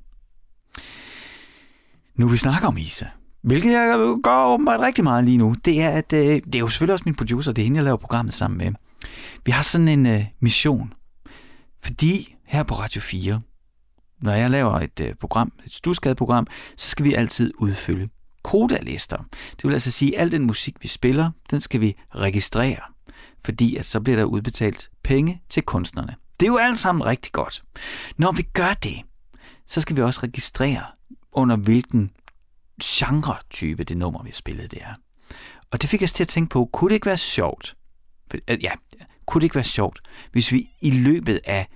Nu 2.16 2.28
vi 2.30 2.38
snakker 2.38 2.68
om 2.68 2.78
Isa, 2.78 3.06
hvilket 3.42 3.72
jeg 3.72 4.16
gør 4.24 4.46
åbenbart 4.46 4.80
rigtig 4.80 5.04
meget 5.04 5.24
lige 5.24 5.38
nu, 5.38 5.56
det 5.66 5.82
er, 5.82 5.90
at 5.90 6.14
øh, 6.14 6.20
det 6.20 6.56
er 6.56 6.60
jo 6.60 6.68
selvfølgelig 6.68 6.94
også 6.94 7.04
min 7.06 7.16
producer, 7.16 7.52
det 7.52 7.62
er 7.62 7.64
hende, 7.64 7.78
jeg 7.78 7.84
laver 7.84 7.98
programmet 7.98 8.34
sammen 8.34 8.58
med. 8.58 8.72
Vi 9.46 9.52
har 9.52 9.64
sådan 9.64 9.88
en 9.88 10.06
øh, 10.06 10.26
mission, 10.40 10.94
fordi 11.84 12.36
her 12.46 12.64
på 12.64 12.76
Radio 12.76 13.02
4, 13.02 13.42
når 14.22 14.32
jeg 14.32 14.50
laver 14.50 14.80
et 14.80 15.00
øh, 15.00 15.16
program, 15.16 15.52
et 15.66 15.72
studskadeprogram, 15.72 16.48
så 16.78 16.90
skal 16.90 17.06
vi 17.06 17.14
altid 17.14 17.54
udfylde 17.60 18.08
kodalister. 18.44 19.18
Det 19.52 19.64
vil 19.64 19.74
altså 19.74 19.92
sige, 19.92 20.16
at 20.16 20.22
al 20.22 20.32
den 20.32 20.44
musik, 20.44 20.76
vi 20.82 20.88
spiller, 20.88 21.32
den 21.52 21.60
skal 21.62 21.82
vi 21.82 21.96
registrere 22.16 22.97
fordi 23.46 23.76
at 23.76 23.86
så 23.86 24.00
bliver 24.00 24.18
der 24.18 24.24
udbetalt 24.24 24.90
penge 25.04 25.42
til 25.50 25.64
kunstnerne. 25.64 26.16
Det 26.40 26.46
er 26.46 26.52
jo 26.52 26.58
alt 26.58 26.80
sammen 26.80 27.06
rigtig 27.06 27.32
godt. 27.32 27.62
Når 28.18 28.32
vi 28.32 28.42
gør 28.42 28.74
det, 28.74 29.02
så 29.68 29.82
skal 29.82 29.96
vi 29.96 30.02
også 30.02 30.20
registrere, 30.24 30.84
under 31.32 31.56
hvilken 31.56 32.12
genre-type 32.84 33.84
det 33.84 33.98
nummer, 33.98 34.24
vi 34.24 34.32
spillede, 34.32 34.68
det 34.68 34.80
er. 34.82 34.94
Og 35.72 35.82
det 35.82 35.90
fik 35.90 36.04
os 36.04 36.14
til 36.14 36.24
at 36.24 36.28
tænke 36.28 36.50
på, 36.50 36.70
kunne 36.74 36.90
det 36.90 36.96
ikke 36.96 37.06
være 37.06 37.18
sjovt, 37.18 37.74
øh, 38.34 38.64
ja, 38.64 38.72
kunne 39.26 39.40
det 39.42 39.46
ikke 39.46 39.56
være 39.56 39.64
sjovt, 39.64 40.00
hvis 40.32 40.52
vi 40.52 40.70
i 40.82 40.92
løbet 40.92 41.40
af 41.44 41.68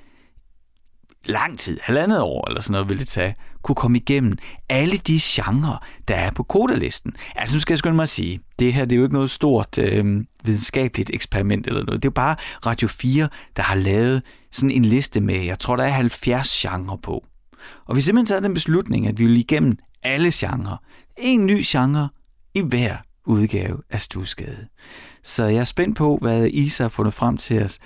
lang 1.26 1.59
tid, 1.59 1.80
halvandet 1.84 2.22
år 2.22 2.47
eller 2.47 2.62
sådan 2.62 2.72
noget, 2.72 2.89
ville 2.89 2.99
det 2.99 3.07
tage, 3.07 3.36
kunne 3.64 3.76
komme 3.76 3.97
igennem 3.97 4.38
alle 4.70 4.97
de 4.97 5.20
genrer, 5.22 5.86
der 6.07 6.16
er 6.16 6.32
på 6.32 6.43
kodalisten. 6.43 7.14
Altså 7.36 7.55
nu 7.55 7.59
skal 7.59 7.74
jeg 7.74 7.80
skynde 7.80 7.95
mig 7.95 8.03
at 8.03 8.09
sige, 8.09 8.39
det 8.59 8.74
her 8.74 8.86
det 8.86 8.95
er 8.95 8.97
jo 8.97 9.03
ikke 9.03 9.16
noget 9.16 9.30
stort 9.30 9.78
øh, 9.78 10.24
videnskabeligt 10.43 11.09
eksperiment 11.14 11.68
eller 11.68 11.84
noget. 11.84 12.03
Det 12.03 12.07
er 12.07 12.12
jo 12.12 12.14
bare 12.14 12.36
Radio 12.66 12.88
4, 12.88 13.28
der 13.55 13.64
har 13.64 13.76
lavet 13.76 14.24
sådan 14.51 14.72
en 14.72 14.86
liste 14.86 15.22
med, 15.22 15.36
jeg 15.36 15.59
tror 15.59 15.76
der 15.76 15.84
er 15.84 15.89
70 15.89 16.62
genrer 16.62 16.95
på. 16.95 17.26
Og 17.86 17.95
vi 17.95 18.01
simpelthen 18.01 18.26
taget 18.26 18.43
den 18.43 18.53
beslutning, 18.53 19.07
at 19.07 19.20
vi 19.20 19.26
vil 19.26 19.38
igennem 19.38 19.78
alle 20.03 20.32
genrer. 20.34 20.78
En 21.18 21.45
ny 21.45 21.62
genre 21.66 22.09
i 22.53 22.62
hver 22.62 22.97
udgave 23.26 23.78
af 23.89 24.01
Stusgade. 24.01 24.68
Så 25.24 25.45
jeg 25.45 25.59
er 25.59 25.64
spændt 25.64 25.97
på, 25.97 26.18
hvad 26.22 26.47
Isa 26.47 26.84
har 26.84 26.89
fundet 26.89 27.14
frem 27.14 27.38
til 27.38 27.64
os 27.64 27.80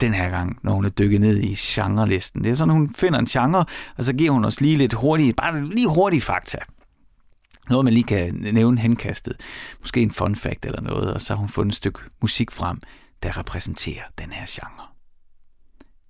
den 0.00 0.14
her 0.14 0.30
gang, 0.30 0.58
når 0.62 0.72
hun 0.72 0.84
er 0.84 0.88
dykket 0.88 1.20
ned 1.20 1.38
i 1.38 1.54
genrelisten. 1.58 2.44
Det 2.44 2.52
er 2.52 2.54
sådan, 2.54 2.74
hun 2.74 2.94
finder 2.94 3.18
en 3.18 3.26
genre, 3.26 3.64
og 3.96 4.04
så 4.04 4.12
giver 4.12 4.30
hun 4.30 4.44
os 4.44 4.60
lige 4.60 4.76
lidt 4.76 4.92
hurtigt, 4.92 5.36
bare 5.36 5.64
lige 5.64 5.88
hurtige 5.88 6.20
fakta. 6.20 6.58
Noget, 7.70 7.84
man 7.84 7.94
lige 7.94 8.04
kan 8.04 8.34
nævne 8.34 8.78
henkastet. 8.80 9.36
Måske 9.80 10.02
en 10.02 10.10
fun 10.10 10.36
fact 10.36 10.66
eller 10.66 10.80
noget, 10.80 11.14
og 11.14 11.20
så 11.20 11.34
har 11.34 11.40
hun 11.40 11.48
fundet 11.48 11.72
et 11.72 11.76
stykke 11.76 12.00
musik 12.20 12.50
frem, 12.50 12.80
der 13.22 13.38
repræsenterer 13.38 14.02
den 14.18 14.32
her 14.32 14.46
genre. 14.48 14.86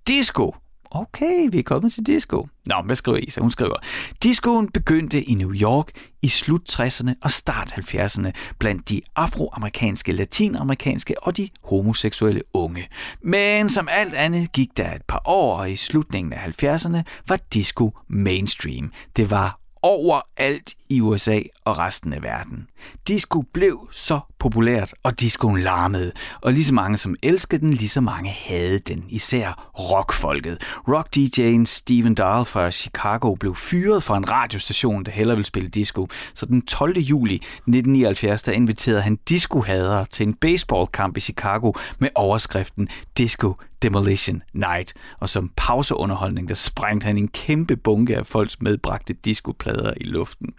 Disco 0.07 0.55
Okay, 0.97 1.47
vi 1.51 1.59
er 1.59 1.63
kommet 1.63 1.93
til 1.93 2.03
disco. 2.03 2.47
Nå, 2.65 2.75
hvad 2.85 2.95
skriver 2.95 3.17
Isa? 3.17 3.41
Hun 3.41 3.51
skriver, 3.51 3.75
Discoen 4.23 4.71
begyndte 4.71 5.23
i 5.23 5.33
New 5.33 5.53
York 5.53 5.91
i 6.21 6.27
slut 6.27 6.79
60'erne 6.79 7.13
og 7.23 7.31
start 7.31 7.71
70'erne 7.71 8.31
blandt 8.59 8.89
de 8.89 9.01
afroamerikanske, 9.15 10.11
latinamerikanske 10.11 11.23
og 11.23 11.37
de 11.37 11.49
homoseksuelle 11.63 12.41
unge. 12.53 12.87
Men 13.21 13.69
som 13.69 13.87
alt 13.91 14.13
andet 14.13 14.51
gik 14.51 14.77
der 14.77 14.95
et 14.95 15.01
par 15.07 15.21
år, 15.25 15.57
og 15.57 15.71
i 15.71 15.75
slutningen 15.75 16.33
af 16.33 16.63
70'erne 16.63 17.01
var 17.27 17.39
disco 17.53 17.91
mainstream. 18.07 18.91
Det 19.15 19.31
var 19.31 19.64
overalt 19.85 20.73
i 20.89 21.01
USA 21.01 21.39
og 21.65 21.77
resten 21.77 22.13
af 22.13 22.23
verden. 22.23 22.67
Disco 23.07 23.41
blev 23.41 23.89
så 23.91 24.19
populært, 24.39 24.93
og 25.03 25.19
discoen 25.19 25.59
larmede, 25.59 26.11
og 26.41 26.53
lige 26.53 26.65
så 26.65 26.73
mange 26.73 26.97
som 26.97 27.15
elskede 27.23 27.61
den, 27.61 27.73
lige 27.73 27.89
så 27.89 28.01
mange 28.01 28.29
havde 28.29 28.79
den, 28.79 29.05
især 29.09 29.71
rockfolket. 29.79 30.57
Rock-DJ'en 30.87 31.65
Steven 31.65 32.15
Dahl 32.15 32.45
fra 32.45 32.71
Chicago 32.71 33.35
blev 33.35 33.55
fyret 33.55 34.03
fra 34.03 34.17
en 34.17 34.31
radiostation, 34.31 35.05
der 35.05 35.11
hellere 35.11 35.37
ville 35.37 35.47
spille 35.47 35.69
disco, 35.69 36.07
så 36.33 36.45
den 36.45 36.61
12. 36.61 36.97
juli 36.97 37.35
1979, 37.35 38.43
der 38.43 38.51
inviterede 38.51 39.01
han 39.01 39.15
discohadere 39.29 40.05
til 40.05 40.27
en 40.27 40.33
baseballkamp 40.33 41.17
i 41.17 41.19
Chicago 41.19 41.71
med 41.99 42.09
overskriften 42.15 42.87
Disco 43.17 43.53
Demolition 43.81 44.41
Night. 44.53 44.93
Og 45.19 45.29
som 45.29 45.51
pauseunderholdning, 45.57 46.49
der 46.49 46.55
sprængte 46.55 47.05
han 47.05 47.17
en 47.17 47.27
kæmpe 47.27 47.75
bunke 47.75 48.17
af 48.17 48.27
folks 48.27 48.61
medbragte 48.61 49.13
discoplader 49.13 49.93
i 49.97 50.03
luften. 50.03 50.53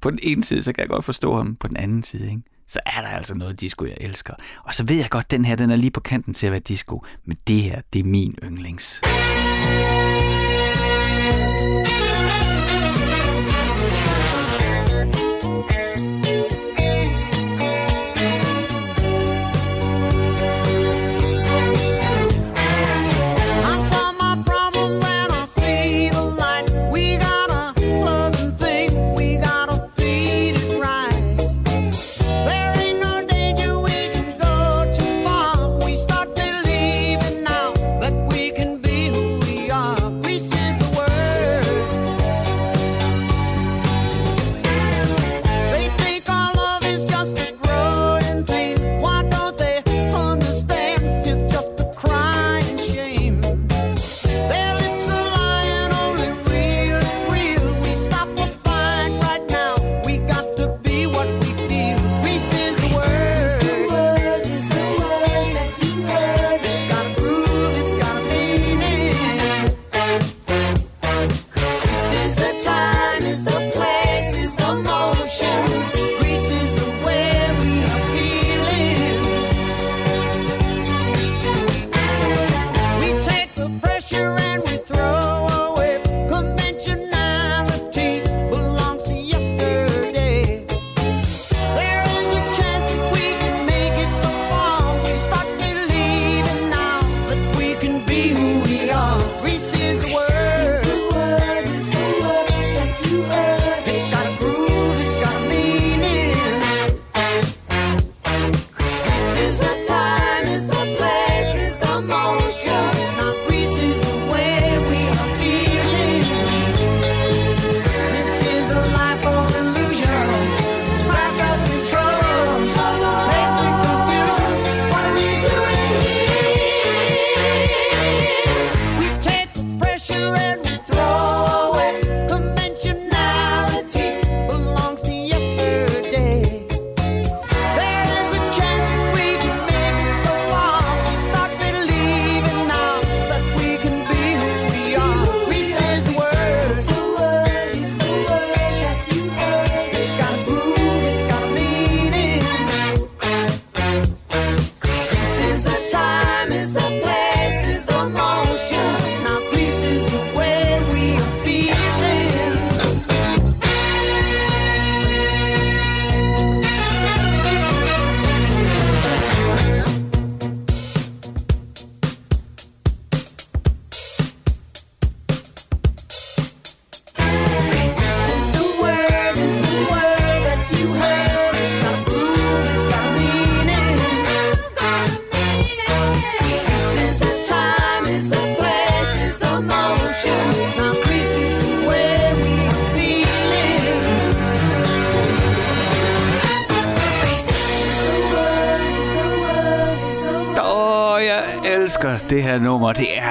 På 0.00 0.10
den 0.10 0.18
ene 0.22 0.44
side, 0.44 0.62
så 0.62 0.72
kan 0.72 0.82
jeg 0.82 0.88
godt 0.88 1.04
forstå 1.04 1.36
ham. 1.36 1.56
På 1.56 1.68
den 1.68 1.76
anden 1.76 2.02
side, 2.02 2.30
ikke? 2.30 2.42
så 2.68 2.80
er 2.86 3.00
der 3.00 3.08
altså 3.08 3.34
noget 3.34 3.60
disco, 3.60 3.84
jeg 3.84 3.96
elsker. 4.00 4.34
Og 4.64 4.74
så 4.74 4.84
ved 4.84 4.96
jeg 4.96 5.10
godt, 5.10 5.24
at 5.24 5.30
den 5.30 5.44
her 5.44 5.56
den 5.56 5.70
er 5.70 5.76
lige 5.76 5.90
på 5.90 6.00
kanten 6.00 6.34
til 6.34 6.46
at 6.46 6.52
være 6.52 6.60
disco. 6.60 7.04
Men 7.24 7.36
det 7.46 7.62
her, 7.62 7.80
det 7.92 7.98
er 7.98 8.04
min 8.04 8.38
yndlings. 8.42 9.00
Musik 9.02 10.03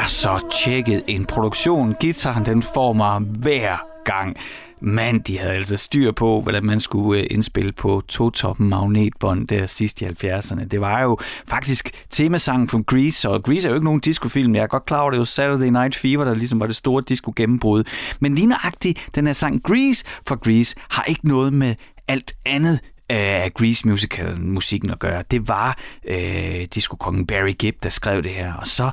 er 0.03 0.07
så 0.07 0.39
tjekket 0.63 1.03
en 1.07 1.25
produktion. 1.25 1.95
Gitaren, 1.99 2.45
den 2.45 2.63
får 2.63 2.93
mig 2.93 3.19
hver 3.19 3.77
gang. 4.05 4.37
Men 4.79 5.19
de 5.19 5.39
havde 5.39 5.53
altså 5.53 5.77
styr 5.77 6.11
på, 6.11 6.41
hvordan 6.41 6.65
man 6.65 6.79
skulle 6.79 7.21
øh, 7.21 7.27
indspille 7.31 7.71
på 7.71 8.03
to-toppen 8.07 8.69
magnetbånd 8.69 9.47
der 9.47 9.65
sidst 9.65 10.01
i 10.01 10.05
70'erne. 10.05 10.65
Det 10.65 10.81
var 10.81 11.01
jo 11.01 11.17
faktisk 11.47 12.05
temasangen 12.09 12.67
fra 12.69 12.81
Grease, 12.87 13.29
og 13.29 13.43
Grease 13.43 13.67
er 13.67 13.71
jo 13.71 13.75
ikke 13.75 13.85
nogen 13.85 13.99
discofilm. 13.99 14.55
Jeg 14.55 14.63
er 14.63 14.67
godt 14.67 14.85
klar 14.85 15.01
over, 15.01 15.11
det 15.11 15.17
er 15.17 15.21
jo 15.21 15.25
Saturday 15.25 15.69
Night 15.69 15.95
Fever, 15.95 16.23
der 16.23 16.33
ligesom 16.33 16.59
var 16.59 16.67
det 16.67 16.75
store 16.75 17.03
disco-gennembrud. 17.07 17.83
Men 18.19 18.35
lige 18.35 18.47
nøjagtigt, 18.47 19.09
den 19.15 19.25
her 19.25 19.33
sang 19.33 19.63
Grease 19.63 20.05
for 20.27 20.35
Grease 20.35 20.75
har 20.89 21.03
ikke 21.03 21.27
noget 21.27 21.53
med 21.53 21.75
alt 22.07 22.35
andet 22.45 22.79
af 23.09 23.51
Grease 23.53 23.87
musical 23.87 24.41
musikken 24.41 24.89
at 24.89 24.99
gøre. 24.99 25.23
Det 25.31 25.47
var 25.47 25.77
øh, 26.07 26.67
disco-kongen 26.75 27.27
Barry 27.27 27.53
Gibb, 27.59 27.83
der 27.83 27.89
skrev 27.89 28.23
det 28.23 28.31
her. 28.31 28.53
Og 28.53 28.67
så 28.67 28.89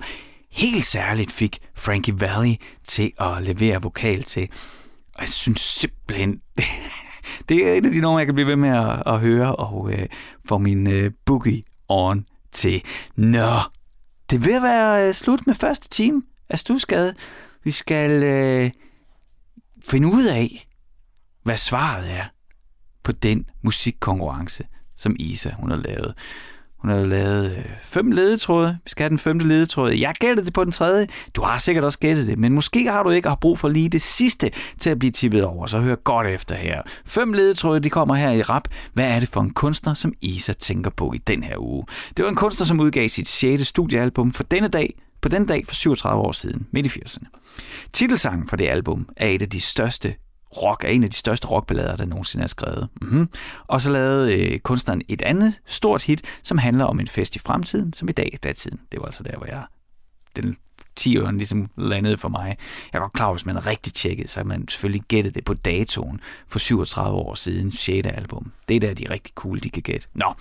helt 0.50 0.84
særligt 0.84 1.32
fik 1.32 1.58
Frankie 1.74 2.20
Valli 2.20 2.58
til 2.84 3.12
at 3.20 3.42
levere 3.42 3.82
vokal 3.82 4.22
til. 4.22 4.48
Og 5.14 5.20
jeg 5.20 5.28
synes 5.28 5.60
simpelthen, 5.60 6.40
det 7.48 7.68
er 7.68 7.72
et 7.72 7.86
af 7.86 7.92
de 7.92 8.00
numre, 8.00 8.18
jeg 8.18 8.26
kan 8.26 8.34
blive 8.34 8.46
ved 8.46 8.56
med 8.56 8.68
at, 8.68 9.02
at 9.06 9.20
høre 9.20 9.56
og 9.56 9.92
øh, 9.92 10.06
få 10.44 10.58
min 10.58 10.86
øh, 10.86 11.10
boogie 11.24 11.62
on 11.88 12.26
til. 12.52 12.82
Nå, 13.16 13.56
det 14.30 14.46
vil 14.46 14.62
være 14.62 15.08
øh, 15.08 15.14
slut 15.14 15.46
med 15.46 15.54
første 15.54 15.88
time 15.88 16.22
af 16.48 16.58
Stusgade. 16.58 17.14
Vi 17.64 17.70
skal 17.70 18.22
øh, 18.22 18.70
finde 19.88 20.08
ud 20.08 20.24
af, 20.24 20.64
hvad 21.42 21.56
svaret 21.56 22.10
er 22.10 22.24
på 23.02 23.12
den 23.12 23.44
musikkonkurrence, 23.62 24.64
som 24.96 25.16
Isa 25.18 25.50
hun 25.50 25.70
har 25.70 25.78
lavet. 25.78 26.14
Hun 26.80 26.90
har 26.90 27.00
lavet 27.00 27.56
øh, 27.56 27.64
fem 27.82 28.10
ledetråde. 28.10 28.78
Vi 28.84 28.90
skal 28.90 29.04
have 29.04 29.10
den 29.10 29.18
femte 29.18 29.46
ledetråd. 29.46 29.90
Jeg 29.90 30.14
gættede 30.20 30.46
det 30.46 30.52
på 30.52 30.64
den 30.64 30.72
tredje. 30.72 31.06
Du 31.34 31.42
har 31.42 31.58
sikkert 31.58 31.84
også 31.84 31.98
gættet 31.98 32.26
det, 32.26 32.38
men 32.38 32.52
måske 32.52 32.88
har 32.88 33.02
du 33.02 33.10
ikke 33.10 33.28
har 33.28 33.36
brug 33.36 33.58
for 33.58 33.68
lige 33.68 33.88
det 33.88 34.02
sidste 34.02 34.50
til 34.78 34.90
at 34.90 34.98
blive 34.98 35.10
tippet 35.10 35.44
over. 35.44 35.66
Så 35.66 35.78
hør 35.78 35.94
godt 35.94 36.26
efter 36.26 36.54
her. 36.54 36.82
Fem 37.06 37.32
ledetråde, 37.32 37.80
de 37.80 37.90
kommer 37.90 38.14
her 38.14 38.30
i 38.30 38.42
rap. 38.42 38.68
Hvad 38.92 39.04
er 39.04 39.20
det 39.20 39.28
for 39.28 39.40
en 39.40 39.50
kunstner, 39.50 39.94
som 39.94 40.12
Isa 40.20 40.52
tænker 40.52 40.90
på 40.90 41.12
i 41.12 41.18
den 41.18 41.42
her 41.42 41.56
uge? 41.58 41.84
Det 42.16 42.22
var 42.24 42.28
en 42.28 42.36
kunstner, 42.36 42.66
som 42.66 42.80
udgav 42.80 43.08
sit 43.08 43.28
6. 43.28 43.66
studiealbum 43.66 44.32
for 44.32 44.42
denne 44.42 44.68
dag, 44.68 44.94
på 45.20 45.28
den 45.28 45.46
dag 45.46 45.66
for 45.66 45.74
37 45.74 46.22
år 46.22 46.32
siden, 46.32 46.66
midt 46.72 46.86
i 46.86 47.00
80'erne. 47.00 47.26
Titelsangen 47.92 48.48
for 48.48 48.56
det 48.56 48.68
album 48.68 49.08
er 49.16 49.28
et 49.28 49.42
af 49.42 49.48
de 49.50 49.60
største 49.60 50.14
rock 50.56 50.84
er 50.84 50.88
en 50.88 51.04
af 51.04 51.10
de 51.10 51.16
største 51.16 51.48
rockballader, 51.48 51.96
der 51.96 52.06
nogensinde 52.06 52.42
er 52.42 52.48
skrevet. 52.48 52.88
Mm-hmm. 53.02 53.28
Og 53.66 53.80
så 53.80 53.92
lavede 53.92 54.34
øh, 54.34 54.58
kunstneren 54.58 55.02
et 55.08 55.22
andet 55.22 55.60
stort 55.66 56.02
hit, 56.02 56.22
som 56.42 56.58
handler 56.58 56.84
om 56.84 57.00
en 57.00 57.08
fest 57.08 57.36
i 57.36 57.38
fremtiden, 57.38 57.92
som 57.92 58.08
i 58.08 58.12
dag 58.12 58.30
er 58.32 58.38
datiden. 58.38 58.80
Det 58.92 59.00
var 59.00 59.06
altså 59.06 59.22
der, 59.22 59.36
hvor 59.36 59.46
jeg 59.46 59.64
den 60.36 60.56
10 60.96 61.18
år 61.18 61.30
ligesom 61.30 61.70
landede 61.76 62.16
for 62.16 62.28
mig. 62.28 62.56
Jeg 62.92 62.98
er 62.98 63.02
godt 63.02 63.12
klar, 63.12 63.32
hvis 63.32 63.46
man 63.46 63.56
er 63.56 63.66
rigtig 63.66 63.94
tjekket, 63.94 64.30
så 64.30 64.40
har 64.40 64.44
man 64.44 64.68
selvfølgelig 64.68 65.02
gættet 65.08 65.34
det 65.34 65.44
på 65.44 65.54
datoen 65.54 66.20
for 66.46 66.58
37 66.58 67.16
år 67.16 67.34
siden, 67.34 67.72
6. 67.72 68.06
album. 68.06 68.52
Det 68.68 68.76
er 68.76 68.80
der, 68.80 68.94
de 68.94 69.04
er 69.04 69.10
rigtig 69.10 69.34
cool, 69.34 69.60
de 69.62 69.70
kan 69.70 69.82
gætte. 69.82 70.06
Nå, 70.14 70.34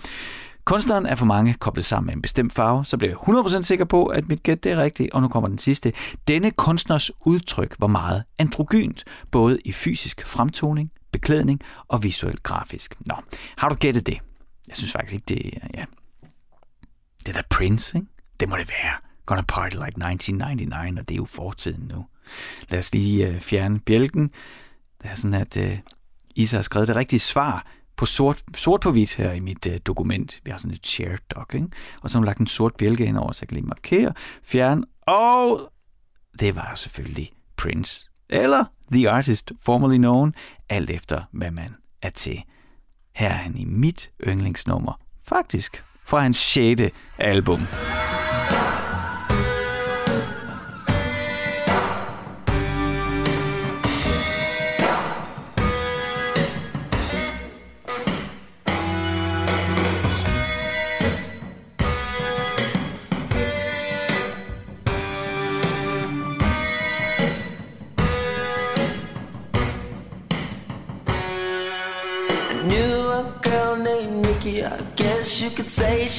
Kunstneren 0.64 1.06
er 1.06 1.14
for 1.14 1.24
mange 1.26 1.54
koblet 1.54 1.84
sammen 1.84 2.06
med 2.06 2.14
en 2.14 2.22
bestemt 2.22 2.52
farve, 2.52 2.84
så 2.84 2.96
bliver 2.96 3.10
jeg 3.10 3.58
100% 3.58 3.62
sikker 3.62 3.84
på, 3.84 4.06
at 4.06 4.28
mit 4.28 4.42
gæt 4.42 4.64
det 4.64 4.72
er 4.72 4.76
rigtigt. 4.76 5.12
Og 5.12 5.22
nu 5.22 5.28
kommer 5.28 5.48
den 5.48 5.58
sidste. 5.58 5.92
Denne 6.28 6.50
kunstners 6.50 7.10
udtryk 7.26 7.76
var 7.78 7.86
meget 7.86 8.24
androgynt, 8.38 9.04
både 9.30 9.58
i 9.64 9.72
fysisk 9.72 10.26
fremtoning, 10.26 10.90
beklædning 11.12 11.60
og 11.88 12.02
visuelt 12.02 12.42
grafisk. 12.42 12.94
Nå, 13.00 13.14
har 13.56 13.68
du 13.68 13.74
gættet 13.74 14.06
det? 14.06 14.18
Jeg 14.68 14.76
synes 14.76 14.92
faktisk 14.92 15.14
ikke, 15.14 15.24
det 15.28 15.58
er... 15.62 15.68
Ja. 15.74 15.84
Det 17.20 17.28
er 17.28 17.32
da 17.32 17.42
Prince, 17.50 17.98
ikke? 17.98 18.08
Det 18.40 18.48
må 18.48 18.56
det 18.56 18.68
være. 18.68 18.92
Gonna 19.26 19.42
party 19.48 19.74
like 19.74 19.86
1999, 19.86 20.98
og 21.00 21.08
det 21.08 21.14
er 21.14 21.16
jo 21.16 21.24
fortiden 21.24 21.88
nu. 21.88 22.06
Lad 22.68 22.78
os 22.78 22.92
lige 22.92 23.28
øh, 23.28 23.40
fjerne 23.40 23.80
bjælken. 23.80 24.30
Det 25.02 25.10
er 25.10 25.14
sådan, 25.14 25.34
at 25.34 25.56
øh, 25.56 25.78
Isa 26.34 26.56
har 26.56 26.62
skrevet 26.62 26.88
det 26.88 26.96
rigtige 26.96 27.20
svar 27.20 27.66
på 28.00 28.06
sort, 28.06 28.44
sort 28.54 28.80
på 28.80 28.90
hvidt 28.90 29.14
her 29.14 29.32
i 29.32 29.40
mit 29.40 29.66
øh, 29.66 29.78
dokument. 29.86 30.40
Vi 30.44 30.50
har 30.50 30.58
sådan 30.58 30.74
et 30.74 30.86
shared 30.86 31.18
doc, 31.36 31.54
ikke? 31.54 31.68
Og 32.02 32.10
så 32.10 32.14
har 32.14 32.20
hun 32.20 32.26
lagt 32.26 32.38
en 32.38 32.46
sort 32.46 32.74
bjælke 32.74 33.04
ind 33.04 33.18
over, 33.18 33.32
så 33.32 33.38
jeg 33.42 33.48
kan 33.48 33.54
lige 33.54 33.66
markere, 33.66 34.12
fjerne, 34.42 34.84
og 35.00 35.72
det 36.40 36.56
var 36.56 36.74
selvfølgelig 36.74 37.30
Prince. 37.56 38.10
Eller 38.28 38.64
The 38.92 39.10
Artist 39.10 39.52
Formerly 39.62 39.96
Known, 39.96 40.34
alt 40.68 40.90
efter 40.90 41.22
hvad 41.32 41.50
man 41.50 41.76
er 42.02 42.10
til. 42.10 42.42
Her 43.14 43.28
er 43.28 43.32
han 43.32 43.56
i 43.56 43.64
mit 43.64 44.10
yndlingsnummer, 44.26 45.00
faktisk 45.24 45.84
fra 46.04 46.20
hans 46.20 46.36
6. 46.36 46.82
album. 47.18 47.60
Yeah. 47.60 48.79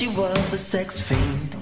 She 0.02 0.08
was 0.18 0.52
a 0.52 0.58
sex 0.58 0.99
fiend. 0.99 1.56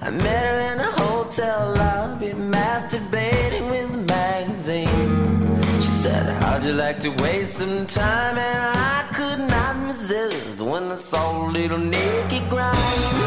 I 0.00 0.08
met 0.08 0.44
her 0.46 0.60
in 0.72 0.80
a 0.80 0.90
hotel 1.02 1.74
lobby, 1.76 2.28
masturbating 2.28 3.68
with 3.68 3.90
a 3.90 3.98
magazine. 3.98 5.60
She 5.74 5.92
said, 6.02 6.24
How'd 6.40 6.64
you 6.64 6.72
like 6.72 6.98
to 7.00 7.10
waste 7.22 7.58
some 7.58 7.86
time? 7.86 8.38
And 8.38 8.58
I 8.78 9.06
could 9.12 9.40
not 9.50 9.84
resist 9.84 10.62
when 10.62 10.84
I 10.92 10.96
saw 10.96 11.44
little 11.46 11.76
Nikki 11.76 12.40
grind. 12.48 13.21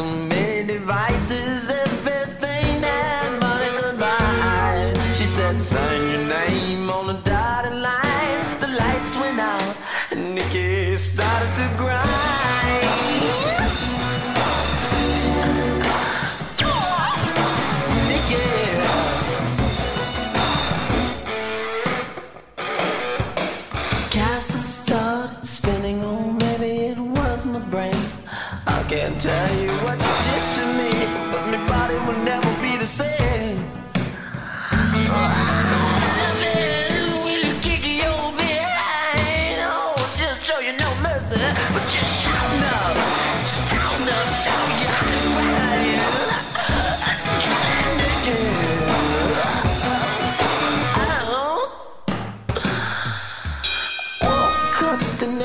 some 0.00 0.29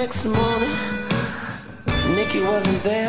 next 0.05 0.25
morning, 0.25 0.69
Nikki 2.15 2.39
wasn't 2.39 2.83
there. 2.83 3.04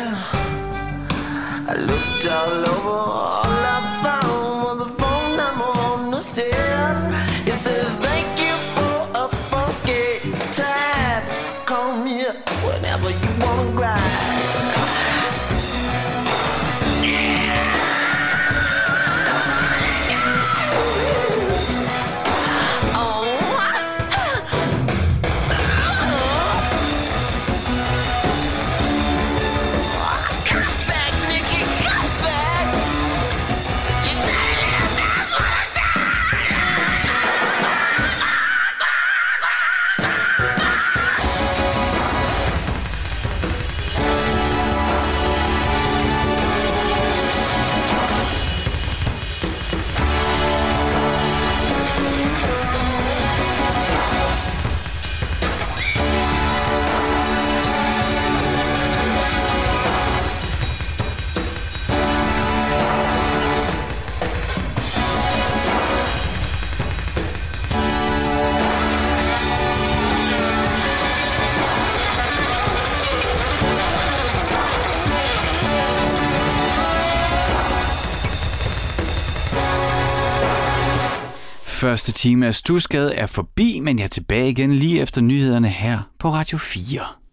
Første 81.87 82.11
time 82.11 82.47
af 82.47 82.55
Stusgade 82.55 83.15
er 83.15 83.25
forbi, 83.25 83.79
men 83.79 83.99
jeg 83.99 84.03
er 84.03 84.07
tilbage 84.07 84.49
igen 84.49 84.73
lige 84.73 85.01
efter 85.01 85.21
nyhederne 85.21 85.69
her 85.69 85.99
på 86.19 86.29
Radio 86.29 86.57
4. 86.57 87.26